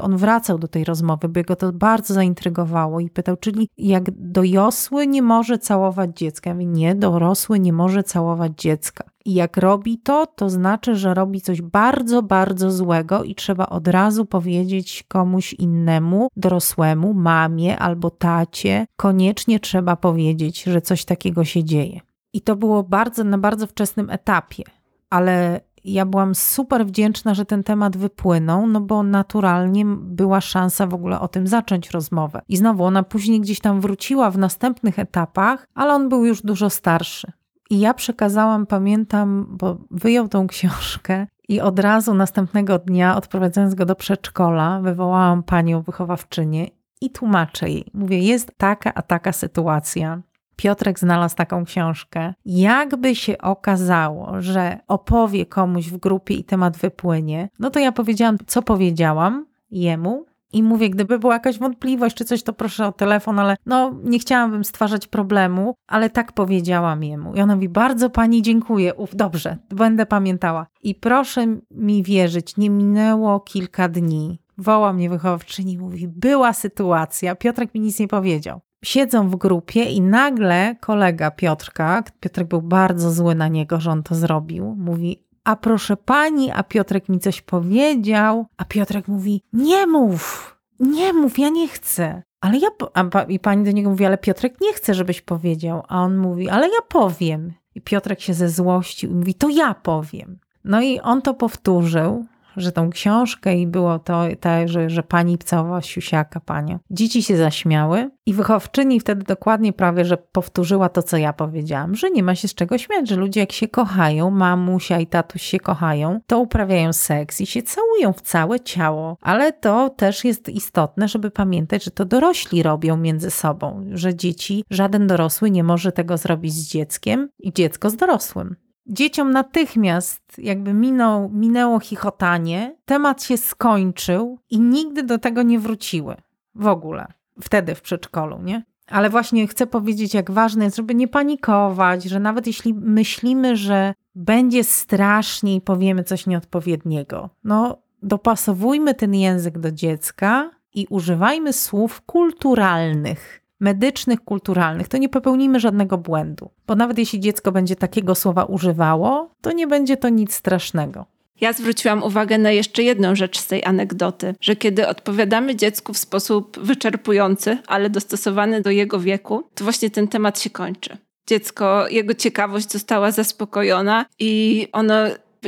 on 0.01 0.17
wracał 0.17 0.59
do 0.59 0.67
tej 0.67 0.83
rozmowy, 0.83 1.29
bo 1.29 1.41
go 1.47 1.55
to 1.55 1.73
bardzo 1.73 2.13
zaintrygowało 2.13 2.99
i 2.99 3.09
pytał, 3.09 3.37
czyli 3.37 3.69
jak 3.77 4.11
dorosły 4.11 5.07
nie 5.07 5.21
może 5.21 5.57
całować 5.57 6.17
dziecka? 6.17 6.49
Ja 6.49 6.53
mówię, 6.53 6.65
nie, 6.65 6.95
dorosły 6.95 7.59
nie 7.59 7.73
może 7.73 8.03
całować 8.03 8.51
dziecka. 8.57 9.03
I 9.25 9.33
jak 9.33 9.57
robi 9.57 9.97
to, 9.97 10.25
to 10.25 10.49
znaczy, 10.49 10.95
że 10.95 11.13
robi 11.13 11.41
coś 11.41 11.61
bardzo, 11.61 12.23
bardzo 12.23 12.71
złego 12.71 13.23
i 13.23 13.35
trzeba 13.35 13.65
od 13.65 13.87
razu 13.87 14.25
powiedzieć 14.25 15.03
komuś 15.07 15.53
innemu, 15.53 16.27
dorosłemu, 16.35 17.13
mamie 17.13 17.79
albo 17.79 18.09
tacie, 18.09 18.85
koniecznie 18.95 19.59
trzeba 19.59 19.95
powiedzieć, 19.95 20.63
że 20.63 20.81
coś 20.81 21.05
takiego 21.05 21.45
się 21.45 21.63
dzieje. 21.63 21.99
I 22.33 22.41
to 22.41 22.55
było 22.55 22.83
bardzo 22.83 23.23
na 23.23 23.37
bardzo 23.37 23.67
wczesnym 23.67 24.09
etapie, 24.09 24.63
ale 25.09 25.61
ja 25.83 26.05
byłam 26.05 26.35
super 26.35 26.85
wdzięczna, 26.85 27.33
że 27.33 27.45
ten 27.45 27.63
temat 27.63 27.97
wypłynął, 27.97 28.67
no 28.67 28.81
bo 28.81 29.03
naturalnie 29.03 29.85
była 30.01 30.41
szansa 30.41 30.87
w 30.87 30.93
ogóle 30.93 31.19
o 31.19 31.27
tym 31.27 31.47
zacząć 31.47 31.91
rozmowę. 31.91 32.41
I 32.49 32.57
znowu 32.57 32.83
ona 32.83 33.03
później 33.03 33.41
gdzieś 33.41 33.59
tam 33.59 33.81
wróciła 33.81 34.31
w 34.31 34.37
następnych 34.37 34.99
etapach, 34.99 35.67
ale 35.75 35.93
on 35.93 36.09
był 36.09 36.25
już 36.25 36.41
dużo 36.41 36.69
starszy. 36.69 37.31
I 37.69 37.79
ja 37.79 37.93
przekazałam, 37.93 38.65
pamiętam, 38.65 39.47
bo 39.49 39.77
wyjął 39.91 40.27
tą 40.27 40.47
książkę 40.47 41.27
i 41.49 41.61
od 41.61 41.79
razu 41.79 42.13
następnego 42.13 42.79
dnia, 42.79 43.15
odprowadzając 43.15 43.75
go 43.75 43.85
do 43.85 43.95
przedszkola, 43.95 44.79
wywołałam 44.81 45.43
panią 45.43 45.81
wychowawczynię 45.81 46.67
i 47.01 47.09
tłumaczę 47.09 47.69
jej. 47.69 47.85
Mówię, 47.93 48.19
jest 48.19 48.51
taka 48.57 48.93
a 48.93 49.01
taka 49.01 49.31
sytuacja. 49.31 50.21
Piotrek 50.59 50.99
znalazł 50.99 51.35
taką 51.35 51.65
książkę. 51.65 52.33
Jakby 52.45 53.15
się 53.15 53.37
okazało, 53.37 54.41
że 54.41 54.79
opowie 54.87 55.45
komuś 55.45 55.89
w 55.89 55.97
grupie 55.97 56.33
i 56.33 56.43
temat 56.43 56.77
wypłynie, 56.77 57.49
no 57.59 57.69
to 57.69 57.79
ja 57.79 57.91
powiedziałam, 57.91 58.37
co 58.47 58.61
powiedziałam 58.61 59.45
jemu, 59.71 60.25
i 60.53 60.63
mówię, 60.63 60.89
gdyby 60.89 61.19
była 61.19 61.33
jakaś 61.33 61.59
wątpliwość 61.59 62.15
czy 62.15 62.25
coś, 62.25 62.43
to 62.43 62.53
proszę 62.53 62.87
o 62.87 62.91
telefon, 62.91 63.39
ale 63.39 63.57
no 63.65 63.95
nie 64.03 64.19
chciałabym 64.19 64.63
stwarzać 64.63 65.07
problemu, 65.07 65.75
ale 65.87 66.09
tak 66.09 66.31
powiedziałam 66.31 67.03
jemu. 67.03 67.35
I 67.35 67.41
ona 67.41 67.55
mówi, 67.55 67.69
bardzo 67.69 68.09
pani 68.09 68.41
dziękuję, 68.41 68.93
uf, 68.93 69.15
dobrze, 69.15 69.57
będę 69.69 70.05
pamiętała. 70.05 70.67
I 70.83 70.95
proszę 70.95 71.45
mi 71.71 72.03
wierzyć, 72.03 72.57
nie 72.57 72.69
minęło 72.69 73.39
kilka 73.39 73.89
dni. 73.89 74.39
Woła 74.57 74.93
mnie 74.93 75.09
wychowawczyni 75.09 75.77
mówi, 75.77 76.07
była 76.07 76.53
sytuacja, 76.53 77.35
Piotrek 77.35 77.73
mi 77.73 77.81
nic 77.81 77.99
nie 77.99 78.07
powiedział 78.07 78.61
siedzą 78.83 79.29
w 79.29 79.35
grupie 79.35 79.83
i 79.83 80.01
nagle 80.01 80.75
kolega 80.79 81.31
Piotrka, 81.31 82.03
Piotrek 82.19 82.47
był 82.47 82.61
bardzo 82.61 83.11
zły 83.11 83.35
na 83.35 83.47
niego, 83.47 83.79
że 83.79 83.91
on 83.91 84.03
to 84.03 84.15
zrobił, 84.15 84.75
mówi: 84.77 85.23
A 85.43 85.55
proszę 85.55 85.97
pani, 85.97 86.51
a 86.51 86.63
Piotrek 86.63 87.09
mi 87.09 87.19
coś 87.19 87.41
powiedział. 87.41 88.45
A 88.57 88.65
Piotrek 88.65 89.07
mówi: 89.07 89.43
Nie 89.53 89.87
mów, 89.87 90.55
nie 90.79 91.13
mów, 91.13 91.39
ja 91.39 91.49
nie 91.49 91.67
chcę. 91.67 92.23
Ale 92.41 92.57
ja, 92.57 92.67
a, 92.93 93.23
i 93.23 93.39
pani 93.39 93.65
do 93.65 93.71
niego 93.71 93.89
mówi, 93.89 94.05
ale 94.05 94.17
Piotrek 94.17 94.61
nie 94.61 94.73
chce, 94.73 94.93
żebyś 94.93 95.21
powiedział. 95.21 95.83
A 95.87 96.03
on 96.03 96.17
mówi, 96.17 96.49
ale 96.49 96.67
ja 96.67 96.81
powiem. 96.89 97.53
I 97.75 97.81
Piotrek 97.81 98.19
się 98.19 98.33
ze 98.33 98.49
złościł 98.49 99.11
i 99.11 99.15
mówi, 99.15 99.33
to 99.33 99.49
ja 99.49 99.73
powiem. 99.73 100.39
No 100.63 100.81
i 100.81 100.99
on 100.99 101.21
to 101.21 101.33
powtórzył, 101.33 102.25
że 102.59 102.71
tą 102.71 102.89
książkę 102.89 103.55
i 103.55 103.67
było 103.67 103.99
to 103.99 104.23
tak, 104.39 104.69
że, 104.69 104.89
że 104.89 105.03
pani 105.03 105.37
całowała 105.37 105.81
siusiaka 105.81 106.39
panią. 106.39 106.79
Dzieci 106.91 107.23
się 107.23 107.37
zaśmiały 107.37 108.09
i 108.25 108.33
wychowczyni 108.33 108.99
wtedy 108.99 109.23
dokładnie 109.23 109.73
prawie, 109.73 110.05
że 110.05 110.17
powtórzyła 110.17 110.89
to, 110.89 111.03
co 111.03 111.17
ja 111.17 111.33
powiedziałam, 111.33 111.95
że 111.95 112.09
nie 112.09 112.23
ma 112.23 112.35
się 112.35 112.47
z 112.47 112.55
czego 112.55 112.77
śmiać, 112.77 113.09
że 113.09 113.15
ludzie 113.15 113.39
jak 113.39 113.51
się 113.51 113.67
kochają, 113.67 114.29
mamusia 114.29 114.99
i 114.99 115.07
tatuś 115.07 115.41
się 115.41 115.59
kochają, 115.59 116.19
to 116.27 116.39
uprawiają 116.39 116.93
seks 116.93 117.41
i 117.41 117.45
się 117.45 117.63
całują 117.63 118.13
w 118.13 118.21
całe 118.21 118.59
ciało. 118.59 119.17
Ale 119.21 119.53
to 119.53 119.89
też 119.89 120.25
jest 120.25 120.49
istotne, 120.49 121.07
żeby 121.07 121.31
pamiętać, 121.31 121.83
że 121.83 121.91
to 121.91 122.05
dorośli 122.05 122.63
robią 122.63 122.97
między 122.97 123.31
sobą, 123.31 123.85
że 123.91 124.15
dzieci, 124.15 124.63
żaden 124.69 125.07
dorosły 125.07 125.51
nie 125.51 125.63
może 125.63 125.91
tego 125.91 126.17
zrobić 126.17 126.53
z 126.53 126.67
dzieckiem 126.71 127.29
i 127.39 127.53
dziecko 127.53 127.89
z 127.89 127.95
dorosłym 127.95 128.55
dzieciom 128.89 129.31
natychmiast 129.31 130.21
jakby 130.37 130.73
minął, 130.73 131.29
minęło 131.29 131.79
chichotanie, 131.79 132.75
temat 132.85 133.23
się 133.23 133.37
skończył 133.37 134.39
i 134.49 134.59
nigdy 134.59 135.03
do 135.03 135.17
tego 135.17 135.41
nie 135.41 135.59
wróciły. 135.59 136.15
W 136.55 136.67
ogóle. 136.67 137.07
Wtedy 137.41 137.75
w 137.75 137.81
przedszkolu, 137.81 138.41
nie? 138.41 138.63
Ale 138.87 139.09
właśnie 139.09 139.47
chcę 139.47 139.67
powiedzieć, 139.67 140.13
jak 140.13 140.31
ważne 140.31 140.65
jest, 140.65 140.77
żeby 140.77 140.95
nie 140.95 141.07
panikować, 141.07 142.03
że 142.03 142.19
nawet 142.19 142.47
jeśli 142.47 142.73
myślimy, 142.73 143.55
że 143.55 143.93
będzie 144.15 144.63
strasznie 144.63 145.55
i 145.55 145.61
powiemy 145.61 146.03
coś 146.03 146.27
nieodpowiedniego, 146.27 147.29
no 147.43 147.77
dopasowujmy 148.03 148.93
ten 148.93 149.15
język 149.15 149.59
do 149.59 149.71
dziecka 149.71 150.51
i 150.73 150.87
używajmy 150.89 151.53
słów 151.53 152.01
kulturalnych 152.01 153.38
medycznych, 153.59 154.21
kulturalnych, 154.21 154.87
to 154.87 154.97
nie 154.97 155.09
popełnimy 155.09 155.59
żadnego 155.59 155.97
błędu. 155.97 156.49
Bo 156.67 156.75
nawet 156.75 156.97
jeśli 156.97 157.19
dziecko 157.19 157.51
będzie 157.51 157.75
takiego 157.75 158.15
słowa 158.15 158.43
używało, 158.43 159.31
to 159.41 159.51
nie 159.51 159.67
będzie 159.67 159.97
to 159.97 160.09
nic 160.09 160.33
strasznego. 160.33 161.05
Ja 161.41 161.53
zwróciłam 161.53 162.03
uwagę 162.03 162.37
na 162.37 162.51
jeszcze 162.51 162.83
jedną 162.83 163.15
rzecz 163.15 163.39
z 163.39 163.47
tej 163.47 163.65
anegdoty, 163.65 164.35
że 164.41 164.55
kiedy 164.55 164.87
odpowiadamy 164.87 165.55
dziecku 165.55 165.93
w 165.93 165.97
sposób 165.97 166.59
wyczerpujący, 166.59 167.57
ale 167.67 167.89
dostosowany 167.89 168.61
do 168.61 168.69
jego 168.69 168.99
wieku, 168.99 169.43
to 169.55 169.63
właśnie 169.63 169.89
ten 169.89 170.07
temat 170.07 170.39
się 170.39 170.49
kończy. 170.49 170.97
Dziecko, 171.27 171.87
jego 171.87 172.13
ciekawość 172.13 172.71
została 172.71 173.11
zaspokojona 173.11 174.05
i 174.19 174.67
ono 174.71 174.93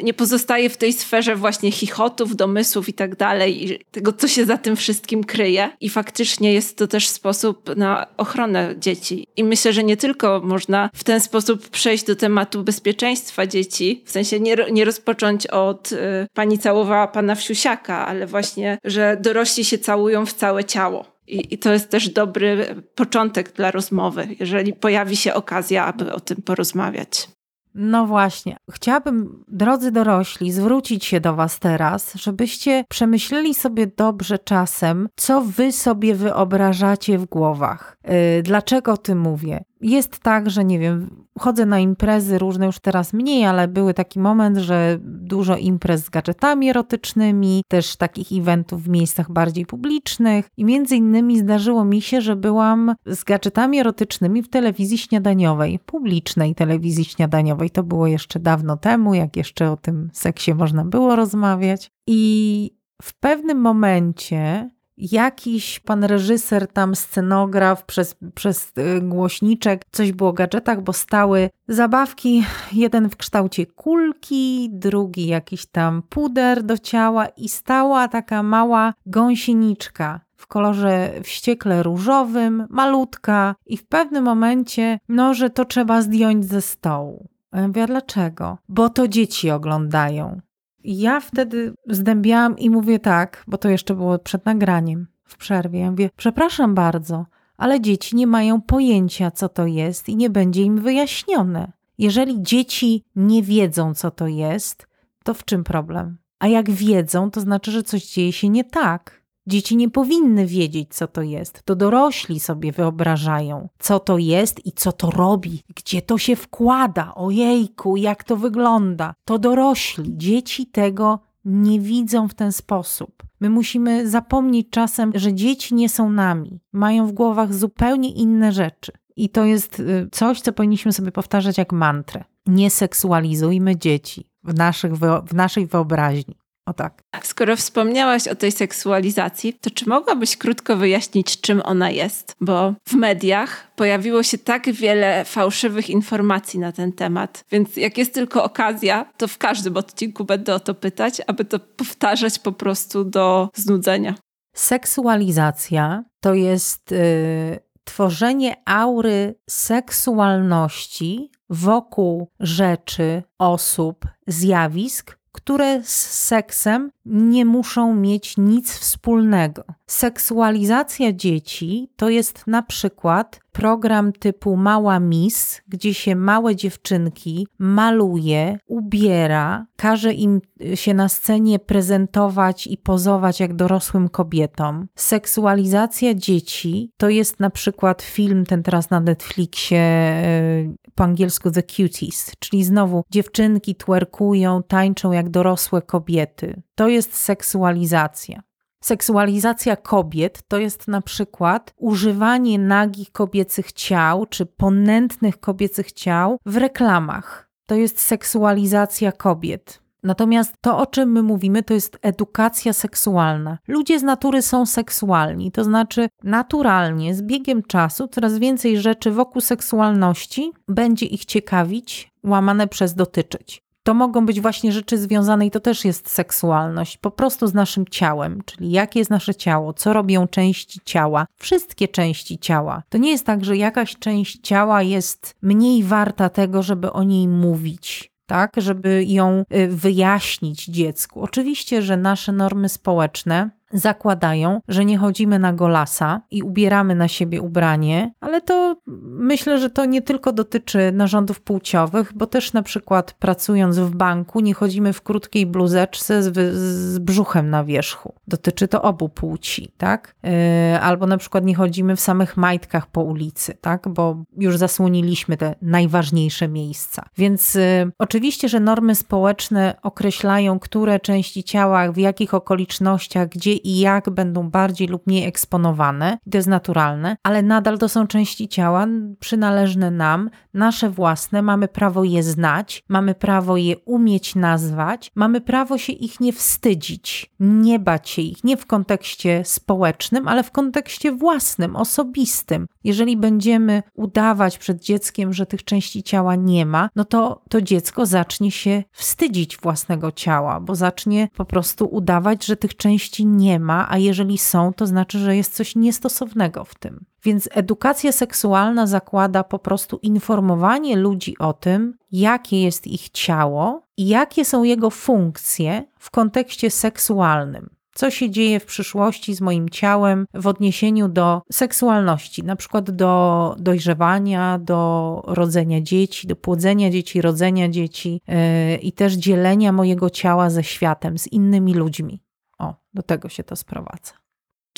nie 0.04 0.14
pozostaje 0.14 0.70
w 0.70 0.78
tej 0.78 0.94
sferze 0.94 1.36
właśnie 1.36 1.72
chichotów, 1.72 2.36
domysłów 2.36 2.90
i 2.90 2.94
tak 2.94 3.16
dalej, 3.16 3.66
i 3.66 3.80
tego, 3.92 4.14
co 4.14 4.28
się 4.28 4.46
za 4.46 4.58
tym 4.58 4.76
wszystkim 4.76 5.24
kryje. 5.24 5.70
I 5.82 5.90
faktycznie 5.90 6.54
jest 6.54 6.78
to 6.78 6.88
też 6.88 7.08
sposób 7.08 7.76
na 7.76 8.08
ochronę 8.18 8.76
dzieci. 8.80 9.28
I 9.38 9.44
myślę, 9.44 9.74
że 9.74 9.84
nie 9.84 9.98
tylko 9.98 10.42
można 10.44 10.90
w 10.94 11.04
ten 11.04 11.20
sposób 11.20 11.70
przejść 11.70 12.04
do 12.04 12.16
tematu 12.16 12.64
bezpieczeństwa 12.64 13.48
dzieci, 13.48 14.04
w 14.06 14.12
sensie 14.12 14.40
nie, 14.40 14.56
nie 14.72 14.86
rozpocząć 14.86 15.48
od 15.48 15.92
y, 15.92 15.98
pani 16.34 16.60
całowała 16.60 17.08
pana 17.08 17.36
wsiusiaka, 17.36 18.08
ale 18.08 18.28
właśnie, 18.28 18.78
że 18.84 19.18
dorośli 19.22 19.66
się 19.66 19.78
całują 19.78 20.26
w 20.26 20.34
całe 20.34 20.64
ciało. 20.64 21.06
I, 21.28 21.54
I, 21.54 21.58
to 21.58 21.74
jest 21.74 21.90
też 21.90 22.10
dobry 22.10 22.76
początek 22.96 23.52
dla 23.52 23.72
rozmowy, 23.72 24.28
jeżeli 24.40 24.74
pojawi 24.74 25.16
się 25.16 25.34
okazja, 25.34 25.86
aby 25.86 26.14
o 26.14 26.20
tym 26.20 26.42
porozmawiać. 26.42 27.28
No 27.76 28.06
właśnie. 28.06 28.58
Chciałabym, 28.72 29.44
drodzy 29.48 29.92
dorośli, 29.92 30.52
zwrócić 30.52 31.06
się 31.06 31.20
do 31.20 31.36
Was 31.36 31.60
teraz, 31.60 32.16
żebyście 32.16 32.84
przemyśleli 32.90 33.54
sobie 33.54 33.88
dobrze 33.88 34.40
czasem, 34.40 35.10
co 35.16 35.42
Wy 35.42 35.72
sobie 35.72 36.16
wyobrażacie 36.16 37.18
w 37.18 37.26
głowach. 37.26 37.98
Yy, 38.04 38.44
dlaczego 38.44 38.94
o 38.94 38.98
tym 38.98 39.20
mówię? 39.20 39.64
Jest 39.82 40.20
tak, 40.20 40.50
że 40.50 40.66
nie 40.66 40.80
wiem, 40.80 41.26
chodzę 41.40 41.66
na 41.66 41.80
imprezy 41.80 42.38
różne, 42.38 42.66
już 42.66 42.80
teraz 42.80 43.14
mniej, 43.14 43.46
ale 43.46 43.68
były 43.68 43.94
taki 43.94 44.20
moment, 44.20 44.58
że 44.58 45.00
dużo 45.02 45.58
imprez 45.58 46.06
z 46.06 46.10
gadżetami 46.10 46.70
erotycznymi, 46.70 47.64
też 47.68 47.96
takich 47.96 48.40
eventów 48.40 48.84
w 48.84 48.90
miejscach 48.90 49.32
bardziej 49.32 49.66
publicznych 49.66 50.50
i 50.58 50.66
między 50.66 50.96
innymi 50.96 51.40
zdarzyło 51.40 51.86
mi 51.86 52.02
się, 52.02 52.22
że 52.22 52.36
byłam 52.36 52.96
z 53.06 53.24
gadżetami 53.24 53.80
erotycznymi 53.80 54.44
w 54.44 54.50
telewizji 54.50 54.98
śniadaniowej, 54.98 55.80
publicznej 55.80 56.56
telewizji 56.56 57.06
śniadaniowej. 57.06 57.70
To 57.70 57.84
było 57.84 58.08
jeszcze 58.08 58.40
dawno 58.40 58.78
temu, 58.78 59.14
jak 59.14 59.38
jeszcze 59.38 59.72
o 59.72 59.78
tym 59.78 60.10
seksie 60.14 60.54
można 60.54 60.86
było 60.86 61.16
rozmawiać 61.16 61.92
i 62.08 62.72
w 63.02 63.20
pewnym 63.20 63.58
momencie 63.58 64.70
jakiś 64.98 65.80
pan 65.80 66.04
reżyser, 66.04 66.68
tam 66.68 66.96
scenograf 66.96 67.86
przez, 67.86 68.16
przez 68.36 68.74
y, 68.98 69.02
głośniczek, 69.02 69.86
coś 69.92 70.12
było 70.12 70.30
o 70.30 70.34
gadżetach, 70.34 70.82
bo 70.82 70.94
stały 70.94 71.50
zabawki, 71.68 72.44
jeden 72.72 73.10
w 73.10 73.16
kształcie 73.16 73.66
kulki, 73.66 74.70
drugi 74.72 75.28
jakiś 75.28 75.66
tam 75.66 76.02
puder 76.10 76.64
do 76.64 76.78
ciała 76.78 77.26
i 77.26 77.50
stała 77.50 78.08
taka 78.08 78.44
mała 78.44 78.94
gąsieniczka 79.06 80.22
w 80.36 80.48
kolorze 80.48 81.12
wściekle 81.24 81.84
różowym, 81.84 82.68
malutka 82.70 83.56
i 83.66 83.78
w 83.78 83.88
pewnym 83.88 84.24
momencie, 84.24 85.00
no, 85.10 85.34
że 85.34 85.50
to 85.50 85.66
trzeba 85.66 86.02
zdjąć 86.02 86.46
ze 86.46 86.62
stołu. 86.62 87.28
Ja 87.54 87.68
mówię, 87.68 87.88
dlaczego? 87.88 88.58
Bo 88.70 88.90
to 88.90 89.08
dzieci 89.08 89.52
oglądają. 89.52 90.42
Ja 90.84 91.20
wtedy 91.20 91.74
zdębiałam 91.88 92.58
i 92.58 92.70
mówię 92.70 93.00
tak, 93.00 93.44
bo 93.48 93.58
to 93.58 93.70
jeszcze 93.70 93.96
było 93.96 94.20
przed 94.20 94.46
nagraniem, 94.46 95.08
w 95.26 95.38
przerwie. 95.38 95.80
Ja 95.80 95.92
mówię, 95.92 96.10
przepraszam 96.16 96.76
bardzo, 96.76 97.26
ale 97.58 97.82
dzieci 97.82 98.16
nie 98.16 98.28
mają 98.28 98.62
pojęcia, 98.62 99.32
co 99.32 99.50
to 99.50 99.66
jest 99.66 100.10
i 100.10 100.16
nie 100.16 100.30
będzie 100.30 100.64
im 100.64 100.82
wyjaśnione. 100.82 101.72
Jeżeli 101.98 102.42
dzieci 102.42 103.04
nie 103.16 103.44
wiedzą, 103.44 103.94
co 103.94 104.12
to 104.12 104.28
jest, 104.28 104.88
to 105.24 105.34
w 105.34 105.46
czym 105.46 105.64
problem? 105.64 106.18
A 106.40 106.48
jak 106.48 106.72
wiedzą, 106.72 107.32
to 107.32 107.42
znaczy, 107.42 107.72
że 107.72 107.84
coś 107.84 108.06
dzieje 108.06 108.34
się 108.34 108.50
nie 108.50 108.64
tak. 108.64 109.21
Dzieci 109.48 109.78
nie 109.78 109.90
powinny 109.90 110.46
wiedzieć, 110.46 110.94
co 110.94 111.08
to 111.08 111.22
jest. 111.22 111.64
To 111.66 111.76
dorośli 111.76 112.40
sobie 112.40 112.72
wyobrażają, 112.72 113.70
co 113.80 114.00
to 114.00 114.18
jest 114.18 114.66
i 114.66 114.72
co 114.72 114.92
to 114.92 115.12
robi, 115.12 115.64
gdzie 115.76 116.02
to 116.02 116.18
się 116.18 116.36
wkłada. 116.36 117.16
Ojejku, 117.16 117.98
jak 117.98 118.24
to 118.24 118.38
wygląda. 118.38 119.14
To 119.26 119.40
dorośli. 119.40 120.18
Dzieci 120.18 120.66
tego 120.66 121.20
nie 121.46 121.80
widzą 121.80 122.28
w 122.28 122.34
ten 122.34 122.52
sposób. 122.52 123.24
My 123.40 123.50
musimy 123.50 124.10
zapomnieć 124.10 124.68
czasem, 124.70 125.12
że 125.16 125.34
dzieci 125.34 125.76
nie 125.76 125.90
są 125.90 126.10
nami, 126.10 126.60
mają 126.72 127.08
w 127.08 127.12
głowach 127.12 127.54
zupełnie 127.54 128.12
inne 128.12 128.52
rzeczy. 128.52 128.92
I 129.16 129.30
to 129.30 129.46
jest 129.46 129.80
y, 129.80 130.10
coś, 130.12 130.42
co 130.42 130.54
powinniśmy 130.54 130.94
sobie 130.94 131.12
powtarzać 131.12 131.58
jak 131.58 131.74
mantrę. 131.74 132.24
Nie 132.46 132.70
seksualizujmy 132.70 133.78
dzieci 133.78 134.30
w, 134.44 134.54
naszych, 134.54 134.94
w 134.98 135.34
naszej 135.34 135.68
wyobraźni. 135.68 136.36
O 136.66 136.74
tak. 136.74 137.02
Skoro 137.24 137.56
wspomniałaś 137.56 138.28
o 138.28 138.36
tej 138.36 138.52
seksualizacji, 138.52 139.54
to 139.54 139.70
czy 139.70 139.90
mogłabyś 139.90 140.38
krótko 140.38 140.78
wyjaśnić, 140.78 141.42
czym 141.42 141.62
ona 141.66 141.90
jest? 141.90 142.36
Bo 142.42 142.74
w 142.88 142.94
mediach 142.94 143.72
pojawiło 143.76 144.24
się 144.24 144.38
tak 144.38 144.72
wiele 144.72 145.26
fałszywych 145.26 145.90
informacji 145.90 146.60
na 146.60 146.72
ten 146.72 146.94
temat, 146.94 147.46
więc 147.52 147.78
jak 147.78 147.98
jest 147.98 148.14
tylko 148.14 148.44
okazja, 148.44 149.06
to 149.18 149.28
w 149.28 149.38
każdym 149.38 149.78
odcinku 149.78 150.26
będę 150.26 150.56
o 150.56 150.60
to 150.60 150.74
pytać, 150.74 151.22
aby 151.28 151.46
to 151.46 151.60
powtarzać 151.60 152.40
po 152.40 152.52
prostu 152.52 153.04
do 153.04 153.50
znudzenia. 153.56 154.16
Seksualizacja 154.56 156.04
to 156.20 156.34
jest 156.34 156.92
yy, 156.92 157.60
tworzenie 157.84 158.56
aury 158.66 159.36
seksualności 159.50 161.32
wokół 161.50 162.28
rzeczy, 162.40 163.24
osób, 163.40 164.06
zjawisk, 164.28 165.18
które 165.32 165.84
z 165.84 166.26
seksem 166.28 166.92
nie 167.06 167.46
muszą 167.46 167.96
mieć 167.96 168.38
nic 168.38 168.74
wspólnego. 168.74 169.64
Seksualizacja 169.92 171.14
dzieci 171.14 171.90
to 171.96 172.10
jest 172.10 172.48
na 172.48 172.64
przykład 172.64 173.40
program 173.52 174.14
typu 174.14 174.58
Mała 174.58 175.00
Miss, 175.00 175.62
gdzie 175.68 175.94
się 175.94 176.16
małe 176.16 176.56
dziewczynki 176.56 177.48
maluje, 177.60 178.58
ubiera, 178.68 179.66
każe 179.76 180.14
im 180.14 180.42
y, 180.62 180.78
się 180.78 180.94
na 180.94 181.10
scenie 181.10 181.60
prezentować 181.60 182.68
i 182.68 182.78
pozować 182.78 183.40
jak 183.40 183.56
dorosłym 183.56 184.10
kobietom. 184.10 184.88
Seksualizacja 184.96 186.14
dzieci 186.14 186.92
to 186.98 187.10
jest 187.10 187.40
na 187.40 187.50
przykład 187.50 188.02
film 188.02 188.46
ten 188.46 188.64
teraz 188.64 188.90
na 188.90 189.00
Netflixie 189.00 189.80
y, 190.26 190.76
po 190.96 191.04
angielsku 191.04 191.52
The 191.52 191.64
Cuties, 191.64 192.32
czyli 192.40 192.64
znowu 192.64 193.04
dziewczynki 193.10 193.76
twerkują, 193.76 194.64
tańczą 194.64 195.12
jak 195.12 195.30
dorosłe 195.30 195.82
kobiety. 195.82 196.62
To 196.76 196.88
jest 196.88 197.16
seksualizacja. 197.16 198.51
Seksualizacja 198.84 199.76
kobiet 199.76 200.42
to 200.48 200.58
jest 200.58 200.88
na 200.88 201.02
przykład 201.02 201.74
używanie 201.78 202.60
nagich 202.60 203.12
kobiecych 203.12 203.72
ciał 203.72 204.26
czy 204.26 204.46
ponętnych 204.46 205.40
kobiecych 205.40 205.92
ciał 205.92 206.40
w 206.46 206.58
reklamach. 206.58 207.50
To 207.66 207.76
jest 207.76 208.00
seksualizacja 208.00 209.12
kobiet. 209.12 209.82
Natomiast 210.04 210.56
to, 210.62 210.78
o 210.78 210.86
czym 210.86 211.12
my 211.12 211.24
mówimy, 211.24 211.64
to 211.64 211.74
jest 211.74 211.98
edukacja 212.02 212.74
seksualna. 212.74 213.58
Ludzie 213.68 214.00
z 214.00 214.04
natury 214.04 214.42
są 214.42 214.66
seksualni, 214.66 215.52
to 215.52 215.64
znaczy 215.64 216.10
naturalnie, 216.24 217.16
z 217.16 217.22
biegiem 217.22 217.64
czasu, 217.64 218.08
coraz 218.08 218.38
więcej 218.38 218.80
rzeczy 218.80 219.12
wokół 219.12 219.42
seksualności 219.42 220.52
będzie 220.68 221.06
ich 221.06 221.26
ciekawić, 221.26 222.12
łamane 222.24 222.68
przez 222.68 222.96
dotyczyć 222.96 223.64
to 223.84 223.94
mogą 223.94 224.26
być 224.26 224.42
właśnie 224.42 224.72
rzeczy 224.72 224.98
związane, 224.98 225.46
i 225.46 225.52
to 225.52 225.60
też 225.60 225.86
jest 225.86 226.10
seksualność, 226.10 226.98
po 226.98 227.12
prostu 227.12 227.48
z 227.48 227.54
naszym 227.54 227.86
ciałem, 227.86 228.42
czyli 228.46 228.72
jakie 228.72 229.00
jest 229.00 229.12
nasze 229.12 229.36
ciało, 229.36 229.74
co 229.74 229.94
robią 229.94 230.28
części 230.28 230.80
ciała, 230.86 231.26
wszystkie 231.38 231.88
części 231.88 232.40
ciała. 232.40 232.84
To 232.90 232.98
nie 232.98 233.12
jest 233.12 233.26
tak, 233.26 233.46
że 233.46 233.58
jakaś 233.58 233.96
część 233.96 234.40
ciała 234.42 234.82
jest 234.82 235.36
mniej 235.42 235.84
warta 235.84 236.30
tego, 236.30 236.64
żeby 236.64 236.92
o 236.92 237.04
niej 237.04 237.28
mówić. 237.28 238.12
Tak, 238.26 238.52
żeby 238.58 239.06
ją 239.08 239.44
y, 239.56 239.68
wyjaśnić 239.68 240.66
dziecku. 240.66 241.22
Oczywiście, 241.22 241.82
że 241.82 241.98
nasze 241.98 242.32
normy 242.32 242.70
społeczne 242.70 243.50
zakładają, 243.74 244.62
że 244.68 244.86
nie 244.86 244.98
chodzimy 244.98 245.40
na 245.40 245.54
golasa 245.54 246.22
i 246.32 246.44
ubieramy 246.44 246.96
na 246.96 247.08
siebie 247.08 247.42
ubranie, 247.42 248.14
ale 248.20 248.42
to 248.42 248.76
myślę, 249.04 249.60
że 249.60 249.70
to 249.70 249.86
nie 249.86 250.02
tylko 250.02 250.34
dotyczy 250.34 250.92
narządów 250.92 251.42
płciowych, 251.42 252.12
bo 252.16 252.28
też 252.28 252.54
na 252.54 252.64
przykład 252.64 253.14
pracując 253.14 253.80
w 253.80 253.96
banku 253.96 254.40
nie 254.40 254.54
chodzimy 254.54 254.94
w 254.94 255.02
krótkiej 255.02 255.46
bluzeczce 255.46 256.24
z, 256.24 256.56
z 256.56 257.00
brzuchem 257.00 257.50
na 257.50 257.64
wierzchu. 257.64 258.14
Dotyczy 258.28 258.68
to 258.68 258.82
obu 258.82 259.10
płci, 259.10 259.74
tak? 259.78 260.16
Yy, 260.24 260.82
albo 260.82 261.08
na 261.08 261.18
przykład 261.18 261.46
nie 261.46 261.56
chodzimy 261.56 261.96
w 261.96 262.00
samych 262.00 262.38
majtkach 262.38 262.88
po 262.88 263.02
ulicy, 263.02 263.54
tak? 263.62 263.90
Bo 263.90 264.24
już 264.38 264.58
zasłoniliśmy 264.58 265.38
te 265.38 265.56
najważniejsze 265.62 266.48
miejsca. 266.48 267.06
Więc 267.18 267.56
yy, 267.56 267.92
oczywiście, 268.00 268.50
że 268.50 268.60
normy 268.60 268.96
społeczne 268.96 269.76
określają, 269.82 270.60
które 270.60 271.00
części 271.00 271.44
ciała, 271.44 271.92
w 271.92 271.98
jakich 271.98 272.34
okolicznościach, 272.34 273.30
gdzie 273.30 273.54
i 273.64 273.80
jak 273.80 274.10
będą 274.10 274.50
bardziej 274.50 274.88
lub 274.88 275.08
mniej 275.08 275.28
eksponowane. 275.28 276.18
To 276.32 276.38
jest 276.38 276.48
naturalne, 276.48 277.18
ale 277.24 277.42
nadal 277.42 277.78
to 277.78 277.90
są 277.90 278.08
części 278.08 278.48
ciała 278.48 278.88
przynależne 279.20 279.92
nam, 279.92 280.30
nasze 280.54 280.90
własne. 280.90 281.42
Mamy 281.42 281.68
prawo 281.68 282.04
je 282.04 282.24
znać, 282.24 282.84
mamy 282.90 283.16
prawo 283.16 283.58
je 283.58 283.78
umieć 283.78 284.36
nazwać, 284.36 285.12
mamy 285.16 285.42
prawo 285.42 285.78
się 285.78 285.94
ich 285.94 286.20
nie 286.20 286.34
wstydzić, 286.34 287.32
nie 287.40 287.80
bać 287.80 288.10
się 288.10 288.22
ich, 288.22 288.44
nie 288.44 288.58
w 288.58 288.66
kontekście 288.66 289.42
społecznym, 289.46 290.28
ale 290.28 290.44
w 290.44 290.52
kontekście 290.52 291.12
własnym, 291.12 291.76
osobistym. 291.76 292.68
Jeżeli 292.84 293.18
będziemy 293.18 293.84
udawać 293.94 294.58
przed 294.58 294.84
dzieckiem, 294.84 295.34
że 295.34 295.46
tych 295.46 295.64
części 295.64 296.04
ciała 296.04 296.36
nie 296.36 296.66
ma, 296.66 296.90
no 296.96 297.06
to 297.06 297.42
to 297.50 297.62
dziecko 297.62 298.06
zacznie 298.06 298.52
się 298.52 298.84
wstydzić 298.92 299.58
własnego 299.58 300.12
ciała, 300.12 300.60
bo 300.60 300.76
zacznie 300.76 301.28
po 301.36 301.46
prostu 301.46 301.86
udawać, 301.86 302.46
że 302.46 302.58
tych 302.58 302.76
części 302.76 303.26
nie 303.26 303.60
ma, 303.60 303.88
a 303.90 303.98
jeżeli 303.98 304.38
są, 304.38 304.74
to 304.74 304.88
znaczy, 304.88 305.20
że 305.20 305.36
jest 305.36 305.56
coś 305.56 305.76
niestosownego 305.76 306.64
w 306.64 306.76
tym. 306.76 307.06
Więc 307.24 307.50
edukacja 307.52 308.12
seksualna 308.12 308.88
zakłada 308.88 309.44
po 309.44 309.60
prostu 309.60 310.00
informowanie 310.02 310.96
ludzi 310.96 311.38
o 311.38 311.54
tym, 311.54 311.98
jakie 312.12 312.62
jest 312.62 312.88
ich 312.88 313.10
ciało 313.10 313.88
i 313.98 314.08
jakie 314.08 314.46
są 314.46 314.64
jego 314.64 314.90
funkcje 314.90 315.84
w 316.00 316.12
kontekście 316.12 316.72
seksualnym 316.72 317.81
co 317.94 318.12
się 318.12 318.30
dzieje 318.30 318.60
w 318.60 318.66
przyszłości 318.66 319.34
z 319.34 319.42
moim 319.42 319.70
ciałem 319.70 320.26
w 320.34 320.48
odniesieniu 320.48 321.08
do 321.08 321.42
seksualności, 321.52 322.44
na 322.44 322.56
przykład 322.56 322.92
do 322.92 323.56
dojrzewania, 323.60 324.60
do 324.60 325.22
rodzenia 325.28 325.82
dzieci, 325.82 326.28
do 326.28 326.36
płodzenia 326.36 326.90
dzieci, 326.90 327.22
rodzenia 327.22 327.70
dzieci 327.70 328.22
yy, 328.28 328.76
i 328.76 328.92
też 328.92 329.14
dzielenia 329.14 329.72
mojego 329.72 330.10
ciała 330.10 330.50
ze 330.50 330.64
światem, 330.64 331.18
z 331.18 331.28
innymi 331.28 331.74
ludźmi. 331.74 332.24
O, 332.60 332.76
do 332.94 333.04
tego 333.04 333.30
się 333.30 333.44
to 333.44 333.56
sprowadza. 333.56 334.21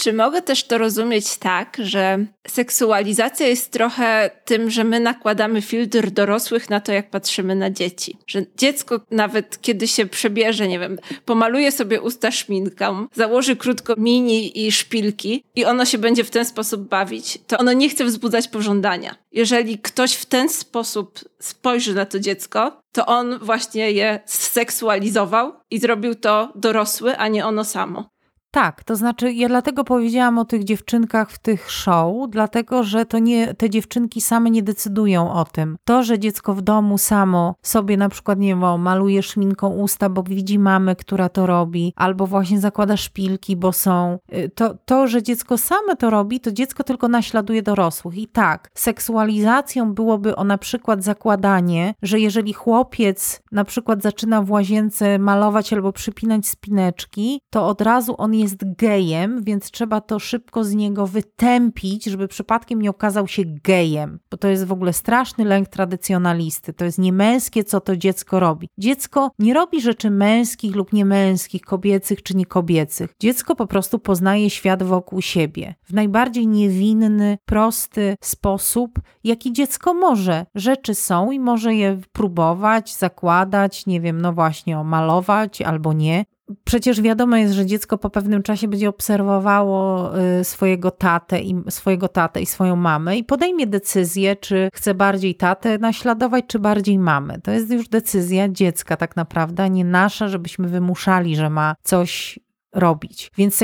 Czy 0.03 0.13
mogę 0.13 0.41
też 0.41 0.63
to 0.63 0.77
rozumieć 0.77 1.37
tak, 1.37 1.77
że 1.79 2.25
seksualizacja 2.47 3.47
jest 3.47 3.71
trochę 3.71 4.29
tym, 4.45 4.69
że 4.69 4.83
my 4.83 4.99
nakładamy 4.99 5.61
filtr 5.61 6.09
dorosłych 6.11 6.69
na 6.69 6.79
to, 6.79 6.91
jak 6.91 7.09
patrzymy 7.09 7.55
na 7.55 7.69
dzieci? 7.69 8.17
Że 8.27 8.45
dziecko 8.57 8.99
nawet 9.11 9.61
kiedy 9.61 9.87
się 9.87 10.05
przebierze, 10.05 10.67
nie 10.67 10.79
wiem, 10.79 10.97
pomaluje 11.25 11.71
sobie 11.71 12.01
usta 12.01 12.31
szminką, 12.31 13.07
założy 13.13 13.55
krótko 13.55 13.93
mini 13.97 14.65
i 14.65 14.71
szpilki 14.71 15.43
i 15.55 15.65
ono 15.65 15.85
się 15.85 15.97
będzie 15.97 16.23
w 16.23 16.29
ten 16.29 16.45
sposób 16.45 16.81
bawić, 16.81 17.39
to 17.47 17.57
ono 17.57 17.73
nie 17.73 17.89
chce 17.89 18.05
wzbudzać 18.05 18.47
pożądania. 18.47 19.15
Jeżeli 19.31 19.77
ktoś 19.77 20.13
w 20.13 20.25
ten 20.25 20.49
sposób 20.49 21.19
spojrzy 21.39 21.93
na 21.93 22.05
to 22.05 22.19
dziecko, 22.19 22.81
to 22.91 23.05
on 23.05 23.39
właśnie 23.39 23.91
je 23.91 24.19
seksualizował 24.25 25.53
i 25.71 25.79
zrobił 25.79 26.15
to 26.15 26.51
dorosły, 26.55 27.17
a 27.17 27.27
nie 27.27 27.45
ono 27.45 27.63
samo. 27.63 28.12
Tak, 28.53 28.83
to 28.83 28.95
znaczy 28.95 29.33
ja 29.33 29.47
dlatego 29.47 29.83
powiedziałam 29.83 30.37
o 30.37 30.45
tych 30.45 30.63
dziewczynkach 30.63 31.31
w 31.31 31.39
tych 31.39 31.71
show, 31.71 32.15
dlatego 32.29 32.83
że 32.83 33.05
to 33.05 33.19
nie, 33.19 33.53
te 33.53 33.69
dziewczynki 33.69 34.21
same 34.21 34.49
nie 34.49 34.63
decydują 34.63 35.33
o 35.33 35.45
tym. 35.45 35.77
To, 35.85 36.03
że 36.03 36.19
dziecko 36.19 36.53
w 36.53 36.61
domu 36.61 36.97
samo 36.97 37.55
sobie 37.61 37.97
na 37.97 38.09
przykład, 38.09 38.39
nie 38.39 38.47
wiem, 38.47 38.81
maluje 38.81 39.23
szminką 39.23 39.69
usta, 39.69 40.09
bo 40.09 40.23
widzi 40.23 40.59
mamę, 40.59 40.95
która 40.95 41.29
to 41.29 41.45
robi, 41.45 41.93
albo 41.95 42.27
właśnie 42.27 42.59
zakłada 42.59 42.97
szpilki, 42.97 43.55
bo 43.55 43.71
są, 43.71 44.19
y, 44.33 44.51
to, 44.55 44.75
to, 44.85 45.07
że 45.07 45.23
dziecko 45.23 45.57
same 45.57 45.95
to 45.95 46.09
robi, 46.09 46.39
to 46.39 46.51
dziecko 46.51 46.83
tylko 46.83 47.07
naśladuje 47.07 47.61
dorosłych. 47.61 48.17
I 48.17 48.27
tak, 48.27 48.69
seksualizacją 48.73 49.93
byłoby 49.93 50.35
o 50.35 50.43
na 50.43 50.57
przykład 50.57 51.03
zakładanie, 51.03 51.93
że 52.01 52.19
jeżeli 52.19 52.53
chłopiec 52.53 53.41
na 53.51 53.63
przykład 53.63 54.01
zaczyna 54.01 54.41
w 54.41 54.51
łazience 54.51 55.19
malować 55.19 55.73
albo 55.73 55.91
przypinać 55.91 56.47
spineczki, 56.47 57.41
to 57.49 57.67
od 57.67 57.81
razu 57.81 58.15
on 58.17 58.33
jest 58.33 58.42
jest 58.43 58.75
gejem, 58.75 59.43
więc 59.43 59.71
trzeba 59.71 60.01
to 60.01 60.19
szybko 60.19 60.63
z 60.63 60.73
niego 60.73 61.07
wytępić, 61.07 62.05
żeby 62.05 62.27
przypadkiem 62.27 62.81
nie 62.81 62.89
okazał 62.89 63.27
się 63.27 63.43
gejem, 63.45 64.19
bo 64.31 64.37
to 64.37 64.47
jest 64.47 64.65
w 64.65 64.71
ogóle 64.71 64.93
straszny 64.93 65.45
lęk 65.45 65.67
tradycjonalisty. 65.67 66.73
To 66.73 66.85
jest 66.85 66.99
niemęskie, 66.99 67.63
co 67.63 67.81
to 67.81 67.97
dziecko 67.97 68.39
robi. 68.39 68.69
Dziecko 68.77 69.31
nie 69.39 69.53
robi 69.53 69.81
rzeczy 69.81 70.11
męskich 70.11 70.75
lub 70.75 70.93
niemęskich, 70.93 71.61
kobiecych 71.61 72.23
czy 72.23 72.35
niekobiecych. 72.35 73.13
Dziecko 73.19 73.55
po 73.55 73.67
prostu 73.67 73.99
poznaje 73.99 74.49
świat 74.49 74.83
wokół 74.83 75.21
siebie 75.21 75.75
w 75.83 75.93
najbardziej 75.93 76.47
niewinny, 76.47 77.37
prosty 77.45 78.15
sposób, 78.21 78.99
jaki 79.23 79.53
dziecko 79.53 79.93
może. 79.93 80.45
Rzeczy 80.55 80.95
są 80.95 81.31
i 81.31 81.39
może 81.39 81.75
je 81.75 81.99
próbować, 82.11 82.95
zakładać, 82.95 83.85
nie 83.85 84.01
wiem, 84.01 84.21
no 84.21 84.33
właśnie, 84.33 84.83
malować 84.83 85.61
albo 85.61 85.93
nie. 85.93 86.25
Przecież 86.63 87.01
wiadomo 87.01 87.37
jest, 87.37 87.53
że 87.53 87.65
dziecko 87.65 87.97
po 87.97 88.09
pewnym 88.09 88.43
czasie 88.43 88.67
będzie 88.67 88.89
obserwowało 88.89 90.11
y, 90.39 90.43
swojego 90.43 90.91
tatę 90.91 91.39
i 91.39 91.55
swojego 91.69 92.07
tatę 92.07 92.41
i 92.41 92.45
swoją 92.45 92.75
mamę 92.75 93.17
i 93.17 93.23
podejmie 93.23 93.67
decyzję, 93.67 94.35
czy 94.35 94.69
chce 94.73 94.93
bardziej 94.93 95.35
tatę 95.35 95.77
naśladować, 95.77 96.45
czy 96.47 96.59
bardziej 96.59 96.99
mamę. 96.99 97.41
To 97.41 97.51
jest 97.51 97.71
już 97.71 97.89
decyzja 97.89 98.49
dziecka 98.49 98.97
tak 98.97 99.15
naprawdę, 99.15 99.63
a 99.63 99.67
nie 99.67 99.85
nasza, 99.85 100.27
żebyśmy 100.27 100.67
wymuszali, 100.67 101.35
że 101.35 101.49
ma 101.49 101.75
coś 101.83 102.39
robić. 102.73 103.31
Więc 103.37 103.63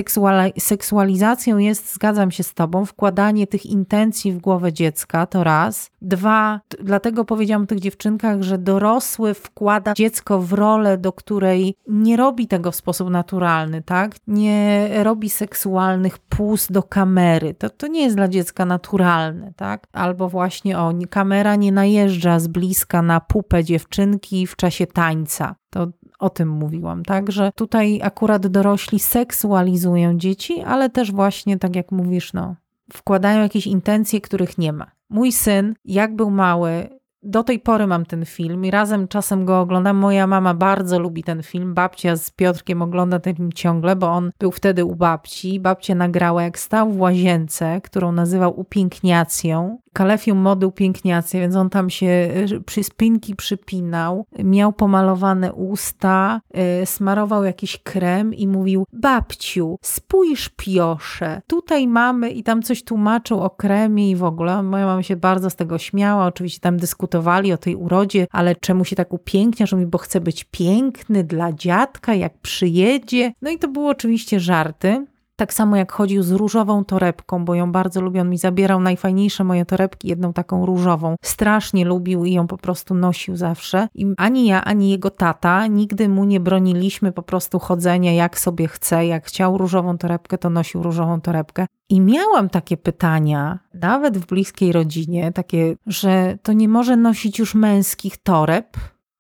seksualizacją 0.60 1.58
jest, 1.58 1.94
zgadzam 1.94 2.32
się 2.32 2.44
z 2.44 2.54
Tobą, 2.54 2.86
wkładanie 2.86 3.48
tych 3.48 3.66
intencji 3.66 4.32
w 4.32 4.38
głowę 4.38 4.74
dziecka, 4.74 5.26
to 5.26 5.44
raz. 5.44 5.92
Dwa, 6.02 6.62
dlatego 6.84 7.26
powiedziałam 7.26 7.64
o 7.64 7.66
tych 7.66 7.80
dziewczynkach, 7.80 8.42
że 8.42 8.58
dorosły 8.58 9.34
wkłada 9.34 9.94
dziecko 9.94 10.40
w 10.40 10.54
rolę, 10.54 10.98
do 10.98 11.14
której 11.14 11.76
nie 11.88 12.18
robi 12.18 12.48
tego 12.48 12.72
w 12.72 12.76
sposób 12.76 13.10
naturalny, 13.10 13.82
tak? 13.82 14.16
Nie 14.28 14.90
robi 15.04 15.30
seksualnych 15.30 16.18
pus 16.18 16.68
do 16.72 16.84
kamery. 16.84 17.54
To, 17.54 17.70
to 17.70 17.88
nie 17.88 18.02
jest 18.02 18.16
dla 18.16 18.28
dziecka 18.28 18.66
naturalne, 18.66 19.54
tak? 19.56 19.88
Albo 19.94 20.30
właśnie 20.30 20.80
o, 20.80 20.94
kamera 21.10 21.56
nie 21.56 21.72
najeżdża 21.72 22.40
z 22.40 22.48
bliska 22.48 23.02
na 23.02 23.20
pupę 23.20 23.64
dziewczynki 23.64 24.48
w 24.48 24.56
czasie 24.56 24.88
tańca. 24.88 25.56
To 25.70 25.88
o 26.20 26.30
tym 26.30 26.50
mówiłam, 26.50 27.04
tak? 27.04 27.32
Że 27.32 27.52
tutaj 27.56 28.00
akurat 28.04 28.48
dorośli 28.48 29.00
seksualizują 29.00 30.18
dzieci, 30.18 30.62
ale 30.62 30.90
też 30.90 31.12
właśnie, 31.12 31.58
tak 31.58 31.76
jak 31.76 31.92
mówisz, 31.92 32.34
no, 32.34 32.56
wkładają 32.94 33.42
jakieś 33.42 33.68
intencje, 33.68 34.22
których 34.22 34.58
nie 34.58 34.74
ma. 34.74 34.92
Mój 35.10 35.32
syn, 35.32 35.76
jak 35.86 36.16
był 36.16 36.30
mały, 36.32 37.00
do 37.24 37.44
tej 37.44 37.60
pory 37.60 37.88
mam 37.88 38.06
ten 38.06 38.26
film 38.26 38.66
i 38.66 38.72
razem 38.72 39.08
czasem 39.08 39.46
go 39.46 39.60
oglądam. 39.60 39.98
Moja 39.98 40.28
mama 40.28 40.54
bardzo 40.54 41.00
lubi 41.00 41.24
ten 41.24 41.44
film. 41.44 41.74
Babcia 41.74 42.16
z 42.16 42.32
Piotrkiem 42.32 42.82
ogląda 42.82 43.20
ten 43.20 43.36
film 43.36 43.52
ciągle, 43.52 43.96
bo 43.96 44.08
on 44.08 44.32
był 44.40 44.52
wtedy 44.52 44.86
u 44.86 44.96
babci. 44.96 45.60
Babcia 45.60 45.96
nagrała, 45.96 46.44
jak 46.44 46.60
stał 46.60 46.92
w 46.92 47.00
łazience, 47.00 47.82
którą 47.84 48.12
nazywał 48.12 48.60
upiękniacją 48.60 49.78
kalefium 49.94 50.38
mody 50.38 50.68
upiękniacy, 50.68 51.40
więc 51.40 51.56
on 51.56 51.70
tam 51.70 51.90
się 51.90 52.30
y, 52.52 52.62
przy 52.66 52.84
spinki 52.84 53.36
przypinał, 53.36 54.26
miał 54.44 54.74
pomalowane 54.74 55.54
usta, 55.54 56.42
yy, 56.54 56.86
smarował 56.86 57.44
jakiś 57.44 57.78
krem 57.78 58.34
i 58.34 58.48
mówił 58.48 58.86
babciu, 58.94 59.80
spójrz 59.82 60.50
piosze, 60.50 61.42
tutaj 61.48 61.88
mamy 61.88 62.30
i 62.30 62.44
tam 62.44 62.62
coś 62.62 62.84
tłumaczył 62.84 63.42
o 63.42 63.50
kremie 63.50 64.12
i 64.12 64.16
w 64.16 64.24
ogóle. 64.24 64.64
Moja 64.64 64.86
mama 64.86 65.04
się 65.04 65.16
bardzo 65.16 65.50
z 65.50 65.56
tego 65.56 65.78
śmiała, 65.78 66.26
oczywiście 66.26 66.60
tam 66.60 66.78
dyskutowali 66.78 67.54
o 67.54 67.58
tej 67.58 67.76
urodzie, 67.76 68.28
ale 68.32 68.56
czemu 68.56 68.86
się 68.86 68.96
tak 68.96 69.14
upiękniasz? 69.14 69.74
On 69.74 69.80
mówi, 69.80 69.92
bo 69.92 69.98
chce 69.98 70.22
być 70.22 70.44
piękny 70.44 71.24
dla 71.24 71.54
dziadka, 71.54 72.14
jak 72.14 72.38
przyjedzie. 72.38 73.34
No 73.42 73.50
i 73.50 73.58
to 73.58 73.68
były 73.68 73.90
oczywiście 73.90 74.40
żarty. 74.40 75.06
Tak 75.40 75.54
samo 75.54 75.76
jak 75.76 75.92
chodził 75.92 76.24
z 76.24 76.32
różową 76.32 76.86
torebką, 76.86 77.46
bo 77.46 77.56
ją 77.56 77.72
bardzo 77.72 78.02
lubił. 78.02 78.22
On 78.22 78.30
mi 78.30 78.38
zabierał 78.38 78.80
najfajniejsze 78.80 79.44
moje 79.44 79.66
torebki, 79.66 80.08
jedną 80.08 80.34
taką 80.34 80.66
różową. 80.66 81.16
Strasznie 81.22 81.86
lubił 81.86 82.26
i 82.26 82.34
ją 82.34 82.48
po 82.48 82.58
prostu 82.58 82.96
nosił 82.96 83.36
zawsze. 83.36 83.88
I 83.96 84.06
ani 84.18 84.48
ja, 84.48 84.64
ani 84.64 84.90
jego 84.90 85.10
tata 85.10 85.68
nigdy 85.68 86.10
mu 86.10 86.24
nie 86.26 86.40
broniliśmy 86.40 87.12
po 87.12 87.24
prostu 87.24 87.60
chodzenia 87.60 88.14
jak 88.14 88.40
sobie 88.40 88.68
chce. 88.68 89.06
Jak 89.06 89.26
chciał 89.26 89.58
różową 89.58 89.98
torebkę, 89.98 90.38
to 90.38 90.50
nosił 90.50 90.84
różową 90.84 91.22
torebkę. 91.22 91.66
I 91.90 92.02
miałam 92.02 92.50
takie 92.50 92.78
pytania, 92.78 93.60
nawet 93.74 94.18
w 94.18 94.26
bliskiej 94.26 94.72
rodzinie, 94.72 95.32
takie, 95.32 95.76
że 95.88 96.38
to 96.44 96.54
nie 96.54 96.68
może 96.68 96.98
nosić 96.98 97.40
już 97.40 97.56
męskich 97.56 98.18
toreb. 98.18 98.78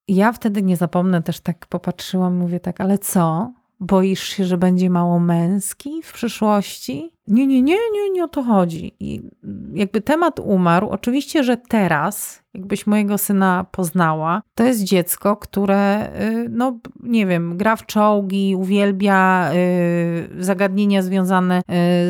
Ja 0.07 0.31
wtedy 0.31 0.63
nie 0.63 0.77
zapomnę, 0.77 1.21
też 1.21 1.39
tak 1.39 1.67
popatrzyłam, 1.67 2.37
mówię 2.37 2.59
tak, 2.59 2.81
ale 2.81 2.97
co? 2.97 3.51
Boisz 3.79 4.23
się, 4.23 4.45
że 4.45 4.57
będzie 4.57 4.89
mało 4.89 5.19
męski 5.19 6.01
w 6.03 6.13
przyszłości? 6.13 7.11
Nie, 7.27 7.47
nie, 7.47 7.61
nie, 7.61 7.77
nie, 7.93 8.09
nie 8.09 8.23
o 8.23 8.27
to 8.27 8.43
chodzi. 8.43 8.95
I 8.99 9.21
jakby 9.73 10.01
temat 10.01 10.39
umarł. 10.39 10.89
Oczywiście, 10.89 11.43
że 11.43 11.57
teraz, 11.57 12.43
jakbyś 12.53 12.87
mojego 12.87 13.17
syna 13.17 13.65
poznała, 13.71 14.41
to 14.55 14.63
jest 14.63 14.83
dziecko, 14.83 15.37
które, 15.37 16.09
y, 16.21 16.49
no 16.49 16.79
nie 17.03 17.25
wiem, 17.25 17.57
gra 17.57 17.75
w 17.75 17.85
czołgi, 17.85 18.55
uwielbia 18.55 19.51
y, 19.53 20.43
zagadnienia 20.43 21.01
związane 21.01 21.59
y, 21.59 21.63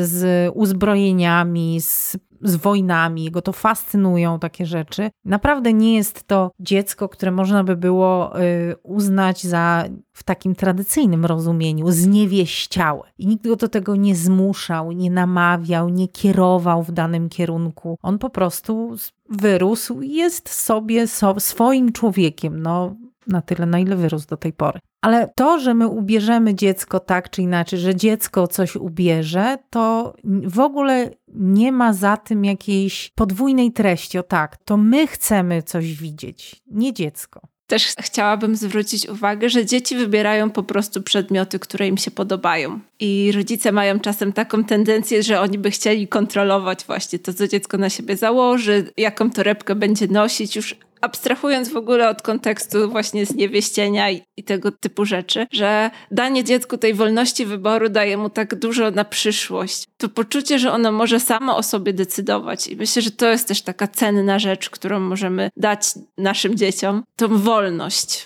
z 0.05 0.51
uzbrojeniami, 0.55 1.82
z 1.82 2.17
z 2.41 2.55
wojnami, 2.55 3.23
jego 3.23 3.41
to 3.41 3.53
fascynują 3.53 4.39
takie 4.39 4.65
rzeczy. 4.65 5.09
Naprawdę 5.25 5.73
nie 5.73 5.95
jest 5.95 6.27
to 6.27 6.51
dziecko, 6.59 7.09
które 7.09 7.31
można 7.31 7.63
by 7.63 7.75
było 7.75 8.41
y, 8.41 8.75
uznać 8.83 9.43
za 9.43 9.83
w 10.13 10.23
takim 10.23 10.55
tradycyjnym 10.55 11.25
rozumieniu 11.25 11.91
zniewieściałe. 11.91 13.03
I 13.17 13.27
nikt 13.27 13.47
go 13.47 13.55
do 13.55 13.69
tego 13.69 13.95
nie 13.95 14.15
zmuszał, 14.15 14.91
nie 14.91 15.11
namawiał, 15.11 15.89
nie 15.89 16.07
kierował 16.07 16.83
w 16.83 16.91
danym 16.91 17.29
kierunku. 17.29 17.97
On 18.01 18.19
po 18.19 18.29
prostu 18.29 18.95
wyrósł 19.29 20.01
i 20.01 20.13
jest 20.13 20.49
sobie 20.49 21.07
so, 21.07 21.39
swoim 21.39 21.91
człowiekiem. 21.91 22.61
No, 22.61 22.95
na 23.27 23.41
tyle, 23.41 23.65
na 23.65 23.79
ile 23.79 23.95
wyrósł 23.95 24.27
do 24.27 24.37
tej 24.37 24.53
pory. 24.53 24.79
Ale 25.01 25.29
to, 25.35 25.59
że 25.59 25.73
my 25.73 25.87
ubierzemy 25.87 26.55
dziecko 26.55 26.99
tak 26.99 27.29
czy 27.29 27.41
inaczej, 27.41 27.79
że 27.79 27.95
dziecko 27.95 28.47
coś 28.47 28.75
ubierze, 28.75 29.57
to 29.69 30.13
w 30.43 30.59
ogóle 30.59 31.09
nie 31.27 31.71
ma 31.71 31.93
za 31.93 32.17
tym 32.17 32.45
jakiejś 32.45 33.11
podwójnej 33.15 33.71
treści. 33.71 34.17
O 34.17 34.23
tak, 34.23 34.57
to 34.57 34.77
my 34.77 35.07
chcemy 35.07 35.63
coś 35.63 35.93
widzieć, 35.93 36.61
nie 36.71 36.93
dziecko. 36.93 37.41
Też 37.67 37.93
chciałabym 37.99 38.55
zwrócić 38.55 39.09
uwagę, 39.09 39.49
że 39.49 39.65
dzieci 39.65 39.95
wybierają 39.95 40.49
po 40.49 40.63
prostu 40.63 41.01
przedmioty, 41.01 41.59
które 41.59 41.87
im 41.87 41.97
się 41.97 42.11
podobają. 42.11 42.79
I 42.99 43.31
rodzice 43.35 43.71
mają 43.71 43.99
czasem 43.99 44.33
taką 44.33 44.63
tendencję, 44.63 45.23
że 45.23 45.41
oni 45.41 45.57
by 45.57 45.71
chcieli 45.71 46.07
kontrolować 46.07 46.85
właśnie 46.85 47.19
to, 47.19 47.33
co 47.33 47.47
dziecko 47.47 47.77
na 47.77 47.89
siebie 47.89 48.17
założy, 48.17 48.91
jaką 48.97 49.31
torebkę 49.31 49.75
będzie 49.75 50.07
nosić, 50.07 50.55
już 50.55 50.75
abstrahując 51.01 51.69
w 51.69 51.77
ogóle 51.77 52.09
od 52.09 52.21
kontekstu 52.21 52.89
właśnie 52.89 53.25
zniewieścienia 53.25 54.11
i, 54.11 54.21
i 54.37 54.43
tego 54.43 54.71
typu 54.71 55.05
rzeczy, 55.05 55.47
że 55.51 55.91
danie 56.11 56.43
dziecku 56.43 56.77
tej 56.77 56.93
wolności 56.93 57.45
wyboru 57.45 57.89
daje 57.89 58.17
mu 58.17 58.29
tak 58.29 58.55
dużo 58.55 58.91
na 58.91 59.05
przyszłość. 59.05 59.87
To 59.97 60.09
poczucie, 60.09 60.59
że 60.59 60.71
ono 60.71 60.91
może 60.91 61.19
samo 61.19 61.57
o 61.57 61.63
sobie 61.63 61.93
decydować. 61.93 62.67
I 62.67 62.75
myślę, 62.75 63.01
że 63.01 63.11
to 63.11 63.29
jest 63.29 63.47
też 63.47 63.61
taka 63.61 63.87
cenna 63.87 64.39
rzecz, 64.39 64.69
którą 64.69 64.99
możemy 64.99 65.49
dać 65.57 65.81
naszym 66.17 66.55
dzieciom. 66.55 67.03
Tą 67.15 67.37
wolność. 67.37 68.25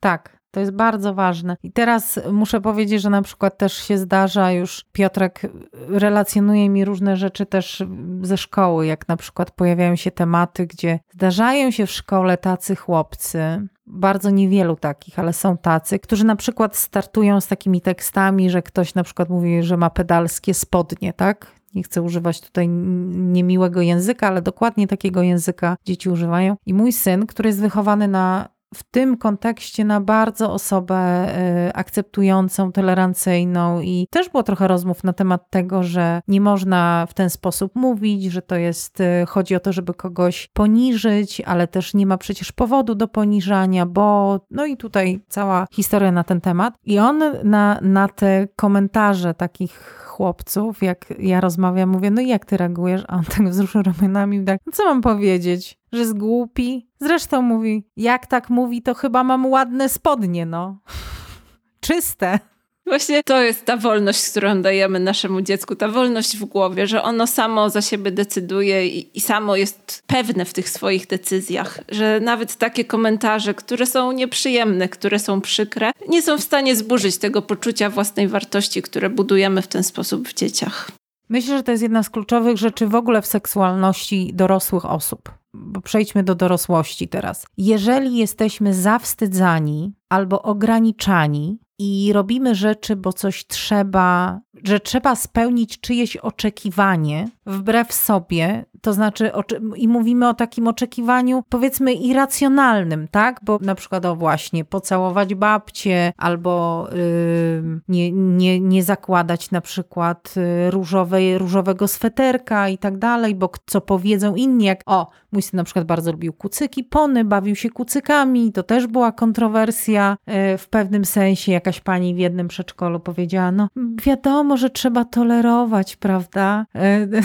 Tak, 0.00 0.41
To 0.52 0.60
jest 0.60 0.72
bardzo 0.72 1.14
ważne. 1.14 1.56
I 1.62 1.72
teraz 1.72 2.20
muszę 2.32 2.60
powiedzieć, 2.60 3.02
że 3.02 3.10
na 3.10 3.22
przykład 3.22 3.58
też 3.58 3.72
się 3.72 3.98
zdarza 3.98 4.52
już, 4.52 4.84
Piotrek 4.92 5.40
relacjonuje 5.88 6.68
mi 6.68 6.84
różne 6.84 7.16
rzeczy 7.16 7.46
też 7.46 7.82
ze 8.22 8.36
szkoły, 8.36 8.86
jak 8.86 9.08
na 9.08 9.16
przykład 9.16 9.50
pojawiają 9.50 9.96
się 9.96 10.10
tematy, 10.10 10.66
gdzie 10.66 11.00
zdarzają 11.14 11.70
się 11.70 11.86
w 11.86 11.90
szkole 11.90 12.36
tacy 12.36 12.76
chłopcy, 12.76 13.68
bardzo 13.86 14.30
niewielu 14.30 14.76
takich, 14.76 15.18
ale 15.18 15.32
są 15.32 15.56
tacy, 15.56 15.98
którzy 15.98 16.24
na 16.24 16.36
przykład 16.36 16.76
startują 16.76 17.40
z 17.40 17.46
takimi 17.46 17.80
tekstami, 17.80 18.50
że 18.50 18.62
ktoś 18.62 18.94
na 18.94 19.04
przykład 19.04 19.28
mówi, 19.28 19.62
że 19.62 19.76
ma 19.76 19.90
pedalskie 19.90 20.54
spodnie, 20.54 21.12
tak? 21.12 21.52
Nie 21.74 21.82
chcę 21.82 22.02
używać 22.02 22.40
tutaj 22.40 22.68
niemiłego 22.68 23.80
języka, 23.80 24.28
ale 24.28 24.42
dokładnie 24.42 24.86
takiego 24.86 25.22
języka 25.22 25.76
dzieci 25.84 26.10
używają. 26.10 26.56
I 26.66 26.74
mój 26.74 26.92
syn, 26.92 27.26
który 27.26 27.48
jest 27.48 27.60
wychowany 27.60 28.08
na 28.08 28.48
w 28.74 28.82
tym 28.82 29.16
kontekście 29.16 29.84
na 29.84 30.00
bardzo 30.00 30.52
osobę 30.52 31.28
y, 31.68 31.72
akceptującą, 31.72 32.72
tolerancyjną 32.72 33.80
i 33.80 34.06
też 34.10 34.28
było 34.28 34.42
trochę 34.42 34.68
rozmów 34.68 35.04
na 35.04 35.12
temat 35.12 35.50
tego, 35.50 35.82
że 35.82 36.20
nie 36.28 36.40
można 36.40 37.06
w 37.08 37.14
ten 37.14 37.30
sposób 37.30 37.74
mówić, 37.74 38.24
że 38.24 38.42
to 38.42 38.56
jest, 38.56 39.00
y, 39.00 39.26
chodzi 39.28 39.54
o 39.54 39.60
to, 39.60 39.72
żeby 39.72 39.94
kogoś 39.94 40.48
poniżyć, 40.52 41.40
ale 41.40 41.68
też 41.68 41.94
nie 41.94 42.06
ma 42.06 42.18
przecież 42.18 42.52
powodu 42.52 42.94
do 42.94 43.08
poniżania, 43.08 43.86
bo 43.86 44.40
no 44.50 44.66
i 44.66 44.76
tutaj 44.76 45.20
cała 45.28 45.66
historia 45.72 46.12
na 46.12 46.24
ten 46.24 46.40
temat. 46.40 46.74
I 46.84 46.98
on 46.98 47.22
na, 47.44 47.78
na 47.82 48.08
te 48.08 48.48
komentarze 48.56 49.34
takich 49.34 50.01
chłopców, 50.12 50.82
jak 50.82 51.14
ja 51.18 51.40
rozmawiam, 51.40 51.88
mówię, 51.88 52.10
no 52.10 52.20
jak 52.20 52.44
ty 52.44 52.56
reagujesz? 52.56 53.04
A 53.08 53.16
on 53.16 53.24
tak 53.24 53.48
wzruszył 53.48 53.82
ramionami 53.82 54.44
tak, 54.44 54.60
no 54.66 54.72
co 54.72 54.84
mam 54.84 55.00
powiedzieć? 55.00 55.78
Że 55.92 55.98
jest 55.98 56.18
głupi? 56.18 56.88
Zresztą 57.00 57.42
mówi, 57.42 57.86
jak 57.96 58.26
tak 58.26 58.50
mówi, 58.50 58.82
to 58.82 58.94
chyba 58.94 59.24
mam 59.24 59.46
ładne 59.46 59.88
spodnie, 59.88 60.46
no. 60.46 60.78
Czyste. 61.80 62.38
Właśnie 62.86 63.22
to 63.22 63.42
jest 63.42 63.64
ta 63.64 63.76
wolność, 63.76 64.30
którą 64.30 64.62
dajemy 64.62 65.00
naszemu 65.00 65.40
dziecku, 65.40 65.76
ta 65.76 65.88
wolność 65.88 66.36
w 66.36 66.44
głowie, 66.44 66.86
że 66.86 67.02
ono 67.02 67.26
samo 67.26 67.70
za 67.70 67.82
siebie 67.82 68.10
decyduje 68.10 68.86
i, 68.86 69.18
i, 69.18 69.20
samo 69.20 69.56
jest 69.56 70.02
pewne 70.06 70.44
w 70.44 70.52
tych 70.52 70.70
swoich 70.70 71.06
decyzjach, 71.06 71.80
że 71.88 72.20
nawet 72.20 72.56
takie 72.56 72.84
komentarze, 72.84 73.54
które 73.54 73.86
są 73.86 74.12
nieprzyjemne, 74.12 74.88
które 74.88 75.18
są 75.18 75.40
przykre, 75.40 75.90
nie 76.08 76.22
są 76.22 76.38
w 76.38 76.42
stanie 76.42 76.76
zburzyć 76.76 77.18
tego 77.18 77.42
poczucia 77.42 77.90
własnej 77.90 78.28
wartości, 78.28 78.82
które 78.82 79.10
budujemy 79.10 79.62
w 79.62 79.68
ten 79.68 79.82
sposób 79.84 80.28
w 80.28 80.34
dzieciach. 80.34 80.90
Myślę, 81.28 81.56
że 81.56 81.62
to 81.62 81.70
jest 81.70 81.82
jedna 81.82 82.02
z 82.02 82.10
kluczowych 82.10 82.56
rzeczy 82.56 82.86
w 82.86 82.94
ogóle 82.94 83.22
w 83.22 83.26
seksualności 83.26 84.30
dorosłych 84.34 84.84
osób. 84.84 85.30
Bo 85.54 85.80
przejdźmy 85.80 86.22
do 86.22 86.34
dorosłości 86.34 87.08
teraz. 87.08 87.46
Jeżeli 87.56 88.16
jesteśmy 88.16 88.74
zawstydzani 88.74 89.92
albo 90.08 90.42
ograniczani, 90.42 91.58
i 91.78 92.12
robimy 92.12 92.54
rzeczy, 92.54 92.96
bo 92.96 93.12
coś 93.12 93.46
trzeba, 93.46 94.40
że 94.64 94.80
trzeba 94.80 95.16
spełnić 95.16 95.80
czyjeś 95.80 96.16
oczekiwanie 96.16 97.28
wbrew 97.46 97.92
sobie, 97.92 98.64
to 98.80 98.92
znaczy 98.92 99.30
i 99.76 99.88
mówimy 99.88 100.28
o 100.28 100.34
takim 100.34 100.68
oczekiwaniu 100.68 101.42
powiedzmy 101.48 101.92
irracjonalnym, 101.92 103.08
tak? 103.08 103.40
Bo 103.44 103.58
na 103.60 103.74
przykład 103.74 104.06
o 104.06 104.16
właśnie 104.16 104.64
pocałować 104.64 105.34
babcię 105.34 106.12
albo 106.16 106.86
yy, 106.92 107.80
nie, 107.88 108.12
nie, 108.12 108.60
nie 108.60 108.82
zakładać 108.82 109.50
na 109.50 109.60
przykład 109.60 110.34
y, 110.36 110.70
różowej, 110.70 111.38
różowego 111.38 111.88
sweterka 111.88 112.68
i 112.68 112.78
tak 112.78 112.98
dalej, 112.98 113.34
bo 113.34 113.50
co 113.66 113.80
powiedzą 113.80 114.34
inni, 114.34 114.64
jak 114.64 114.82
o, 114.86 115.10
mój 115.32 115.42
syn 115.42 115.56
na 115.56 115.64
przykład 115.64 115.86
bardzo 115.86 116.12
lubił 116.12 116.32
kucyki, 116.32 116.84
pony, 116.84 117.24
bawił 117.24 117.56
się 117.56 117.70
kucykami, 117.70 118.52
to 118.52 118.62
też 118.62 118.86
była 118.86 119.12
kontrowersja 119.12 120.16
yy, 120.26 120.58
w 120.58 120.68
pewnym 120.68 121.04
sensie, 121.04 121.52
jakaś 121.52 121.80
pani 121.80 122.14
w 122.14 122.18
jednym 122.18 122.48
przedszkolu 122.48 123.00
powiedziała, 123.00 123.52
no 123.52 123.68
wiadomo, 124.06 124.51
że 124.56 124.70
trzeba 124.70 125.04
tolerować, 125.04 125.96
prawda? 125.96 126.66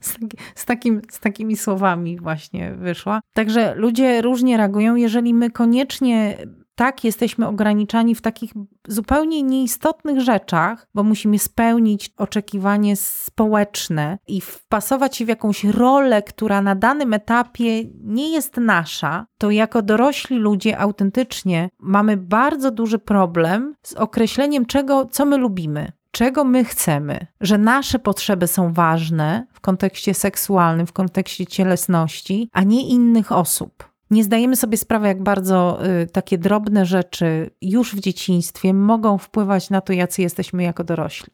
Z, 0.00 0.18
z 0.54 0.64
takim 0.64 1.00
z 1.10 1.20
takimi 1.20 1.56
słowami 1.56 2.20
właśnie 2.20 2.72
wyszła. 2.74 3.20
Także 3.34 3.74
ludzie 3.74 4.22
różnie 4.22 4.56
reagują, 4.56 4.96
jeżeli 4.96 5.34
my 5.34 5.50
koniecznie 5.50 6.36
tak 6.80 7.04
jesteśmy 7.04 7.46
ograniczani 7.46 8.14
w 8.14 8.20
takich 8.20 8.52
zupełnie 8.88 9.42
nieistotnych 9.42 10.20
rzeczach, 10.20 10.86
bo 10.94 11.02
musimy 11.02 11.38
spełnić 11.38 12.10
oczekiwanie 12.16 12.96
społeczne 12.96 14.18
i 14.26 14.40
wpasować 14.40 15.16
się 15.16 15.24
w 15.24 15.28
jakąś 15.28 15.64
rolę, 15.64 16.22
która 16.22 16.62
na 16.62 16.74
danym 16.74 17.14
etapie 17.14 17.84
nie 18.04 18.32
jest 18.32 18.56
nasza, 18.56 19.26
to 19.38 19.50
jako 19.50 19.82
dorośli 19.82 20.36
ludzie 20.36 20.78
autentycznie 20.78 21.68
mamy 21.78 22.16
bardzo 22.16 22.70
duży 22.70 22.98
problem 22.98 23.74
z 23.82 23.94
określeniem 23.94 24.66
czego, 24.66 25.06
co 25.06 25.24
my 25.24 25.36
lubimy 25.36 25.92
czego 26.10 26.44
my 26.44 26.64
chcemy, 26.64 27.26
że 27.40 27.58
nasze 27.58 27.98
potrzeby 27.98 28.46
są 28.46 28.72
ważne 28.72 29.46
w 29.52 29.60
kontekście 29.60 30.14
seksualnym, 30.14 30.86
w 30.86 30.92
kontekście 30.92 31.46
cielesności, 31.46 32.50
a 32.52 32.62
nie 32.62 32.88
innych 32.88 33.32
osób. 33.32 33.90
Nie 34.10 34.24
zdajemy 34.24 34.56
sobie 34.56 34.76
sprawy, 34.76 35.06
jak 35.06 35.22
bardzo 35.22 35.86
y, 36.02 36.06
takie 36.06 36.38
drobne 36.38 36.86
rzeczy 36.86 37.50
już 37.62 37.94
w 37.94 38.00
dzieciństwie 38.00 38.74
mogą 38.74 39.18
wpływać 39.18 39.70
na 39.70 39.80
to, 39.80 39.92
jacy 39.92 40.22
jesteśmy 40.22 40.62
jako 40.62 40.84
dorośli. 40.84 41.32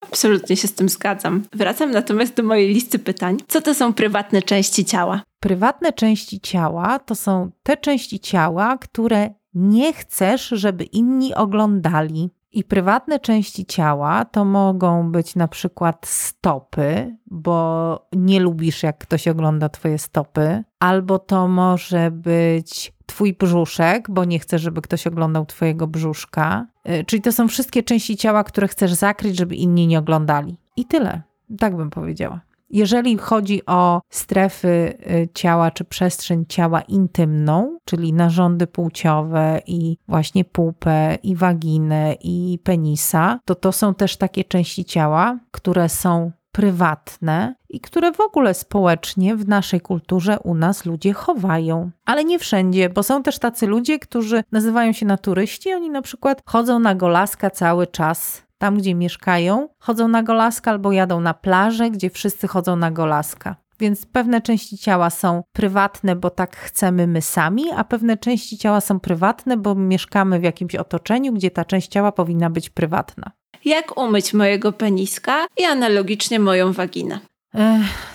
Absolutnie 0.00 0.56
się 0.56 0.68
z 0.68 0.74
tym 0.74 0.88
zgadzam. 0.88 1.42
Wracam 1.52 1.90
natomiast 1.90 2.34
do 2.34 2.42
mojej 2.42 2.74
listy 2.74 2.98
pytań. 2.98 3.36
Co 3.48 3.60
to 3.60 3.74
są 3.74 3.92
prywatne 3.92 4.42
części 4.42 4.84
ciała? 4.84 5.22
Prywatne 5.40 5.92
części 5.92 6.40
ciała 6.40 6.98
to 6.98 7.14
są 7.14 7.50
te 7.62 7.76
części 7.76 8.20
ciała, 8.20 8.78
które 8.78 9.30
nie 9.54 9.92
chcesz, 9.92 10.48
żeby 10.48 10.84
inni 10.84 11.34
oglądali. 11.34 12.30
I 12.52 12.64
prywatne 12.64 13.20
części 13.20 13.66
ciała 13.66 14.24
to 14.24 14.44
mogą 14.44 15.12
być 15.12 15.36
na 15.36 15.48
przykład 15.48 16.06
stopy, 16.06 17.16
bo 17.26 18.08
nie 18.12 18.40
lubisz, 18.40 18.82
jak 18.82 18.98
ktoś 18.98 19.28
ogląda 19.28 19.68
Twoje 19.68 19.98
stopy, 19.98 20.64
albo 20.78 21.18
to 21.18 21.48
może 21.48 22.10
być 22.10 22.92
Twój 23.06 23.34
brzuszek, 23.34 24.10
bo 24.10 24.24
nie 24.24 24.38
chcesz, 24.38 24.62
żeby 24.62 24.82
ktoś 24.82 25.06
oglądał 25.06 25.46
Twojego 25.46 25.86
brzuszka. 25.86 26.66
Y, 26.88 27.04
czyli 27.04 27.22
to 27.22 27.32
są 27.32 27.48
wszystkie 27.48 27.82
części 27.82 28.16
ciała, 28.16 28.44
które 28.44 28.68
chcesz 28.68 28.94
zakryć, 28.94 29.36
żeby 29.36 29.56
inni 29.56 29.86
nie 29.86 29.98
oglądali. 29.98 30.58
I 30.76 30.84
tyle. 30.84 31.22
Tak 31.58 31.76
bym 31.76 31.90
powiedziała. 31.90 32.40
Jeżeli 32.70 33.18
chodzi 33.18 33.66
o 33.66 34.00
strefy 34.10 34.68
y, 35.10 35.28
ciała 35.34 35.70
czy 35.70 35.84
przestrzeń 35.84 36.44
ciała 36.48 36.80
intymną, 36.80 37.78
czyli 37.84 38.12
narządy 38.12 38.66
płciowe 38.66 39.60
i 39.66 39.96
właśnie 40.08 40.44
pupę 40.44 41.18
i 41.22 41.36
waginę 41.36 42.14
i 42.20 42.58
penisa, 42.64 43.40
to 43.44 43.54
to 43.54 43.72
są 43.72 43.94
też 43.94 44.16
takie 44.16 44.44
części 44.44 44.84
ciała, 44.84 45.38
które 45.50 45.88
są 45.88 46.30
prywatne 46.52 47.54
i 47.68 47.80
które 47.80 48.12
w 48.12 48.20
ogóle 48.20 48.54
społecznie 48.54 49.36
w 49.36 49.48
naszej 49.48 49.80
kulturze 49.80 50.38
u 50.44 50.54
nas 50.54 50.84
ludzie 50.86 51.12
chowają. 51.12 51.90
Ale 52.04 52.24
nie 52.24 52.38
wszędzie, 52.38 52.88
bo 52.88 53.02
są 53.02 53.22
też 53.22 53.38
tacy 53.38 53.66
ludzie, 53.66 53.98
którzy 53.98 54.44
nazywają 54.52 54.92
się 54.92 55.06
naturyści, 55.06 55.72
oni 55.72 55.90
na 55.90 56.02
przykład 56.02 56.42
chodzą 56.46 56.78
na 56.78 56.94
golaska 56.94 57.50
cały 57.50 57.86
czas 57.86 58.47
tam 58.58 58.78
gdzie 58.78 58.94
mieszkają, 58.94 59.68
chodzą 59.78 60.08
na 60.08 60.22
golaska 60.22 60.70
albo 60.70 60.92
jadą 60.92 61.20
na 61.20 61.34
plażę, 61.34 61.90
gdzie 61.90 62.10
wszyscy 62.10 62.48
chodzą 62.48 62.76
na 62.76 62.90
golaska. 62.90 63.56
Więc 63.80 64.06
pewne 64.06 64.40
części 64.40 64.78
ciała 64.78 65.10
są 65.10 65.42
prywatne, 65.52 66.16
bo 66.16 66.30
tak 66.30 66.56
chcemy 66.56 67.06
my 67.06 67.22
sami, 67.22 67.64
a 67.76 67.84
pewne 67.84 68.16
części 68.16 68.58
ciała 68.58 68.80
są 68.80 69.00
prywatne, 69.00 69.56
bo 69.56 69.74
mieszkamy 69.74 70.40
w 70.40 70.42
jakimś 70.42 70.74
otoczeniu, 70.74 71.32
gdzie 71.32 71.50
ta 71.50 71.64
część 71.64 71.88
ciała 71.88 72.12
powinna 72.12 72.50
być 72.50 72.70
prywatna. 72.70 73.30
Jak 73.64 73.98
umyć 73.98 74.34
mojego 74.34 74.72
peniska 74.72 75.46
i 75.56 75.64
analogicznie 75.64 76.40
moją 76.40 76.72
waginę? 76.72 77.20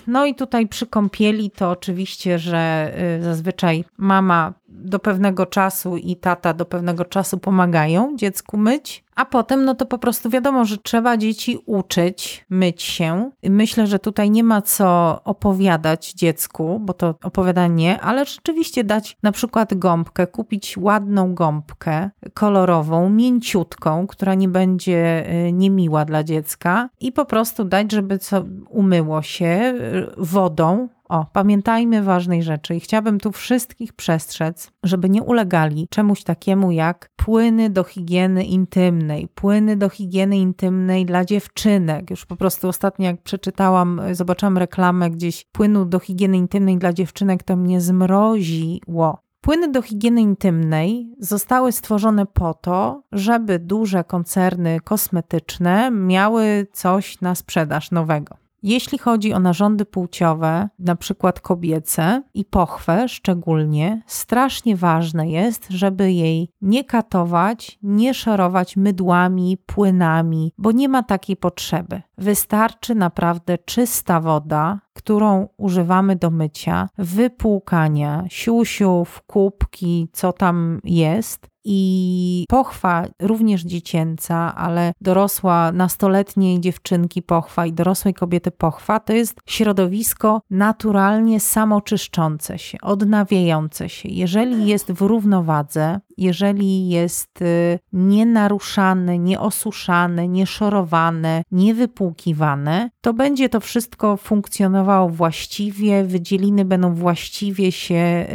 No 0.08 0.26
i 0.26 0.36
tutaj 0.36 0.68
przy 0.68 0.88
kąpieli 0.88 1.52
to 1.52 1.70
oczywiście, 1.70 2.39
że 2.39 2.91
y, 3.20 3.24
zazwyczaj 3.24 3.84
mama 3.98 4.54
do 4.74 4.99
pewnego 4.99 5.45
czasu 5.45 5.97
i 5.97 6.15
tata 6.15 6.53
do 6.53 6.65
pewnego 6.65 7.05
czasu 7.05 7.38
pomagają 7.38 8.15
dziecku 8.15 8.57
myć, 8.57 9.03
a 9.15 9.26
potem 9.26 9.65
no 9.65 9.76
to 9.76 9.86
po 9.86 9.97
prostu 9.97 10.30
wiadomo, 10.30 10.65
że 10.65 10.78
trzeba 10.78 11.17
dzieci 11.17 11.57
uczyć 11.65 12.45
myć 12.49 12.82
się. 12.82 13.32
Myślę, 13.43 13.88
że 13.88 13.99
tutaj 13.99 14.30
nie 14.30 14.43
ma 14.43 14.61
co 14.61 15.19
opowiadać 15.24 16.13
dziecku, 16.13 16.80
bo 16.80 16.93
to 16.93 17.15
opowiadanie, 17.24 18.01
ale 18.01 18.26
rzeczywiście 18.26 18.84
dać 18.84 19.17
na 19.24 19.32
przykład 19.32 19.74
gąbkę, 19.74 20.28
kupić 20.28 20.78
ładną 20.78 21.36
gąbkę 21.36 22.09
kolorową, 22.34 23.09
mięciutką, 23.09 24.07
która 24.07 24.34
nie 24.34 24.47
będzie 24.47 25.26
y, 25.47 25.51
niemiła 25.51 26.05
dla 26.05 26.24
dziecka 26.24 26.89
i 26.99 27.11
po 27.11 27.26
prostu 27.26 27.63
dać, 27.63 27.91
żeby 27.91 28.19
co 28.19 28.45
umyło 28.69 29.21
się 29.21 29.45
y, 29.45 30.07
wodą 30.17 30.89
o, 31.10 31.26
pamiętajmy 31.34 32.04
ważnej 32.04 32.43
rzeczy 32.43 32.76
i 32.76 32.80
chciałabym 32.80 33.20
tu 33.20 33.32
wszystkich 33.32 33.93
przestrzec, 33.93 34.72
żeby 34.84 35.10
nie 35.10 35.24
ulegali 35.24 35.88
czemuś 35.88 36.24
takiemu 36.24 36.72
jak 36.72 37.10
płyny 37.16 37.70
do 37.70 37.84
higieny 37.84 38.43
intymnej, 38.43 39.28
płyny 39.28 39.78
do 39.78 39.89
higieny 39.89 40.38
intymnej 40.38 41.06
dla 41.06 41.26
dziewczynek. 41.26 42.10
Już 42.10 42.26
po 42.26 42.36
prostu 42.36 42.68
ostatnio 42.68 43.06
jak 43.06 43.22
przeczytałam, 43.22 44.01
zobaczyłam 44.12 44.58
reklamę 44.58 45.10
gdzieś 45.10 45.45
płynu 45.51 45.86
do 45.86 45.99
higieny 45.99 46.38
intymnej 46.38 46.78
dla 46.78 46.93
dziewczynek, 46.93 47.43
to 47.43 47.56
mnie 47.56 47.82
zmroziło. 47.82 49.24
Płyny 49.41 49.72
do 49.72 49.82
higieny 49.82 50.22
intymnej 50.22 51.16
zostały 51.20 51.72
stworzone 51.72 52.26
po 52.26 52.54
to, 52.54 53.04
żeby 53.12 53.60
duże 53.60 54.04
koncerny 54.04 54.80
kosmetyczne 54.84 55.91
miały 55.91 56.68
coś 56.74 57.22
na 57.22 57.36
sprzedaż 57.36 57.91
nowego. 57.91 58.43
Jeśli 58.64 58.97
chodzi 58.97 59.34
o 59.34 59.39
narządy 59.39 59.86
płciowe, 59.86 60.70
na 60.80 60.95
przykład 60.95 61.39
kobiece 61.39 62.24
i 62.34 62.45
pochwę 62.45 63.09
szczególnie, 63.09 64.01
strasznie 64.07 64.76
ważne 64.76 65.30
jest, 65.30 65.66
żeby 65.70 66.11
jej 66.11 66.49
nie 66.61 66.84
katować, 66.84 67.80
nie 67.82 68.14
szorować 68.14 68.78
mydłami, 68.78 69.57
płynami, 69.66 70.53
bo 70.57 70.72
nie 70.72 70.89
ma 70.89 71.03
takiej 71.03 71.38
potrzeby. 71.38 72.01
Wystarczy 72.18 72.95
naprawdę 72.95 73.57
czysta 73.57 74.20
woda, 74.20 74.80
którą 74.93 75.47
używamy 75.57 76.16
do 76.16 76.30
mycia, 76.30 76.89
wypłukania 76.97 78.26
siusiów, 78.30 79.22
kubki, 79.28 80.09
co 80.14 80.34
tam 80.34 80.80
jest, 80.84 81.53
i 81.66 82.45
pochwa 82.49 83.05
również 83.22 83.61
dziecięca, 83.61 84.55
ale 84.55 84.93
dorosła 85.01 85.72
nastoletniej 85.72 86.59
dziewczynki 86.59 87.22
pochwa 87.22 87.66
i 87.66 87.74
dorosłej 87.74 88.14
kobiety 88.14 88.51
pochwa 88.51 88.99
to 88.99 89.14
jest 89.14 89.39
środowisko 89.45 90.41
naturalnie 90.49 91.39
samoczyszczące 91.39 92.59
się, 92.59 92.78
odnawiające 92.82 93.89
się. 93.89 94.09
Jeżeli 94.09 94.68
jest 94.68 94.91
w 94.91 95.01
równowadze, 95.01 95.99
jeżeli 96.18 96.89
jest 96.89 97.41
y, 97.41 97.80
nienaruszane, 97.93 99.20
nieosuszane, 99.20 100.28
nieszorowane, 100.28 101.43
niewypłukiwane, 101.51 102.89
to 103.01 103.14
będzie 103.14 103.49
to 103.49 103.59
wszystko 103.59 104.18
funkcjonowało 104.18 105.09
właściwie, 105.09 106.03
wydzieliny 106.03 106.66
będą 106.66 106.93
właściwie 106.93 107.72
się, 107.72 108.26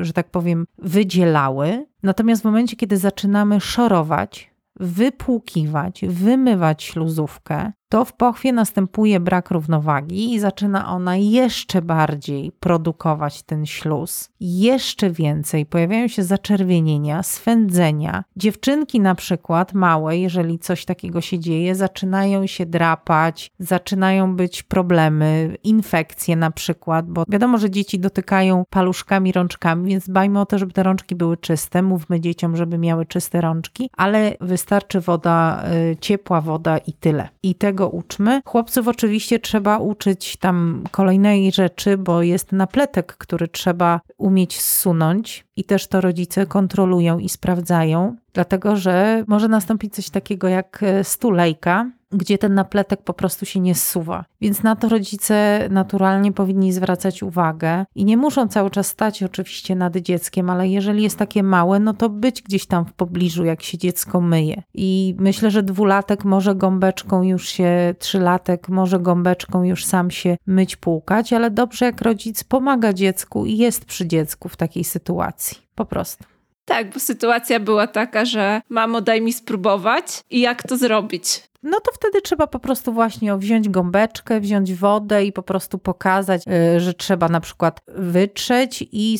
y, 0.00 0.04
że 0.04 0.12
tak 0.12 0.30
powiem, 0.30 0.66
wydzielały. 0.78 1.86
Natomiast 2.02 2.42
w 2.42 2.44
momencie, 2.44 2.76
kiedy 2.76 2.96
zaczynamy 2.96 3.60
szorować, 3.60 4.50
wypłukiwać, 4.80 6.00
wymywać 6.08 6.82
śluzówkę, 6.82 7.72
to 7.90 8.04
w 8.04 8.12
pochwie 8.12 8.52
następuje 8.52 9.20
brak 9.20 9.50
równowagi 9.50 10.34
i 10.34 10.40
zaczyna 10.40 10.88
ona 10.88 11.16
jeszcze 11.16 11.82
bardziej 11.82 12.52
produkować 12.60 13.42
ten 13.42 13.66
śluz. 13.66 14.30
Jeszcze 14.40 15.10
więcej 15.10 15.66
pojawiają 15.66 16.08
się 16.08 16.22
zaczerwienienia, 16.22 17.22
swędzenia. 17.22 18.24
Dziewczynki 18.36 19.00
na 19.00 19.14
przykład 19.14 19.74
małe, 19.74 20.18
jeżeli 20.18 20.58
coś 20.58 20.84
takiego 20.84 21.20
się 21.20 21.38
dzieje, 21.38 21.74
zaczynają 21.74 22.46
się 22.46 22.66
drapać, 22.66 23.50
zaczynają 23.58 24.36
być 24.36 24.62
problemy, 24.62 25.56
infekcje 25.64 26.36
na 26.36 26.50
przykład, 26.50 27.06
bo 27.08 27.24
wiadomo, 27.28 27.58
że 27.58 27.70
dzieci 27.70 27.98
dotykają 27.98 28.64
paluszkami, 28.70 29.32
rączkami, 29.32 29.90
więc 29.90 30.08
dbajmy 30.08 30.40
o 30.40 30.46
to, 30.46 30.58
żeby 30.58 30.72
te 30.72 30.82
rączki 30.82 31.14
były 31.14 31.36
czyste. 31.36 31.82
Mówmy 31.82 32.20
dzieciom, 32.20 32.56
żeby 32.56 32.78
miały 32.78 33.06
czyste 33.06 33.40
rączki, 33.40 33.90
ale 33.96 34.36
wystarczy 34.40 35.00
woda, 35.00 35.64
y, 35.92 35.96
ciepła 36.00 36.40
woda 36.40 36.78
i 36.78 36.92
tyle. 36.92 37.28
I 37.42 37.54
tego 37.54 37.79
tego 37.80 37.88
uczmy. 37.90 38.42
Chłopców 38.44 38.88
oczywiście 38.88 39.38
trzeba 39.38 39.78
uczyć 39.78 40.36
tam 40.36 40.84
kolejnej 40.90 41.52
rzeczy, 41.52 41.98
bo 41.98 42.22
jest 42.22 42.52
napletek, 42.52 43.16
który 43.16 43.48
trzeba 43.48 44.00
umieć 44.18 44.60
zsunąć 44.60 45.44
i 45.60 45.64
też 45.64 45.86
to 45.86 46.00
rodzice 46.00 46.46
kontrolują 46.46 47.18
i 47.18 47.28
sprawdzają, 47.28 48.16
dlatego 48.32 48.76
że 48.76 49.24
może 49.26 49.48
nastąpić 49.48 49.94
coś 49.94 50.10
takiego 50.10 50.48
jak 50.48 50.82
e, 50.82 51.04
stulejka, 51.04 51.90
gdzie 52.12 52.38
ten 52.38 52.54
napletek 52.54 53.02
po 53.02 53.14
prostu 53.14 53.46
się 53.46 53.60
nie 53.60 53.74
zsuwa. 53.74 54.24
Więc 54.40 54.62
na 54.62 54.76
to 54.76 54.88
rodzice 54.88 55.68
naturalnie 55.70 56.32
powinni 56.32 56.72
zwracać 56.72 57.22
uwagę 57.22 57.84
i 57.94 58.04
nie 58.04 58.16
muszą 58.16 58.48
cały 58.48 58.70
czas 58.70 58.86
stać 58.86 59.22
oczywiście 59.22 59.76
nad 59.76 59.96
dzieckiem, 59.96 60.50
ale 60.50 60.68
jeżeli 60.68 61.02
jest 61.02 61.18
takie 61.18 61.42
małe, 61.42 61.80
no 61.80 61.94
to 61.94 62.08
być 62.08 62.42
gdzieś 62.42 62.66
tam 62.66 62.84
w 62.84 62.92
pobliżu, 62.92 63.44
jak 63.44 63.62
się 63.62 63.78
dziecko 63.78 64.20
myje. 64.20 64.62
I 64.74 65.14
myślę, 65.18 65.50
że 65.50 65.62
dwulatek 65.62 66.24
może 66.24 66.54
gąbeczką 66.54 67.22
już 67.22 67.48
się, 67.48 67.94
trzylatek 67.98 68.68
może 68.68 69.00
gąbeczką 69.00 69.62
już 69.62 69.84
sam 69.84 70.10
się 70.10 70.36
myć, 70.46 70.76
płukać, 70.76 71.32
ale 71.32 71.50
dobrze 71.50 71.84
jak 71.84 72.02
rodzic 72.02 72.44
pomaga 72.44 72.92
dziecku 72.92 73.46
i 73.46 73.56
jest 73.56 73.84
przy 73.84 74.06
dziecku 74.06 74.48
w 74.48 74.56
takiej 74.56 74.84
sytuacji. 74.84 75.49
Po 75.74 75.84
prostu. 75.84 76.24
Tak, 76.64 76.94
bo 76.94 77.00
sytuacja 77.00 77.60
była 77.60 77.86
taka, 77.86 78.24
że 78.24 78.60
mamo, 78.68 79.00
daj 79.00 79.20
mi 79.20 79.32
spróbować 79.32 80.04
i 80.30 80.40
jak 80.40 80.62
to 80.62 80.76
zrobić 80.76 81.49
no 81.62 81.80
to 81.80 81.92
wtedy 81.92 82.22
trzeba 82.22 82.46
po 82.46 82.58
prostu 82.58 82.92
właśnie 82.92 83.36
wziąć 83.36 83.68
gąbeczkę, 83.68 84.40
wziąć 84.40 84.74
wodę 84.74 85.24
i 85.24 85.32
po 85.32 85.42
prostu 85.42 85.78
pokazać, 85.78 86.42
y, 86.76 86.80
że 86.80 86.94
trzeba 86.94 87.28
na 87.28 87.40
przykład 87.40 87.80
wytrzeć 87.88 88.84
i 88.92 89.18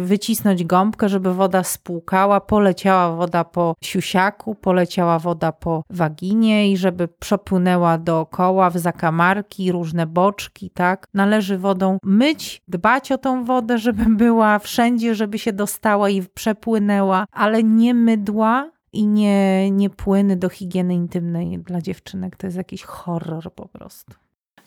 wycisnąć 0.00 0.64
gąbkę, 0.64 1.08
żeby 1.08 1.34
woda 1.34 1.64
spłukała, 1.64 2.40
poleciała 2.40 3.16
woda 3.16 3.44
po 3.44 3.74
siusiaku, 3.82 4.54
poleciała 4.54 5.18
woda 5.18 5.52
po 5.52 5.82
waginie 5.90 6.72
i 6.72 6.76
żeby 6.76 7.08
przepłynęła 7.08 7.98
dookoła 7.98 8.70
w 8.70 8.78
zakamarki, 8.78 9.72
różne 9.72 10.06
boczki, 10.06 10.70
tak? 10.70 11.06
Należy 11.14 11.58
wodą 11.58 11.98
myć, 12.02 12.62
dbać 12.68 13.12
o 13.12 13.18
tą 13.18 13.44
wodę, 13.44 13.78
żeby 13.78 14.04
była 14.16 14.58
wszędzie, 14.58 15.14
żeby 15.14 15.38
się 15.38 15.52
dostała 15.52 16.08
i 16.08 16.22
przepłynęła, 16.22 17.26
ale 17.32 17.62
nie 17.62 17.94
mydła, 17.94 18.70
i 18.92 19.06
nie, 19.06 19.70
nie 19.70 19.90
płyny 19.90 20.36
do 20.36 20.48
higieny 20.48 20.94
intymnej 20.94 21.58
dla 21.58 21.82
dziewczynek. 21.82 22.36
To 22.36 22.46
jest 22.46 22.56
jakiś 22.56 22.82
horror 22.82 23.52
po 23.54 23.68
prostu. 23.68 24.12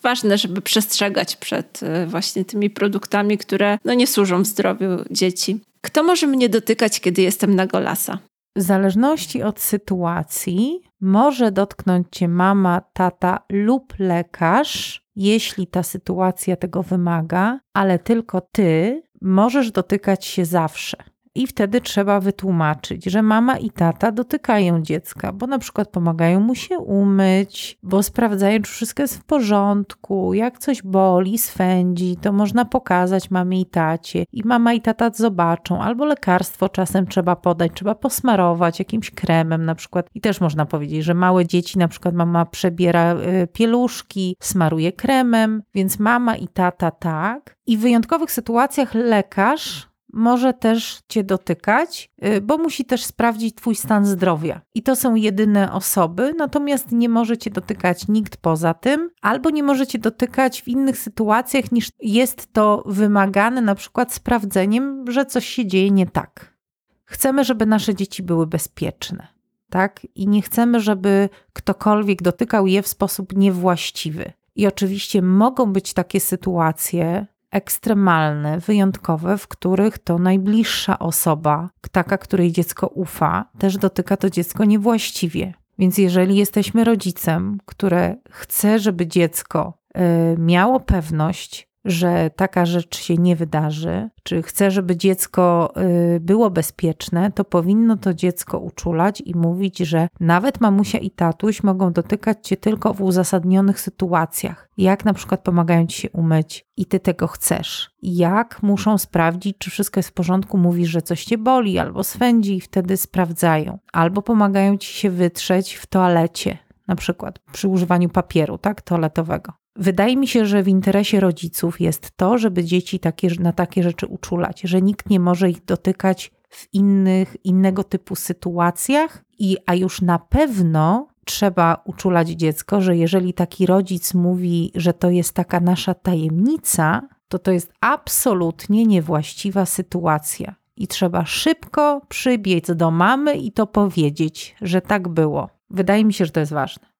Ważne, 0.03 0.37
żeby 0.37 0.61
przestrzegać 0.61 1.35
przed 1.35 1.79
e, 1.83 2.07
właśnie 2.07 2.45
tymi 2.45 2.69
produktami, 2.69 3.37
które 3.37 3.77
no, 3.85 3.93
nie 3.93 4.07
służą 4.07 4.45
zdrowiu 4.45 4.87
dzieci. 5.11 5.59
Kto 5.81 6.03
może 6.03 6.27
mnie 6.27 6.49
dotykać, 6.49 6.99
kiedy 6.99 7.21
jestem 7.21 7.55
na 7.55 7.67
golasa? 7.67 8.19
W 8.57 8.61
zależności 8.61 9.43
od 9.43 9.59
sytuacji 9.59 10.81
może 11.01 11.51
dotknąć 11.51 12.07
cię 12.11 12.27
mama, 12.27 12.81
tata 12.93 13.39
lub 13.49 13.93
lekarz, 13.99 15.05
jeśli 15.15 15.67
ta 15.67 15.83
sytuacja 15.83 16.55
tego 16.55 16.83
wymaga, 16.83 17.59
ale 17.73 17.99
tylko 17.99 18.41
ty 18.41 19.01
możesz 19.21 19.71
dotykać 19.71 20.25
się 20.25 20.45
zawsze. 20.45 20.97
I 21.35 21.47
wtedy 21.47 21.81
trzeba 21.81 22.19
wytłumaczyć, 22.19 23.05
że 23.05 23.21
mama 23.21 23.57
i 23.57 23.69
tata 23.69 24.11
dotykają 24.11 24.81
dziecka, 24.81 25.31
bo 25.31 25.47
na 25.47 25.59
przykład 25.59 25.89
pomagają 25.89 26.39
mu 26.39 26.55
się 26.55 26.77
umyć, 26.79 27.79
bo 27.83 28.03
sprawdzają, 28.03 28.61
czy 28.61 28.71
wszystko 28.71 29.01
jest 29.01 29.17
w 29.17 29.23
porządku. 29.23 30.33
Jak 30.33 30.59
coś 30.59 30.81
boli, 30.81 31.37
swędzi, 31.37 32.17
to 32.21 32.31
można 32.31 32.65
pokazać 32.65 33.31
mamie 33.31 33.61
i 33.61 33.65
tacie. 33.65 34.25
I 34.31 34.41
mama 34.45 34.73
i 34.73 34.81
tata 34.81 35.11
zobaczą, 35.13 35.81
albo 35.81 36.05
lekarstwo 36.05 36.69
czasem 36.69 37.07
trzeba 37.07 37.35
podać, 37.35 37.71
trzeba 37.75 37.95
posmarować 37.95 38.79
jakimś 38.79 39.11
kremem 39.11 39.65
na 39.65 39.75
przykład. 39.75 40.09
I 40.15 40.21
też 40.21 40.41
można 40.41 40.65
powiedzieć, 40.65 41.03
że 41.03 41.13
małe 41.13 41.45
dzieci, 41.45 41.77
na 41.77 41.87
przykład 41.87 42.15
mama 42.15 42.45
przebiera 42.45 43.15
y, 43.15 43.47
pieluszki, 43.53 44.35
smaruje 44.39 44.91
kremem, 44.91 45.63
więc 45.73 45.99
mama 45.99 46.35
i 46.35 46.47
tata 46.47 46.91
tak. 46.91 47.57
I 47.65 47.77
w 47.77 47.81
wyjątkowych 47.81 48.31
sytuacjach 48.31 48.93
lekarz 48.93 49.90
może 50.13 50.53
też 50.53 50.99
Cię 51.09 51.23
dotykać, 51.23 52.11
y, 52.25 52.41
bo 52.41 52.57
musi 52.57 52.85
też 52.85 53.05
sprawdzić 53.05 53.55
Twój 53.55 53.75
stan 53.75 54.05
zdrowia. 54.05 54.61
I 54.73 54.83
to 54.83 54.95
są 54.95 55.15
jedyne 55.15 55.73
osoby, 55.73 56.33
natomiast 56.37 56.91
nie 56.91 57.09
może 57.09 57.37
Cię 57.37 57.51
dotykać 57.51 58.07
nikt 58.07 58.37
poza 58.37 58.73
tym, 58.73 59.09
albo 59.21 59.49
nie 59.49 59.63
może 59.63 59.87
Cię 59.87 59.99
dotykać 59.99 60.61
w 60.61 60.67
innych 60.67 60.97
sytuacjach 60.97 61.71
niż 61.71 61.91
jest 61.99 62.53
to 62.53 62.83
wymagane, 62.85 63.61
na 63.61 63.75
przykład 63.75 64.13
sprawdzeniem, 64.13 65.11
że 65.11 65.25
coś 65.25 65.45
się 65.45 65.65
dzieje 65.65 65.91
nie 65.91 66.07
tak. 66.07 66.57
Chcemy, 67.05 67.43
żeby 67.43 67.65
nasze 67.65 67.95
dzieci 67.95 68.23
były 68.23 68.47
bezpieczne. 68.47 69.27
Tak? 69.69 70.07
I 70.15 70.27
nie 70.27 70.41
chcemy, 70.41 70.79
żeby 70.79 71.29
ktokolwiek 71.53 72.21
dotykał 72.21 72.67
je 72.67 72.81
w 72.81 72.87
sposób 72.87 73.35
niewłaściwy. 73.35 74.33
I 74.55 74.67
oczywiście 74.67 75.21
mogą 75.21 75.73
być 75.73 75.93
takie 75.93 76.19
sytuacje, 76.19 77.25
ekstremalne, 77.51 78.59
wyjątkowe, 78.59 79.37
w 79.37 79.47
których 79.47 79.99
to 79.99 80.19
najbliższa 80.19 80.99
osoba, 80.99 81.69
taka, 81.91 82.17
której 82.17 82.51
dziecko 82.51 82.87
ufa, 82.87 83.45
też 83.57 83.77
dotyka 83.77 84.17
to 84.17 84.29
dziecko 84.29 84.65
niewłaściwie. 84.65 85.53
Więc 85.79 85.97
jeżeli 85.97 86.35
jesteśmy 86.35 86.83
rodzicem, 86.83 87.57
które 87.65 88.15
chce, 88.29 88.79
żeby 88.79 89.07
dziecko 89.07 89.73
y, 89.97 90.01
miało 90.37 90.79
pewność, 90.79 91.70
że 91.85 92.29
taka 92.35 92.65
rzecz 92.65 92.97
się 92.97 93.15
nie 93.15 93.35
wydarzy, 93.35 94.09
czy 94.23 94.41
chce, 94.41 94.71
żeby 94.71 94.97
dziecko 94.97 95.73
y, 96.15 96.19
było 96.19 96.49
bezpieczne, 96.49 97.31
to 97.31 97.43
powinno 97.43 97.97
to 97.97 98.13
dziecko 98.13 98.59
uczulać 98.59 99.21
i 99.25 99.35
mówić, 99.35 99.79
że 99.79 100.07
nawet 100.19 100.61
mamusia 100.61 100.97
i 100.97 101.11
tatuś 101.11 101.63
mogą 101.63 101.93
dotykać 101.93 102.47
cię 102.47 102.57
tylko 102.57 102.93
w 102.93 103.01
uzasadnionych 103.01 103.79
sytuacjach. 103.79 104.69
Jak 104.77 105.05
na 105.05 105.13
przykład 105.13 105.41
pomagają 105.41 105.87
ci 105.87 106.01
się 106.01 106.09
umyć 106.09 106.65
i 106.77 106.85
ty 106.85 106.99
tego 106.99 107.27
chcesz. 107.27 107.91
Jak 108.01 108.63
muszą 108.63 108.97
sprawdzić, 108.97 109.57
czy 109.57 109.69
wszystko 109.69 109.99
jest 109.99 110.09
w 110.09 110.13
porządku, 110.13 110.57
mówisz, 110.57 110.89
że 110.89 111.01
coś 111.01 111.23
cię 111.25 111.37
boli 111.37 111.79
albo 111.79 112.03
swędzi 112.03 112.55
i 112.55 112.61
wtedy 112.61 112.97
sprawdzają. 112.97 113.79
Albo 113.93 114.21
pomagają 114.21 114.77
ci 114.77 114.93
się 114.93 115.09
wytrzeć 115.09 115.73
w 115.73 115.85
toalecie, 115.87 116.57
na 116.87 116.95
przykład 116.95 117.39
przy 117.51 117.67
używaniu 117.67 118.09
papieru, 118.09 118.57
tak, 118.57 118.81
toaletowego. 118.81 119.60
Wydaje 119.75 120.17
mi 120.17 120.27
się, 120.27 120.45
że 120.45 120.63
w 120.63 120.67
interesie 120.67 121.19
rodziców 121.19 121.81
jest 121.81 122.11
to, 122.17 122.37
żeby 122.37 122.63
dzieci 122.63 122.99
takie, 122.99 123.27
na 123.39 123.53
takie 123.53 123.83
rzeczy 123.83 124.07
uczulać, 124.07 124.61
że 124.61 124.81
nikt 124.81 125.09
nie 125.09 125.19
może 125.19 125.49
ich 125.49 125.65
dotykać 125.65 126.31
w 126.49 126.73
innych, 126.73 127.37
innego 127.43 127.83
typu 127.83 128.15
sytuacjach, 128.15 129.23
i, 129.39 129.57
a 129.65 129.75
już 129.75 130.01
na 130.01 130.19
pewno 130.19 131.07
trzeba 131.25 131.81
uczulać 131.85 132.29
dziecko, 132.29 132.81
że 132.81 132.97
jeżeli 132.97 133.33
taki 133.33 133.65
rodzic 133.65 134.13
mówi, 134.13 134.71
że 134.75 134.93
to 134.93 135.09
jest 135.09 135.33
taka 135.33 135.59
nasza 135.59 135.93
tajemnica, 135.93 137.01
to 137.27 137.39
to 137.39 137.51
jest 137.51 137.73
absolutnie 137.81 138.85
niewłaściwa 138.85 139.65
sytuacja. 139.65 140.55
I 140.75 140.87
trzeba 140.87 141.25
szybko 141.25 142.01
przybiec 142.09 142.71
do 142.75 142.91
mamy 142.91 143.37
i 143.37 143.51
to 143.51 143.67
powiedzieć, 143.67 144.55
że 144.61 144.81
tak 144.81 145.07
było. 145.07 145.49
Wydaje 145.69 146.05
mi 146.05 146.13
się, 146.13 146.25
że 146.25 146.31
to 146.31 146.39
jest 146.39 146.53
ważne. 146.53 146.90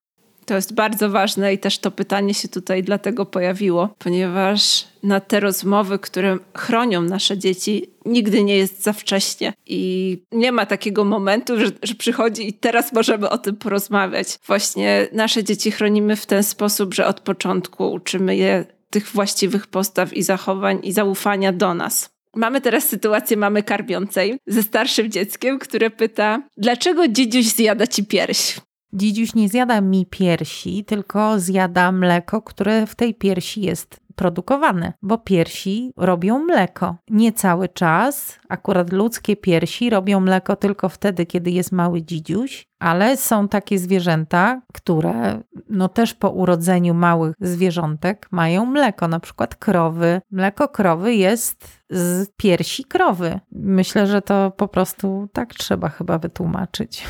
To 0.46 0.54
jest 0.54 0.74
bardzo 0.74 1.10
ważne 1.10 1.54
i 1.54 1.58
też 1.58 1.78
to 1.78 1.90
pytanie 1.90 2.34
się 2.34 2.48
tutaj 2.48 2.82
dlatego 2.82 3.26
pojawiło, 3.26 3.94
ponieważ 3.98 4.84
na 5.02 5.20
te 5.20 5.40
rozmowy, 5.40 5.98
które 5.98 6.38
chronią 6.56 7.02
nasze 7.02 7.38
dzieci, 7.38 7.90
nigdy 8.04 8.44
nie 8.44 8.56
jest 8.56 8.82
za 8.82 8.92
wcześnie. 8.92 9.52
I 9.66 10.22
nie 10.32 10.52
ma 10.52 10.66
takiego 10.66 11.04
momentu, 11.04 11.60
że, 11.60 11.66
że 11.82 11.94
przychodzi 11.94 12.48
i 12.48 12.52
teraz 12.52 12.92
możemy 12.92 13.30
o 13.30 13.38
tym 13.38 13.56
porozmawiać. 13.56 14.38
Właśnie 14.46 15.08
nasze 15.12 15.44
dzieci 15.44 15.70
chronimy 15.70 16.16
w 16.16 16.26
ten 16.26 16.42
sposób, 16.42 16.94
że 16.94 17.06
od 17.06 17.20
początku 17.20 17.92
uczymy 17.92 18.36
je 18.36 18.64
tych 18.90 19.08
właściwych 19.08 19.66
postaw 19.66 20.12
i 20.12 20.22
zachowań 20.22 20.78
i 20.82 20.92
zaufania 20.92 21.52
do 21.52 21.74
nas. 21.74 22.10
Mamy 22.36 22.60
teraz 22.60 22.88
sytuację 22.88 23.36
mamy 23.36 23.62
karmiącej 23.62 24.38
ze 24.46 24.62
starszym 24.62 25.10
dzieckiem, 25.10 25.58
które 25.58 25.90
pyta, 25.90 26.42
dlaczego 26.56 27.08
dzidziuś 27.08 27.46
zjada 27.46 27.86
ci 27.86 28.04
pierś? 28.04 28.56
Dzidziuś 28.92 29.34
nie 29.34 29.48
zjada 29.48 29.80
mi 29.80 30.06
piersi, 30.06 30.84
tylko 30.84 31.38
zjada 31.38 31.92
mleko, 31.92 32.42
które 32.42 32.86
w 32.86 32.94
tej 32.94 33.14
piersi 33.14 33.60
jest 33.62 34.02
produkowane, 34.14 34.92
bo 35.02 35.18
piersi 35.18 35.92
robią 35.96 36.38
mleko. 36.38 36.96
Nie 37.10 37.32
cały 37.32 37.68
czas, 37.68 38.38
akurat 38.48 38.92
ludzkie 38.92 39.36
piersi 39.36 39.90
robią 39.90 40.20
mleko 40.20 40.56
tylko 40.56 40.88
wtedy, 40.88 41.26
kiedy 41.26 41.50
jest 41.50 41.72
mały 41.72 42.02
dzidziuś, 42.02 42.68
ale 42.78 43.16
są 43.16 43.48
takie 43.48 43.78
zwierzęta, 43.78 44.62
które 44.72 45.42
no 45.68 45.88
też 45.88 46.14
po 46.14 46.30
urodzeniu 46.30 46.94
małych 46.94 47.34
zwierzątek 47.40 48.28
mają 48.30 48.66
mleko, 48.66 49.08
na 49.08 49.20
przykład 49.20 49.54
krowy. 49.54 50.20
Mleko 50.30 50.68
krowy 50.68 51.14
jest 51.14 51.82
z 51.90 52.28
piersi 52.36 52.84
krowy. 52.84 53.40
Myślę, 53.52 54.06
że 54.06 54.22
to 54.22 54.50
po 54.50 54.68
prostu 54.68 55.28
tak 55.32 55.54
trzeba 55.54 55.88
chyba 55.88 56.18
wytłumaczyć. 56.18 57.06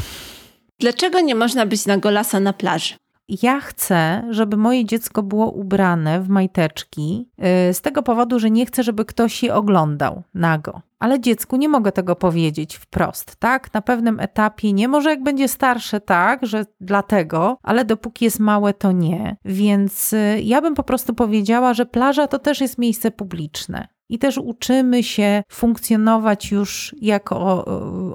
Dlaczego 0.83 1.21
nie 1.21 1.35
można 1.35 1.67
być 1.67 1.87
na 1.87 1.97
golasa 1.97 2.41
na 2.41 2.53
plaży? 2.53 2.95
Ja 3.43 3.61
chcę, 3.61 4.23
żeby 4.31 4.57
moje 4.57 4.85
dziecko 4.85 5.23
było 5.23 5.51
ubrane 5.51 6.21
w 6.21 6.29
majteczki, 6.29 7.29
y, 7.71 7.75
z 7.75 7.81
tego 7.81 8.03
powodu, 8.03 8.39
że 8.39 8.51
nie 8.51 8.67
chcę, 8.67 8.83
żeby 8.83 9.05
ktoś 9.05 9.43
je 9.43 9.55
oglądał 9.55 10.23
nago. 10.35 10.83
Ale 10.99 11.21
dziecku 11.21 11.57
nie 11.57 11.69
mogę 11.69 11.93
tego 11.93 12.17
powiedzieć 12.17 12.77
wprost, 12.77 13.37
tak? 13.37 13.75
Na 13.75 13.83
pewnym 13.83 14.21
etapie 14.21 14.73
nie, 14.73 14.89
może 14.89 15.11
jak 15.11 15.23
będzie 15.23 15.49
starsze, 15.49 16.01
tak, 16.01 16.47
że 16.47 16.67
dlatego, 16.81 17.59
ale 17.63 17.85
dopóki 17.85 18.25
jest 18.25 18.41
małe, 18.41 18.75
to 18.75 18.93
nie. 18.93 19.37
Więc 19.45 20.13
y, 20.13 20.41
ja 20.45 20.61
bym 20.61 20.75
po 20.75 20.83
prostu 20.83 21.15
powiedziała, 21.15 21.75
że 21.75 21.87
plaża 21.87 22.27
to 22.27 22.39
też 22.39 22.61
jest 22.61 22.79
miejsce 22.79 23.11
publiczne 23.11 23.89
i 24.13 24.19
też 24.19 24.39
uczymy 24.39 25.03
się 25.03 25.43
funkcjonować 25.49 26.51
już 26.51 26.95
jako 27.01 27.65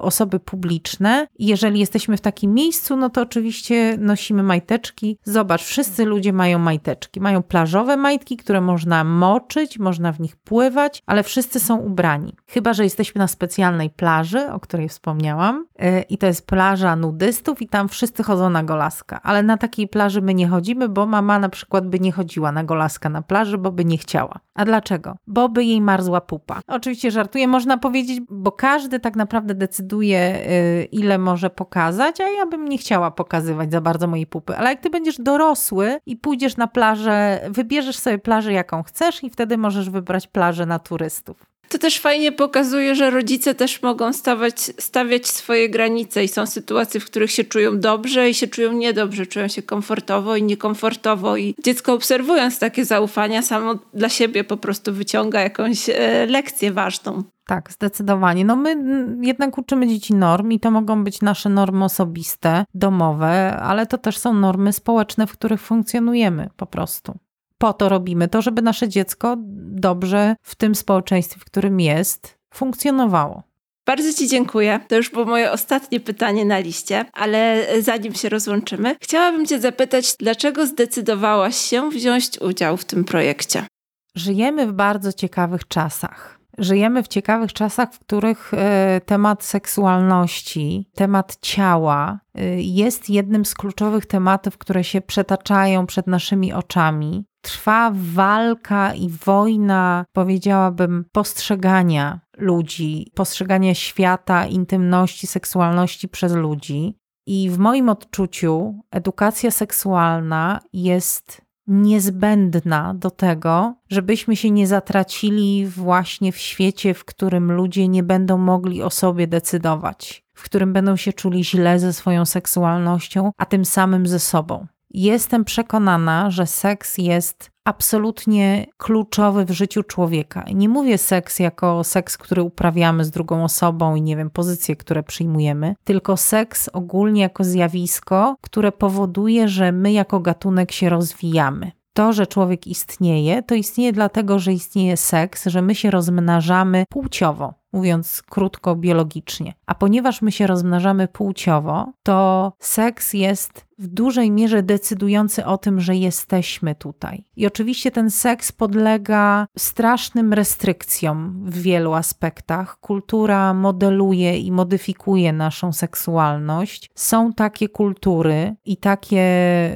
osoby 0.00 0.40
publiczne. 0.40 1.26
Jeżeli 1.38 1.80
jesteśmy 1.80 2.16
w 2.16 2.20
takim 2.20 2.54
miejscu, 2.54 2.96
no 2.96 3.10
to 3.10 3.22
oczywiście 3.22 3.96
nosimy 4.00 4.42
majteczki. 4.42 5.18
Zobacz, 5.24 5.62
wszyscy 5.62 6.04
ludzie 6.04 6.32
mają 6.32 6.58
majteczki. 6.58 7.20
Mają 7.20 7.42
plażowe 7.42 7.96
majtki, 7.96 8.36
które 8.36 8.60
można 8.60 9.04
moczyć, 9.04 9.78
można 9.78 10.12
w 10.12 10.20
nich 10.20 10.36
pływać, 10.36 11.02
ale 11.06 11.22
wszyscy 11.22 11.60
są 11.60 11.76
ubrani. 11.76 12.34
Chyba, 12.46 12.72
że 12.72 12.84
jesteśmy 12.84 13.18
na 13.18 13.28
specjalnej 13.28 13.90
plaży, 13.90 14.52
o 14.52 14.60
której 14.60 14.88
wspomniałam, 14.88 15.66
y, 15.82 16.04
i 16.08 16.18
to 16.18 16.26
jest 16.26 16.46
plaża 16.46 16.96
nudystów, 16.96 17.62
i 17.62 17.68
tam 17.68 17.88
wszyscy 17.88 18.22
chodzą 18.22 18.50
na 18.50 18.62
golaska. 18.62 19.20
Ale 19.22 19.42
na 19.42 19.56
takiej 19.56 19.88
plaży 19.88 20.22
my 20.22 20.34
nie 20.34 20.48
chodzimy, 20.48 20.88
bo 20.88 21.06
mama 21.06 21.38
na 21.38 21.48
przykład 21.48 21.88
by 21.88 22.00
nie 22.00 22.12
chodziła 22.12 22.52
na 22.52 22.64
golaska 22.64 23.08
na 23.08 23.22
plaży, 23.22 23.58
bo 23.58 23.72
by 23.72 23.84
nie 23.84 23.98
chciała. 23.98 24.40
A 24.54 24.64
dlaczego? 24.64 25.16
Bo 25.26 25.48
by 25.48 25.64
jej 25.64 25.80
marzła 25.88 26.20
pupa. 26.20 26.60
Oczywiście 26.66 27.10
żartuję, 27.10 27.48
można 27.48 27.78
powiedzieć, 27.78 28.20
bo 28.30 28.52
każdy 28.52 29.00
tak 29.00 29.16
naprawdę 29.16 29.54
decyduje, 29.54 30.36
y, 30.36 30.88
ile 30.92 31.18
może 31.18 31.50
pokazać, 31.50 32.20
a 32.20 32.28
ja 32.28 32.46
bym 32.46 32.68
nie 32.68 32.78
chciała 32.78 33.10
pokazywać 33.10 33.70
za 33.72 33.80
bardzo 33.80 34.06
mojej 34.06 34.26
pupy. 34.26 34.56
Ale 34.56 34.70
jak 34.70 34.80
ty 34.80 34.90
będziesz 34.90 35.20
dorosły 35.20 35.98
i 36.06 36.16
pójdziesz 36.16 36.56
na 36.56 36.66
plażę, 36.66 37.40
wybierzesz 37.50 37.98
sobie 37.98 38.18
plażę, 38.18 38.52
jaką 38.52 38.82
chcesz, 38.82 39.24
i 39.24 39.30
wtedy 39.30 39.58
możesz 39.58 39.90
wybrać 39.90 40.26
plażę 40.26 40.66
na 40.66 40.78
turystów. 40.78 41.57
To 41.68 41.78
też 41.78 41.98
fajnie 41.98 42.32
pokazuje, 42.32 42.94
że 42.94 43.10
rodzice 43.10 43.54
też 43.54 43.82
mogą 43.82 44.12
stawać, 44.12 44.60
stawiać 44.78 45.26
swoje 45.26 45.70
granice 45.70 46.24
i 46.24 46.28
są 46.28 46.46
sytuacje, 46.46 47.00
w 47.00 47.04
których 47.04 47.30
się 47.30 47.44
czują 47.44 47.80
dobrze 47.80 48.30
i 48.30 48.34
się 48.34 48.46
czują 48.46 48.72
niedobrze, 48.72 49.26
czują 49.26 49.48
się 49.48 49.62
komfortowo 49.62 50.36
i 50.36 50.42
niekomfortowo 50.42 51.36
i 51.36 51.54
dziecko 51.64 51.92
obserwując 51.92 52.58
takie 52.58 52.84
zaufania 52.84 53.42
samo 53.42 53.74
dla 53.94 54.08
siebie 54.08 54.44
po 54.44 54.56
prostu 54.56 54.92
wyciąga 54.92 55.40
jakąś 55.40 55.88
e, 55.88 56.26
lekcję 56.26 56.72
ważną. 56.72 57.24
Tak, 57.46 57.72
zdecydowanie. 57.72 58.44
No 58.44 58.56
my 58.56 58.76
jednak 59.22 59.58
uczymy 59.58 59.88
dzieci 59.88 60.14
norm 60.14 60.52
i 60.52 60.60
to 60.60 60.70
mogą 60.70 61.04
być 61.04 61.22
nasze 61.22 61.48
normy 61.48 61.84
osobiste, 61.84 62.64
domowe, 62.74 63.56
ale 63.56 63.86
to 63.86 63.98
też 63.98 64.18
są 64.18 64.34
normy 64.34 64.72
społeczne, 64.72 65.26
w 65.26 65.32
których 65.32 65.60
funkcjonujemy 65.60 66.50
po 66.56 66.66
prostu 66.66 67.18
po 67.58 67.72
to 67.72 67.88
robimy 67.88 68.28
to, 68.28 68.42
żeby 68.42 68.62
nasze 68.62 68.88
dziecko 68.88 69.36
dobrze 69.72 70.36
w 70.42 70.54
tym 70.54 70.74
społeczeństwie, 70.74 71.40
w 71.40 71.44
którym 71.44 71.80
jest, 71.80 72.38
funkcjonowało. 72.54 73.42
Bardzo 73.86 74.12
Ci 74.12 74.28
dziękuję. 74.28 74.80
To 74.88 74.96
już 74.96 75.10
było 75.10 75.24
moje 75.24 75.52
ostatnie 75.52 76.00
pytanie 76.00 76.44
na 76.44 76.58
liście, 76.58 77.04
ale 77.12 77.66
zanim 77.80 78.14
się 78.14 78.28
rozłączymy, 78.28 78.96
chciałabym 79.00 79.46
Cię 79.46 79.60
zapytać, 79.60 80.16
dlaczego 80.18 80.66
zdecydowałaś 80.66 81.56
się 81.56 81.90
wziąć 81.90 82.40
udział 82.40 82.76
w 82.76 82.84
tym 82.84 83.04
projekcie? 83.04 83.66
Żyjemy 84.14 84.66
w 84.66 84.72
bardzo 84.72 85.12
ciekawych 85.12 85.68
czasach. 85.68 86.37
Żyjemy 86.58 87.02
w 87.02 87.08
ciekawych 87.08 87.52
czasach, 87.52 87.92
w 87.92 87.98
których 87.98 88.54
e, 88.54 89.00
temat 89.06 89.44
seksualności, 89.44 90.90
temat 90.94 91.38
ciała 91.42 92.20
e, 92.34 92.62
jest 92.62 93.10
jednym 93.10 93.44
z 93.44 93.54
kluczowych 93.54 94.06
tematów, 94.06 94.58
które 94.58 94.84
się 94.84 95.00
przetaczają 95.00 95.86
przed 95.86 96.06
naszymi 96.06 96.52
oczami 96.52 97.24
trwa 97.40 97.92
walka 97.94 98.94
i 98.94 99.08
wojna, 99.08 100.04
powiedziałabym, 100.12 101.04
postrzegania 101.12 102.20
ludzi, 102.36 103.12
postrzegania 103.14 103.74
świata, 103.74 104.46
intymności, 104.46 105.26
seksualności 105.26 106.08
przez 106.08 106.32
ludzi. 106.32 106.98
I 107.26 107.50
w 107.50 107.58
moim 107.58 107.88
odczuciu 107.88 108.74
edukacja 108.90 109.50
seksualna 109.50 110.60
jest 110.72 111.47
niezbędna 111.68 112.94
do 112.94 113.10
tego, 113.10 113.74
żebyśmy 113.88 114.36
się 114.36 114.50
nie 114.50 114.66
zatracili 114.66 115.66
właśnie 115.66 116.32
w 116.32 116.38
świecie, 116.38 116.94
w 116.94 117.04
którym 117.04 117.52
ludzie 117.52 117.88
nie 117.88 118.02
będą 118.02 118.38
mogli 118.38 118.82
o 118.82 118.90
sobie 118.90 119.26
decydować, 119.26 120.24
w 120.34 120.42
którym 120.42 120.72
będą 120.72 120.96
się 120.96 121.12
czuli 121.12 121.44
źle 121.44 121.78
ze 121.78 121.92
swoją 121.92 122.24
seksualnością, 122.24 123.32
a 123.36 123.46
tym 123.46 123.64
samym 123.64 124.06
ze 124.06 124.18
sobą. 124.18 124.66
Jestem 124.90 125.44
przekonana, 125.44 126.30
że 126.30 126.46
seks 126.46 126.98
jest 126.98 127.50
absolutnie 127.68 128.66
kluczowy 128.76 129.44
w 129.44 129.50
życiu 129.50 129.82
człowieka. 129.82 130.44
Nie 130.54 130.68
mówię 130.68 130.98
seks 130.98 131.38
jako 131.38 131.84
seks, 131.84 132.18
który 132.18 132.42
uprawiamy 132.42 133.04
z 133.04 133.10
drugą 133.10 133.44
osobą 133.44 133.94
i 133.94 134.02
nie 134.02 134.16
wiem, 134.16 134.30
pozycje, 134.30 134.76
które 134.76 135.02
przyjmujemy, 135.02 135.74
tylko 135.84 136.16
seks 136.16 136.70
ogólnie 136.72 137.22
jako 137.22 137.44
zjawisko, 137.44 138.36
które 138.40 138.72
powoduje, 138.72 139.48
że 139.48 139.72
my 139.72 139.92
jako 139.92 140.20
gatunek 140.20 140.72
się 140.72 140.88
rozwijamy. 140.88 141.72
To, 141.92 142.12
że 142.12 142.26
człowiek 142.26 142.66
istnieje, 142.66 143.42
to 143.42 143.54
istnieje 143.54 143.92
dlatego, 143.92 144.38
że 144.38 144.52
istnieje 144.52 144.96
seks, 144.96 145.46
że 145.46 145.62
my 145.62 145.74
się 145.74 145.90
rozmnażamy 145.90 146.84
płciowo 146.90 147.57
mówiąc 147.72 148.22
krótko, 148.22 148.76
biologicznie. 148.76 149.54
A 149.66 149.74
ponieważ 149.74 150.22
my 150.22 150.32
się 150.32 150.46
rozmnażamy 150.46 151.08
płciowo, 151.08 151.92
to 152.02 152.52
seks 152.58 153.12
jest 153.12 153.68
w 153.78 153.86
dużej 153.86 154.30
mierze 154.30 154.62
decydujący 154.62 155.44
o 155.44 155.58
tym, 155.58 155.80
że 155.80 155.96
jesteśmy 155.96 156.74
tutaj. 156.74 157.24
I 157.36 157.46
oczywiście 157.46 157.90
ten 157.90 158.10
seks 158.10 158.52
podlega 158.52 159.46
strasznym 159.58 160.32
restrykcjom 160.32 161.44
w 161.50 161.58
wielu 161.58 161.92
aspektach. 161.92 162.80
Kultura 162.80 163.54
modeluje 163.54 164.38
i 164.38 164.52
modyfikuje 164.52 165.32
naszą 165.32 165.72
seksualność. 165.72 166.90
Są 166.94 167.32
takie 167.32 167.68
kultury 167.68 168.56
i 168.64 168.76
takie 168.76 169.20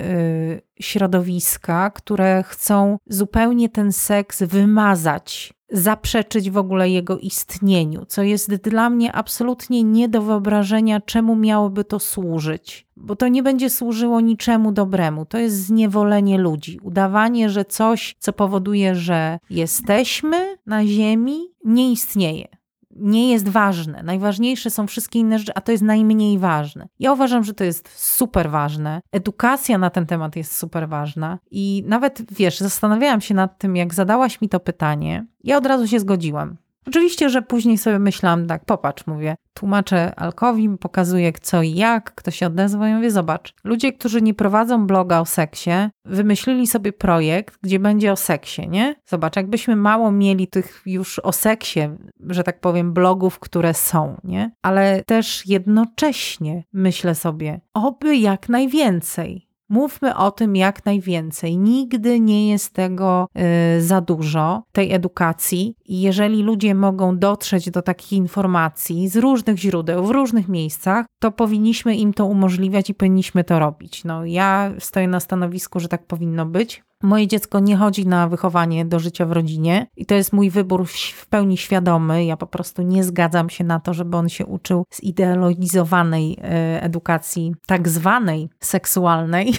y, 0.05 0.62
środowiska, 0.80 1.90
które 1.90 2.43
chcą 2.43 2.99
zupełnie 3.07 3.68
ten 3.68 3.93
seks 3.93 4.43
wymazać 4.43 5.55
zaprzeczyć 5.72 6.50
w 6.50 6.56
ogóle 6.56 6.90
jego 6.90 7.18
istnieniu, 7.18 8.04
co 8.08 8.22
jest 8.22 8.54
dla 8.54 8.90
mnie 8.90 9.12
absolutnie 9.12 9.82
nie 9.82 10.08
do 10.08 10.22
wyobrażenia, 10.22 11.00
czemu 11.00 11.36
miałoby 11.36 11.84
to 11.84 11.98
służyć. 11.98 12.86
Bo 12.96 13.16
to 13.16 13.28
nie 13.28 13.42
będzie 13.42 13.70
służyło 13.70 14.20
niczemu 14.20 14.72
dobremu. 14.72 15.26
To 15.26 15.38
jest 15.38 15.56
zniewolenie 15.66 16.38
ludzi. 16.38 16.80
Udawanie, 16.82 17.50
że 17.50 17.64
coś, 17.64 18.16
co 18.18 18.32
powoduje, 18.32 18.94
że 18.94 19.38
jesteśmy 19.50 20.56
na 20.66 20.86
Ziemi, 20.86 21.38
nie 21.64 21.92
istnieje 21.92 22.61
nie 22.97 23.30
jest 23.32 23.49
ważne. 23.49 24.03
Najważniejsze 24.03 24.70
są 24.70 24.86
wszystkie 24.86 25.18
inne 25.18 25.38
rzeczy, 25.38 25.53
a 25.55 25.61
to 25.61 25.72
jest 25.72 25.84
najmniej 25.84 26.38
ważne. 26.38 26.88
Ja 26.99 27.12
uważam, 27.12 27.45
że 27.45 27.55
to 27.55 27.64
jest 27.64 27.88
super 27.95 28.51
ważne. 28.51 29.01
Edukacja 29.12 29.78
na 29.78 29.90
ten 29.90 30.07
temat 30.07 30.36
jest 30.36 30.57
super 30.57 30.88
ważna 30.88 31.38
i 31.51 31.84
nawet 31.86 32.32
wiesz, 32.32 32.59
zastanawiałam 32.59 33.20
się 33.20 33.34
nad 33.34 33.59
tym, 33.59 33.76
jak 33.76 33.95
zadałaś 33.95 34.40
mi 34.40 34.49
to 34.49 34.61
pytanie. 34.61 35.26
Ja 35.45 35.57
od 35.57 35.66
razu 35.66 35.88
się 35.88 36.01
zgodziłam. 36.01 36.57
Oczywiście, 36.87 37.30
że 37.30 37.43
później 37.43 37.78
sobie 37.78 37.99
myślałam, 37.99 38.47
tak, 38.47 38.64
popatrz, 38.64 39.07
mówię, 39.07 39.37
tłumaczę 39.55 40.14
Alkowi, 40.14 40.68
pokazuję 40.80 41.33
co 41.43 41.62
i 41.62 41.74
jak, 41.74 42.14
kto 42.14 42.30
się 42.30 42.47
odezwa 42.47 42.89
i 42.89 42.95
mówię, 42.95 43.11
zobacz, 43.11 43.55
ludzie, 43.64 43.93
którzy 43.93 44.22
nie 44.22 44.35
prowadzą 44.35 44.87
bloga 44.87 45.20
o 45.20 45.24
seksie, 45.24 45.70
wymyślili 46.05 46.66
sobie 46.66 46.93
projekt, 46.93 47.59
gdzie 47.62 47.78
będzie 47.78 48.12
o 48.12 48.16
seksie, 48.16 48.68
nie? 48.68 48.95
Zobacz, 49.07 49.37
jakbyśmy 49.37 49.76
mało 49.76 50.12
mieli 50.12 50.49
tych 50.49 50.83
już 50.87 51.18
o 51.18 51.33
seksie, 51.33 51.80
że 52.28 52.45
tak 52.45 52.61
powiem, 52.61 52.93
blogów, 52.93 53.39
które 53.39 53.74
są, 53.74 54.20
nie? 54.24 54.51
Ale 54.62 55.03
też 55.07 55.47
jednocześnie 55.47 56.64
myślę 56.72 57.14
sobie, 57.14 57.61
oby 57.74 58.16
jak 58.16 58.49
najwięcej. 58.49 59.51
Mówmy 59.72 60.16
o 60.16 60.30
tym 60.30 60.56
jak 60.56 60.84
najwięcej. 60.84 61.58
Nigdy 61.58 62.20
nie 62.20 62.50
jest 62.50 62.74
tego 62.74 63.28
y, 63.76 63.82
za 63.82 64.00
dużo, 64.00 64.62
tej 64.72 64.92
edukacji. 64.92 65.74
I 65.84 66.00
jeżeli 66.00 66.42
ludzie 66.42 66.74
mogą 66.74 67.18
dotrzeć 67.18 67.70
do 67.70 67.82
takich 67.82 68.12
informacji 68.12 69.08
z 69.08 69.16
różnych 69.16 69.58
źródeł, 69.58 70.06
w 70.06 70.10
różnych 70.10 70.48
miejscach, 70.48 71.06
to 71.18 71.30
powinniśmy 71.30 71.96
im 71.96 72.14
to 72.14 72.26
umożliwiać 72.26 72.90
i 72.90 72.94
powinniśmy 72.94 73.44
to 73.44 73.58
robić. 73.58 74.04
No, 74.04 74.24
ja 74.24 74.72
stoję 74.78 75.08
na 75.08 75.20
stanowisku, 75.20 75.80
że 75.80 75.88
tak 75.88 76.06
powinno 76.06 76.46
być. 76.46 76.82
Moje 77.03 77.26
dziecko 77.26 77.61
nie 77.61 77.76
chodzi 77.76 78.07
na 78.07 78.28
wychowanie 78.28 78.84
do 78.84 78.98
życia 78.98 79.26
w 79.26 79.32
rodzinie 79.32 79.86
i 79.96 80.07
to 80.07 80.14
jest 80.14 80.32
mój 80.32 80.50
wybór 80.50 80.86
w 80.86 81.26
pełni 81.26 81.57
świadomy. 81.57 82.24
Ja 82.24 82.36
po 82.36 82.46
prostu 82.46 82.82
nie 82.82 83.05
zgadzam 83.05 83.50
się 83.50 83.64
na 83.64 83.80
to, 83.80 83.94
żeby 83.94 84.16
on 84.16 84.28
się 84.28 84.46
uczył 84.46 84.84
zideologizowanej 84.94 86.38
e, 86.42 86.82
edukacji, 86.82 87.55
tak 87.66 87.88
zwanej 87.88 88.48
seksualnej. 88.61 89.53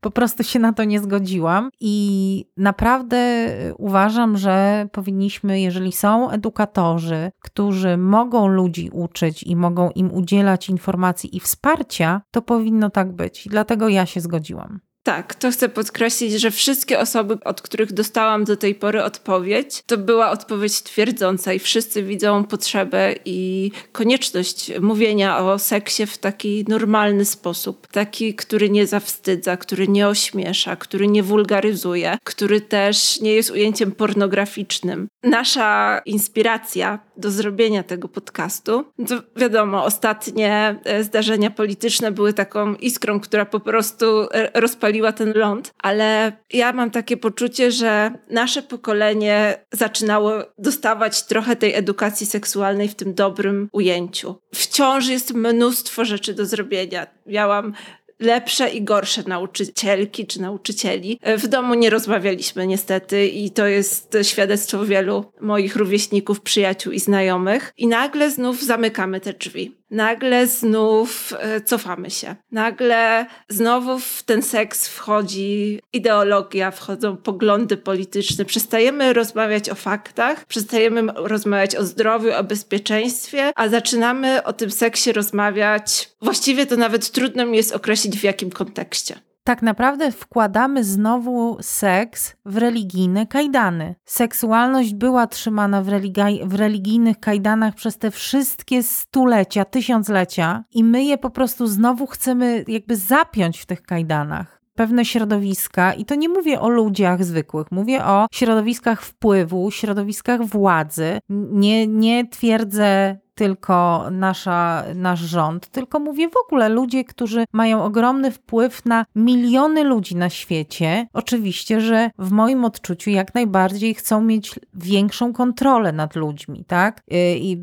po 0.00 0.10
prostu 0.10 0.44
się 0.44 0.58
na 0.58 0.72
to 0.72 0.84
nie 0.84 1.00
zgodziłam 1.00 1.70
i 1.80 2.46
naprawdę 2.56 3.48
uważam, 3.78 4.36
że 4.36 4.88
powinniśmy, 4.92 5.60
jeżeli 5.60 5.92
są 5.92 6.30
edukatorzy, 6.30 7.30
którzy 7.40 7.96
mogą 7.96 8.46
ludzi 8.46 8.90
uczyć 8.92 9.42
i 9.42 9.56
mogą 9.56 9.90
im 9.90 10.14
udzielać 10.14 10.68
informacji 10.68 11.36
i 11.36 11.40
wsparcia, 11.40 12.22
to 12.30 12.42
powinno 12.42 12.90
tak 12.90 13.12
być. 13.12 13.46
I 13.46 13.48
dlatego 13.48 13.88
ja 13.88 14.06
się 14.06 14.20
zgodziłam. 14.20 14.80
Tak, 15.04 15.34
to 15.34 15.50
chcę 15.50 15.68
podkreślić, 15.68 16.32
że 16.32 16.50
wszystkie 16.50 17.00
osoby, 17.00 17.38
od 17.44 17.62
których 17.62 17.92
dostałam 17.92 18.44
do 18.44 18.56
tej 18.56 18.74
pory 18.74 19.02
odpowiedź, 19.02 19.82
to 19.86 19.98
była 19.98 20.30
odpowiedź 20.30 20.82
twierdząca 20.82 21.52
i 21.52 21.58
wszyscy 21.58 22.02
widzą 22.02 22.44
potrzebę 22.44 23.14
i 23.24 23.70
konieczność 23.92 24.72
mówienia 24.80 25.38
o 25.38 25.58
seksie 25.58 26.06
w 26.06 26.18
taki 26.18 26.64
normalny 26.68 27.24
sposób. 27.24 27.86
Taki, 27.86 28.34
który 28.34 28.70
nie 28.70 28.86
zawstydza, 28.86 29.56
który 29.56 29.88
nie 29.88 30.08
ośmiesza, 30.08 30.76
który 30.76 31.06
nie 31.06 31.22
wulgaryzuje, 31.22 32.18
który 32.24 32.60
też 32.60 33.20
nie 33.20 33.32
jest 33.32 33.50
ujęciem 33.50 33.92
pornograficznym. 33.92 35.08
Nasza 35.22 36.00
inspiracja 36.06 36.98
do 37.16 37.30
zrobienia 37.30 37.82
tego 37.82 38.08
podcastu, 38.08 38.84
to 39.08 39.22
wiadomo, 39.36 39.84
ostatnie 39.84 40.80
e, 40.84 41.04
zdarzenia 41.04 41.50
polityczne 41.50 42.12
były 42.12 42.32
taką 42.32 42.74
iskrą, 42.74 43.20
która 43.20 43.44
po 43.44 43.60
prostu 43.60 44.06
e, 44.32 44.60
rozpaliła 44.60 44.84
rozpaliła 44.84 45.12
ten 45.12 45.32
ląd, 45.34 45.74
ale 45.78 46.32
ja 46.52 46.72
mam 46.72 46.90
takie 46.90 47.16
poczucie, 47.16 47.70
że 47.70 48.12
nasze 48.30 48.62
pokolenie 48.62 49.64
zaczynało 49.72 50.32
dostawać 50.58 51.22
trochę 51.22 51.56
tej 51.56 51.74
edukacji 51.74 52.26
seksualnej 52.26 52.88
w 52.88 52.94
tym 52.94 53.14
dobrym 53.14 53.68
ujęciu. 53.72 54.34
Wciąż 54.54 55.08
jest 55.08 55.34
mnóstwo 55.34 56.04
rzeczy 56.04 56.34
do 56.34 56.46
zrobienia. 56.46 57.06
Miałam 57.26 57.74
lepsze 58.20 58.70
i 58.70 58.82
gorsze 58.82 59.22
nauczycielki 59.26 60.26
czy 60.26 60.40
nauczycieli. 60.40 61.18
W 61.38 61.46
domu 61.46 61.74
nie 61.74 61.90
rozmawialiśmy 61.90 62.66
niestety 62.66 63.26
i 63.26 63.50
to 63.50 63.66
jest 63.66 64.16
świadectwo 64.22 64.84
wielu 64.84 65.24
moich 65.40 65.76
rówieśników, 65.76 66.40
przyjaciół 66.40 66.92
i 66.92 67.00
znajomych. 67.00 67.72
I 67.76 67.86
nagle 67.86 68.30
znów 68.30 68.62
zamykamy 68.62 69.20
te 69.20 69.32
drzwi 69.32 69.83
nagle 69.94 70.46
znów 70.46 71.32
e, 71.38 71.60
cofamy 71.60 72.10
się. 72.10 72.36
Nagle 72.52 73.26
znowu 73.48 73.98
w 73.98 74.22
ten 74.22 74.42
seks 74.42 74.88
wchodzi 74.88 75.80
ideologia, 75.92 76.70
wchodzą 76.70 77.16
poglądy 77.16 77.76
polityczne. 77.76 78.44
Przestajemy 78.44 79.12
rozmawiać 79.12 79.70
o 79.70 79.74
faktach, 79.74 80.44
przestajemy 80.44 81.12
rozmawiać 81.14 81.76
o 81.76 81.84
zdrowiu, 81.84 82.32
o 82.32 82.44
bezpieczeństwie, 82.44 83.52
a 83.56 83.68
zaczynamy 83.68 84.42
o 84.42 84.52
tym 84.52 84.70
seksie 84.70 85.12
rozmawiać. 85.12 86.10
Właściwie 86.22 86.66
to 86.66 86.76
nawet 86.76 87.10
trudno 87.10 87.46
mi 87.46 87.56
jest 87.56 87.72
określić 87.72 88.18
w 88.18 88.24
jakim 88.24 88.50
kontekście 88.50 89.23
tak 89.44 89.62
naprawdę 89.62 90.12
wkładamy 90.12 90.84
znowu 90.84 91.56
seks 91.60 92.36
w 92.44 92.56
religijne 92.56 93.26
kajdany. 93.26 93.94
Seksualność 94.04 94.94
była 94.94 95.26
trzymana 95.26 95.82
w, 95.82 95.86
religi- 95.86 96.48
w 96.48 96.54
religijnych 96.54 97.20
kajdanach 97.20 97.74
przez 97.74 97.98
te 97.98 98.10
wszystkie 98.10 98.82
stulecia, 98.82 99.64
tysiąclecia 99.64 100.64
i 100.70 100.84
my 100.84 101.04
je 101.04 101.18
po 101.18 101.30
prostu 101.30 101.66
znowu 101.66 102.06
chcemy 102.06 102.64
jakby 102.68 102.96
zapiąć 102.96 103.58
w 103.58 103.66
tych 103.66 103.82
kajdanach 103.82 104.64
pewne 104.74 105.04
środowiska, 105.04 105.92
i 105.92 106.04
to 106.04 106.14
nie 106.14 106.28
mówię 106.28 106.60
o 106.60 106.68
ludziach 106.68 107.24
zwykłych, 107.24 107.72
mówię 107.72 108.04
o 108.04 108.26
środowiskach 108.32 109.02
wpływu, 109.02 109.70
środowiskach 109.70 110.42
władzy. 110.42 111.18
Nie, 111.28 111.86
nie 111.86 112.28
twierdzę 112.28 113.18
tylko 113.34 114.06
nasza, 114.10 114.84
nasz 114.94 115.20
rząd, 115.20 115.68
tylko 115.68 116.00
mówię 116.00 116.28
w 116.28 116.36
ogóle 116.46 116.68
ludzie, 116.68 117.04
którzy 117.04 117.44
mają 117.52 117.84
ogromny 117.84 118.30
wpływ 118.30 118.84
na 118.84 119.04
miliony 119.14 119.84
ludzi 119.84 120.16
na 120.16 120.30
świecie. 120.30 121.06
Oczywiście, 121.12 121.80
że 121.80 122.10
w 122.18 122.30
moim 122.30 122.64
odczuciu 122.64 123.10
jak 123.10 123.34
najbardziej 123.34 123.94
chcą 123.94 124.20
mieć 124.20 124.60
większą 124.74 125.32
kontrolę 125.32 125.92
nad 125.92 126.16
ludźmi, 126.16 126.64
tak? 126.64 127.02
Y, 127.12 127.16
I 127.38 127.58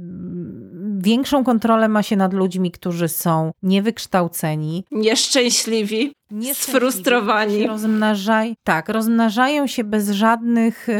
większą 0.97 1.43
kontrolę 1.43 1.89
ma 1.89 2.03
się 2.03 2.15
nad 2.15 2.33
ludźmi, 2.33 2.71
którzy 2.71 3.07
są 3.07 3.51
niewykształceni, 3.63 4.85
nieszczęśliwi, 4.91 6.13
sfrustrowani. 6.53 7.67
Rozmnażaj, 7.67 8.55
tak, 8.63 8.89
rozmnażają 8.89 9.67
się 9.67 9.83
bez 9.83 10.09
żadnych 10.09 10.89
y, 10.89 10.93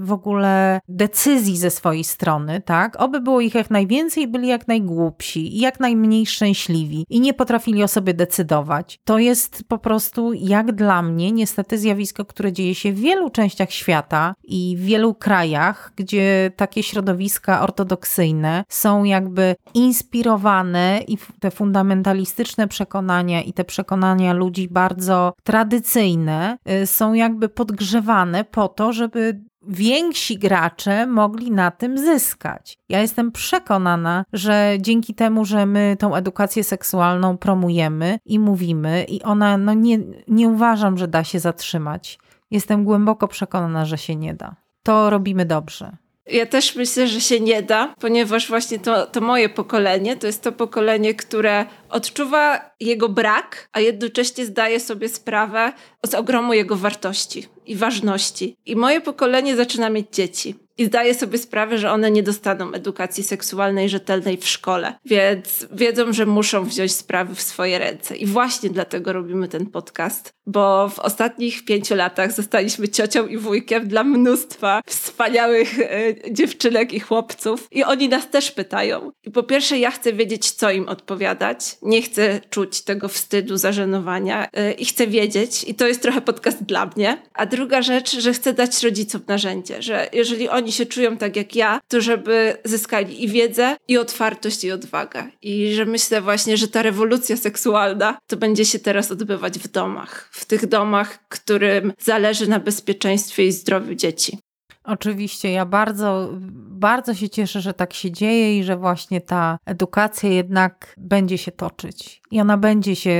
w 0.00 0.12
ogóle 0.12 0.80
decyzji 0.88 1.56
ze 1.56 1.70
swojej 1.70 2.04
strony, 2.04 2.60
tak? 2.60 3.00
Oby 3.00 3.20
było 3.20 3.40
ich 3.40 3.54
jak 3.54 3.70
najwięcej, 3.70 4.28
byli 4.28 4.48
jak 4.48 4.68
najgłupsi 4.68 5.56
i 5.56 5.60
jak 5.60 5.80
najmniej 5.80 6.26
szczęśliwi 6.26 7.06
i 7.10 7.20
nie 7.20 7.34
potrafili 7.34 7.82
o 7.82 7.88
sobie 7.88 8.14
decydować. 8.14 9.00
To 9.04 9.18
jest 9.18 9.64
po 9.68 9.78
prostu, 9.78 10.32
jak 10.32 10.72
dla 10.72 11.02
mnie, 11.02 11.32
niestety 11.32 11.78
zjawisko, 11.78 12.24
które 12.24 12.52
dzieje 12.52 12.74
się 12.74 12.92
w 12.92 13.00
wielu 13.00 13.30
częściach 13.30 13.70
świata 13.70 14.34
i 14.44 14.76
w 14.78 14.84
wielu 14.84 15.14
krajach, 15.14 15.92
gdzie 15.96 16.50
takie 16.56 16.82
środowiska 16.82 17.62
ortodoksyjne 17.62 18.64
są 18.68 19.04
jakby 19.04 19.56
inspirowane 19.74 21.00
i 21.08 21.18
te 21.40 21.50
fundamentalistyczne 21.50 22.68
przekonania 22.68 23.42
i 23.42 23.52
te 23.52 23.64
przekonania 23.64 24.32
ludzi 24.32 24.68
bardzo 24.72 25.32
tradycyjne 25.42 26.58
y, 26.82 26.86
są 26.86 27.12
jakby 27.12 27.48
podgrzewane 27.48 28.44
po 28.44 28.68
to, 28.68 28.92
żeby 28.92 29.40
więksi 29.68 30.38
gracze 30.38 31.06
mogli 31.06 31.50
na 31.50 31.70
tym 31.70 31.98
zyskać. 31.98 32.78
Ja 32.88 33.00
jestem 33.00 33.32
przekonana, 33.32 34.24
że 34.32 34.76
dzięki 34.80 35.14
temu, 35.14 35.44
że 35.44 35.66
my 35.66 35.96
tą 35.98 36.14
edukację 36.14 36.64
seksualną 36.64 37.38
promujemy 37.38 38.18
i 38.24 38.38
mówimy, 38.38 39.04
i 39.08 39.22
ona, 39.22 39.56
no 39.56 39.74
nie, 39.74 39.98
nie 40.28 40.48
uważam, 40.48 40.98
że 40.98 41.08
da 41.08 41.24
się 41.24 41.40
zatrzymać. 41.40 42.18
Jestem 42.50 42.84
głęboko 42.84 43.28
przekonana, 43.28 43.84
że 43.84 43.98
się 43.98 44.16
nie 44.16 44.34
da. 44.34 44.56
To 44.82 45.10
robimy 45.10 45.44
dobrze. 45.46 45.96
Ja 46.32 46.46
też 46.46 46.76
myślę, 46.76 47.08
że 47.08 47.20
się 47.20 47.40
nie 47.40 47.62
da, 47.62 47.94
ponieważ 48.00 48.48
właśnie 48.48 48.78
to, 48.78 49.06
to 49.06 49.20
moje 49.20 49.48
pokolenie 49.48 50.16
to 50.16 50.26
jest 50.26 50.42
to 50.42 50.52
pokolenie, 50.52 51.14
które 51.14 51.66
odczuwa 51.88 52.70
jego 52.80 53.08
brak, 53.08 53.68
a 53.72 53.80
jednocześnie 53.80 54.46
zdaje 54.46 54.80
sobie 54.80 55.08
sprawę 55.08 55.72
z 56.06 56.14
ogromu 56.14 56.54
jego 56.54 56.76
wartości 56.76 57.46
i 57.66 57.76
ważności. 57.76 58.56
I 58.66 58.76
moje 58.76 59.00
pokolenie 59.00 59.56
zaczyna 59.56 59.90
mieć 59.90 60.06
dzieci. 60.12 60.54
I 60.78 60.84
zdaje 60.84 61.14
sobie 61.14 61.38
sprawę, 61.38 61.78
że 61.78 61.90
one 61.90 62.10
nie 62.10 62.22
dostaną 62.22 62.72
edukacji 62.72 63.24
seksualnej 63.24 63.88
rzetelnej 63.88 64.36
w 64.36 64.48
szkole, 64.48 64.94
więc 65.04 65.66
wiedzą, 65.72 66.12
że 66.12 66.26
muszą 66.26 66.64
wziąć 66.64 66.92
sprawy 66.92 67.34
w 67.34 67.42
swoje 67.42 67.78
ręce. 67.78 68.16
I 68.16 68.26
właśnie 68.26 68.70
dlatego 68.70 69.12
robimy 69.12 69.48
ten 69.48 69.66
podcast, 69.66 70.32
bo 70.46 70.88
w 70.88 70.98
ostatnich 70.98 71.64
pięciu 71.64 71.94
latach 71.94 72.32
zostaliśmy 72.32 72.88
ciocią 72.88 73.26
i 73.26 73.36
wujkiem 73.36 73.88
dla 73.88 74.04
mnóstwa 74.04 74.82
wspaniałych 74.86 75.78
e, 75.80 76.32
dziewczynek 76.32 76.92
i 76.92 77.00
chłopców 77.00 77.68
i 77.70 77.84
oni 77.84 78.08
nas 78.08 78.30
też 78.30 78.50
pytają. 78.50 79.12
I 79.24 79.30
po 79.30 79.42
pierwsze 79.42 79.78
ja 79.78 79.90
chcę 79.90 80.12
wiedzieć, 80.12 80.50
co 80.50 80.70
im 80.70 80.88
odpowiadać. 80.88 81.58
Nie 81.82 82.02
chcę 82.02 82.40
czuć 82.50 82.80
tego 82.80 83.08
wstydu, 83.08 83.56
zażenowania 83.56 84.48
e, 84.52 84.72
i 84.72 84.84
chcę 84.84 85.06
wiedzieć 85.06 85.64
i 85.64 85.74
to 85.74 85.86
jest 85.86 86.02
trochę 86.02 86.20
podcast 86.20 86.62
dla 86.62 86.90
mnie. 86.96 87.22
A 87.34 87.46
druga 87.46 87.82
rzecz, 87.82 88.18
że 88.18 88.32
chcę 88.32 88.52
dać 88.52 88.82
rodzicom 88.82 89.20
narzędzie, 89.28 89.82
że 89.82 90.08
jeżeli 90.12 90.48
oni 90.48 90.72
się 90.72 90.86
czują 90.86 91.16
tak 91.16 91.36
jak 91.36 91.56
ja, 91.56 91.80
to 91.88 92.00
żeby 92.00 92.56
zyskali 92.64 93.24
i 93.24 93.28
wiedzę, 93.28 93.76
i 93.88 93.98
otwartość, 93.98 94.64
i 94.64 94.72
odwagę. 94.72 95.24
I 95.42 95.74
że 95.74 95.84
myślę 95.84 96.20
właśnie, 96.20 96.56
że 96.56 96.68
ta 96.68 96.82
rewolucja 96.82 97.36
seksualna 97.36 98.18
to 98.26 98.36
będzie 98.36 98.64
się 98.64 98.78
teraz 98.78 99.10
odbywać 99.10 99.58
w 99.58 99.68
domach. 99.68 100.31
W 100.32 100.44
tych 100.44 100.66
domach, 100.66 101.28
którym 101.28 101.92
zależy 101.98 102.48
na 102.48 102.60
bezpieczeństwie 102.60 103.46
i 103.46 103.52
zdrowiu 103.52 103.94
dzieci. 103.94 104.38
Oczywiście, 104.84 105.52
ja 105.52 105.66
bardzo, 105.66 106.28
bardzo 106.70 107.14
się 107.14 107.28
cieszę, 107.28 107.60
że 107.60 107.74
tak 107.74 107.92
się 107.92 108.10
dzieje 108.10 108.58
i 108.58 108.64
że 108.64 108.76
właśnie 108.76 109.20
ta 109.20 109.58
edukacja 109.66 110.30
jednak 110.30 110.94
będzie 110.98 111.38
się 111.38 111.52
toczyć 111.52 112.22
i 112.30 112.40
ona 112.40 112.58
będzie 112.58 112.96
się 112.96 113.10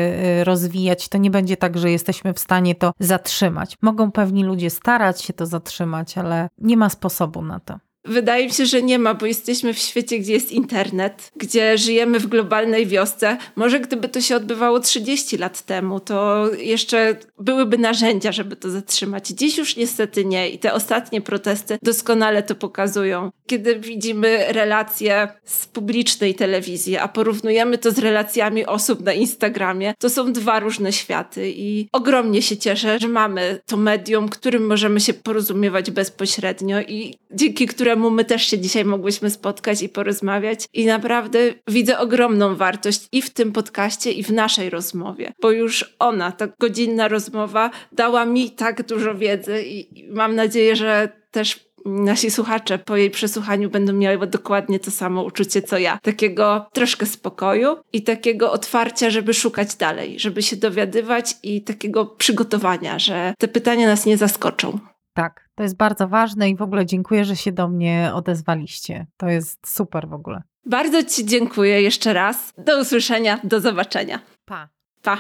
y, 0.41 0.45
rozwijać. 0.45 1.09
To 1.09 1.19
nie 1.19 1.31
będzie 1.31 1.57
tak, 1.57 1.79
że 1.79 1.91
jesteśmy 1.91 2.35
w 2.35 2.39
stanie 2.39 2.75
to 2.75 2.93
zatrzymać. 3.01 3.77
Mogą 3.83 4.13
pewni 4.13 4.45
ludzie 4.45 4.71
starać 4.71 5.23
się 5.23 5.33
to 5.33 5.47
zatrzymać, 5.47 6.19
ale 6.19 6.49
nie 6.59 6.77
ma 6.77 6.89
sposobu 6.89 7.43
na 7.43 7.61
to. 7.61 7.79
Wydaje 8.05 8.45
mi 8.45 8.53
się, 8.53 8.67
że 8.67 8.83
nie 8.83 8.99
ma, 8.99 9.15
bo 9.15 9.27
jesteśmy 9.27 9.75
w 9.75 9.79
świecie, 9.79 10.19
gdzie 10.19 10.33
jest 10.33 10.53
internet, 10.53 11.33
gdzie 11.37 11.79
żyjemy 11.79 12.19
w 12.19 12.27
globalnej 12.27 12.87
wiosce. 12.87 13.37
Może 13.57 13.81
gdyby 13.81 14.09
to 14.09 14.21
się 14.21 14.37
odbywało 14.37 14.81
30 14.81 15.37
lat 15.39 15.63
temu, 15.63 16.01
to 16.01 16.51
jeszcze 16.59 17.17
byłyby 17.39 17.79
narzędzia, 17.79 18.33
żeby 18.33 18.57
to 18.57 18.71
zatrzymać. 18.71 19.29
Dziś 19.29 19.59
już 19.59 19.77
niestety 19.77 20.25
nie 20.25 20.51
i 20.51 20.59
te 20.59 20.73
ostatnie 20.73 21.21
protesty 21.21 21.79
doskonale 21.83 22.43
to 22.43 22.55
pokazują. 22.55 23.31
Kiedy 23.47 23.79
widzimy 23.81 24.45
relacje 24.49 25.29
z 25.45 25.67
publicznej 25.67 26.35
telewizji, 26.35 26.97
a 26.97 27.09
porównujemy 27.09 27.79
to 27.79 27.91
z 27.91 27.99
relacjami 27.99 28.67
osób 28.67 29.01
na 29.01 29.13
Instagramie, 29.13 29.95
to 29.99 30.11
są 30.11 30.33
dwa 30.33 30.61
różne 30.61 30.93
światy 30.93 31.53
i 31.57 31.89
ogromnie 31.93 32.43
się 32.43 32.57
cieszę, 32.57 32.99
że 32.99 33.09
mamy 33.09 33.61
to 33.67 33.77
medium, 33.77 34.29
którym 34.29 34.67
możemy 34.67 35.01
się 35.01 35.15
porozumiewać 35.15 35.91
bezpośrednio 35.91 36.81
i 36.81 37.15
dzięki 37.31 37.67
któremu 37.67 37.92
któremu 37.93 38.11
my 38.11 38.25
też 38.25 38.47
się 38.47 38.59
dzisiaj 38.59 38.85
mogłyśmy 38.85 39.31
spotkać 39.31 39.83
i 39.83 39.89
porozmawiać. 39.89 40.67
I 40.73 40.87
naprawdę 40.87 41.39
widzę 41.69 41.99
ogromną 41.99 42.57
wartość 42.57 43.09
i 43.13 43.23
w 43.23 43.31
tym 43.31 43.53
podcaście, 43.53 44.13
i 44.13 44.23
w 44.23 44.33
naszej 44.33 44.71
rozmowie, 44.71 45.33
bo 45.43 45.51
już 45.51 45.95
ona, 45.99 46.33
ta 46.33 46.49
godzinna 46.61 47.09
rozmowa, 47.09 47.71
dała 47.93 48.25
mi 48.25 48.51
tak 48.51 48.87
dużo 48.87 49.15
wiedzy 49.15 49.63
i 49.67 50.07
mam 50.11 50.35
nadzieję, 50.35 50.77
że 50.77 51.09
też 51.31 51.73
nasi 51.87 52.31
słuchacze 52.31 52.79
po 52.79 52.97
jej 52.97 53.11
przesłuchaniu 53.11 53.71
będą 53.71 53.93
miały 53.93 54.27
dokładnie 54.27 54.81
to 54.81 54.91
samo 54.91 55.23
uczucie 55.23 55.63
co 55.63 55.79
ja. 55.79 55.99
Takiego 56.03 56.67
troszkę 56.73 57.07
spokoju 57.07 57.77
i 57.93 58.03
takiego 58.03 58.53
otwarcia, 58.53 59.11
żeby 59.11 59.35
szukać 59.35 59.75
dalej, 59.75 60.21
żeby 60.21 60.43
się 60.43 60.57
dowiadywać 60.57 61.37
i 61.43 61.63
takiego 61.63 62.07
przygotowania, 62.07 62.99
że 62.99 63.35
te 63.39 63.49
pytania 63.49 63.87
nas 63.87 64.07
nie 64.07 64.17
zaskoczą. 64.17 64.79
Tak, 65.15 65.49
to 65.55 65.63
jest 65.63 65.77
bardzo 65.77 66.09
ważne 66.09 66.51
i 66.51 66.57
w 66.57 66.63
ogóle 66.63 66.87
dziękuję, 66.87 67.25
że 67.25 67.37
się 67.37 67.53
do 67.53 67.69
mnie 67.69 68.11
odezwaliście. 68.15 69.07
To 69.17 69.29
jest 69.29 69.67
super 69.67 70.09
w 70.09 70.13
ogóle. 70.13 70.43
Bardzo 70.67 71.05
Ci 71.05 71.27
dziękuję 71.27 71.83
jeszcze 71.83 72.13
raz. 72.13 72.53
Do 72.59 72.81
usłyszenia, 72.81 73.41
do 73.45 73.61
zobaczenia. 73.61 74.19
Pa. 74.45 74.69
Pa. 75.03 75.19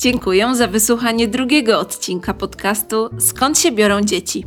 Dziękuję 0.00 0.54
za 0.54 0.66
wysłuchanie 0.66 1.28
drugiego 1.28 1.80
odcinka 1.80 2.34
podcastu 2.34 3.10
Skąd 3.18 3.58
się 3.58 3.72
biorą 3.72 4.00
dzieci. 4.00 4.44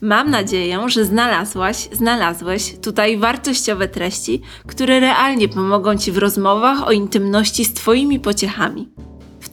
Mam 0.00 0.30
nadzieję, 0.30 0.88
że 0.88 1.04
znalazłaś, 1.04 1.88
znalazłeś 1.92 2.78
tutaj 2.82 3.18
wartościowe 3.18 3.88
treści, 3.88 4.40
które 4.66 5.00
realnie 5.00 5.48
pomogą 5.48 5.96
Ci 5.96 6.12
w 6.12 6.18
rozmowach 6.18 6.86
o 6.88 6.92
intymności 6.92 7.64
z 7.64 7.74
Twoimi 7.74 8.20
pociechami 8.20 8.88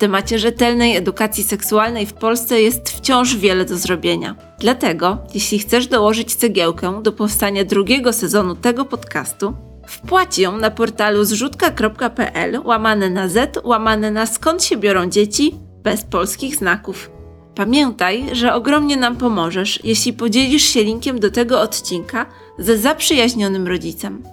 temacie 0.02 0.40
rzetelnej 0.40 0.96
edukacji 0.96 1.44
seksualnej 1.44 2.06
w 2.06 2.14
Polsce 2.14 2.62
jest 2.62 2.90
wciąż 2.90 3.36
wiele 3.36 3.66
do 3.66 3.78
zrobienia. 3.78 4.36
Dlatego, 4.60 5.18
jeśli 5.34 5.60
chcesz 5.60 5.88
dołożyć 5.88 6.36
cegiełkę 6.36 7.04
do 7.04 7.12
powstania 7.12 7.64
drugiego 7.64 8.14
sezonu 8.14 8.56
tego 8.56 8.86
podcastu, 8.86 9.54
wpłać 9.88 10.40
ją 10.40 10.58
na 10.58 10.72
portalu 10.72 11.24
zrzutka.pl 11.24 12.62
łamane 12.66 13.10
na 13.10 13.28
z 13.28 13.58
łamane 13.64 14.12
na 14.12 14.26
skąd 14.26 14.64
się 14.64 14.78
biorą 14.78 15.06
dzieci 15.06 15.56
bez 15.84 16.04
polskich 16.04 16.56
znaków. 16.56 17.12
Pamiętaj, 17.56 18.26
że 18.32 18.54
ogromnie 18.54 18.98
nam 18.98 19.16
pomożesz, 19.16 19.80
jeśli 19.84 20.14
podzielisz 20.14 20.64
się 20.64 20.84
linkiem 20.84 21.20
do 21.20 21.32
tego 21.32 21.62
odcinka 21.62 22.26
ze 22.60 22.78
zaprzyjaźnionym 22.78 23.68
rodzicem. 23.68 24.24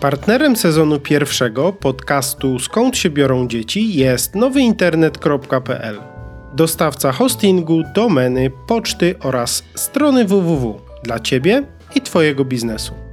Partnerem 0.00 0.56
sezonu 0.56 1.00
pierwszego 1.00 1.72
podcastu 1.72 2.58
Skąd 2.58 2.96
się 2.96 3.10
biorą 3.10 3.48
dzieci 3.48 3.94
jest 3.94 4.34
nowyinternet.pl, 4.34 6.00
dostawca 6.54 7.12
hostingu, 7.12 7.82
domeny, 7.94 8.50
poczty 8.66 9.14
oraz 9.20 9.64
strony 9.74 10.24
www 10.24 10.80
dla 11.04 11.20
Ciebie 11.20 11.62
i 11.94 12.00
Twojego 12.00 12.44
biznesu. 12.44 13.07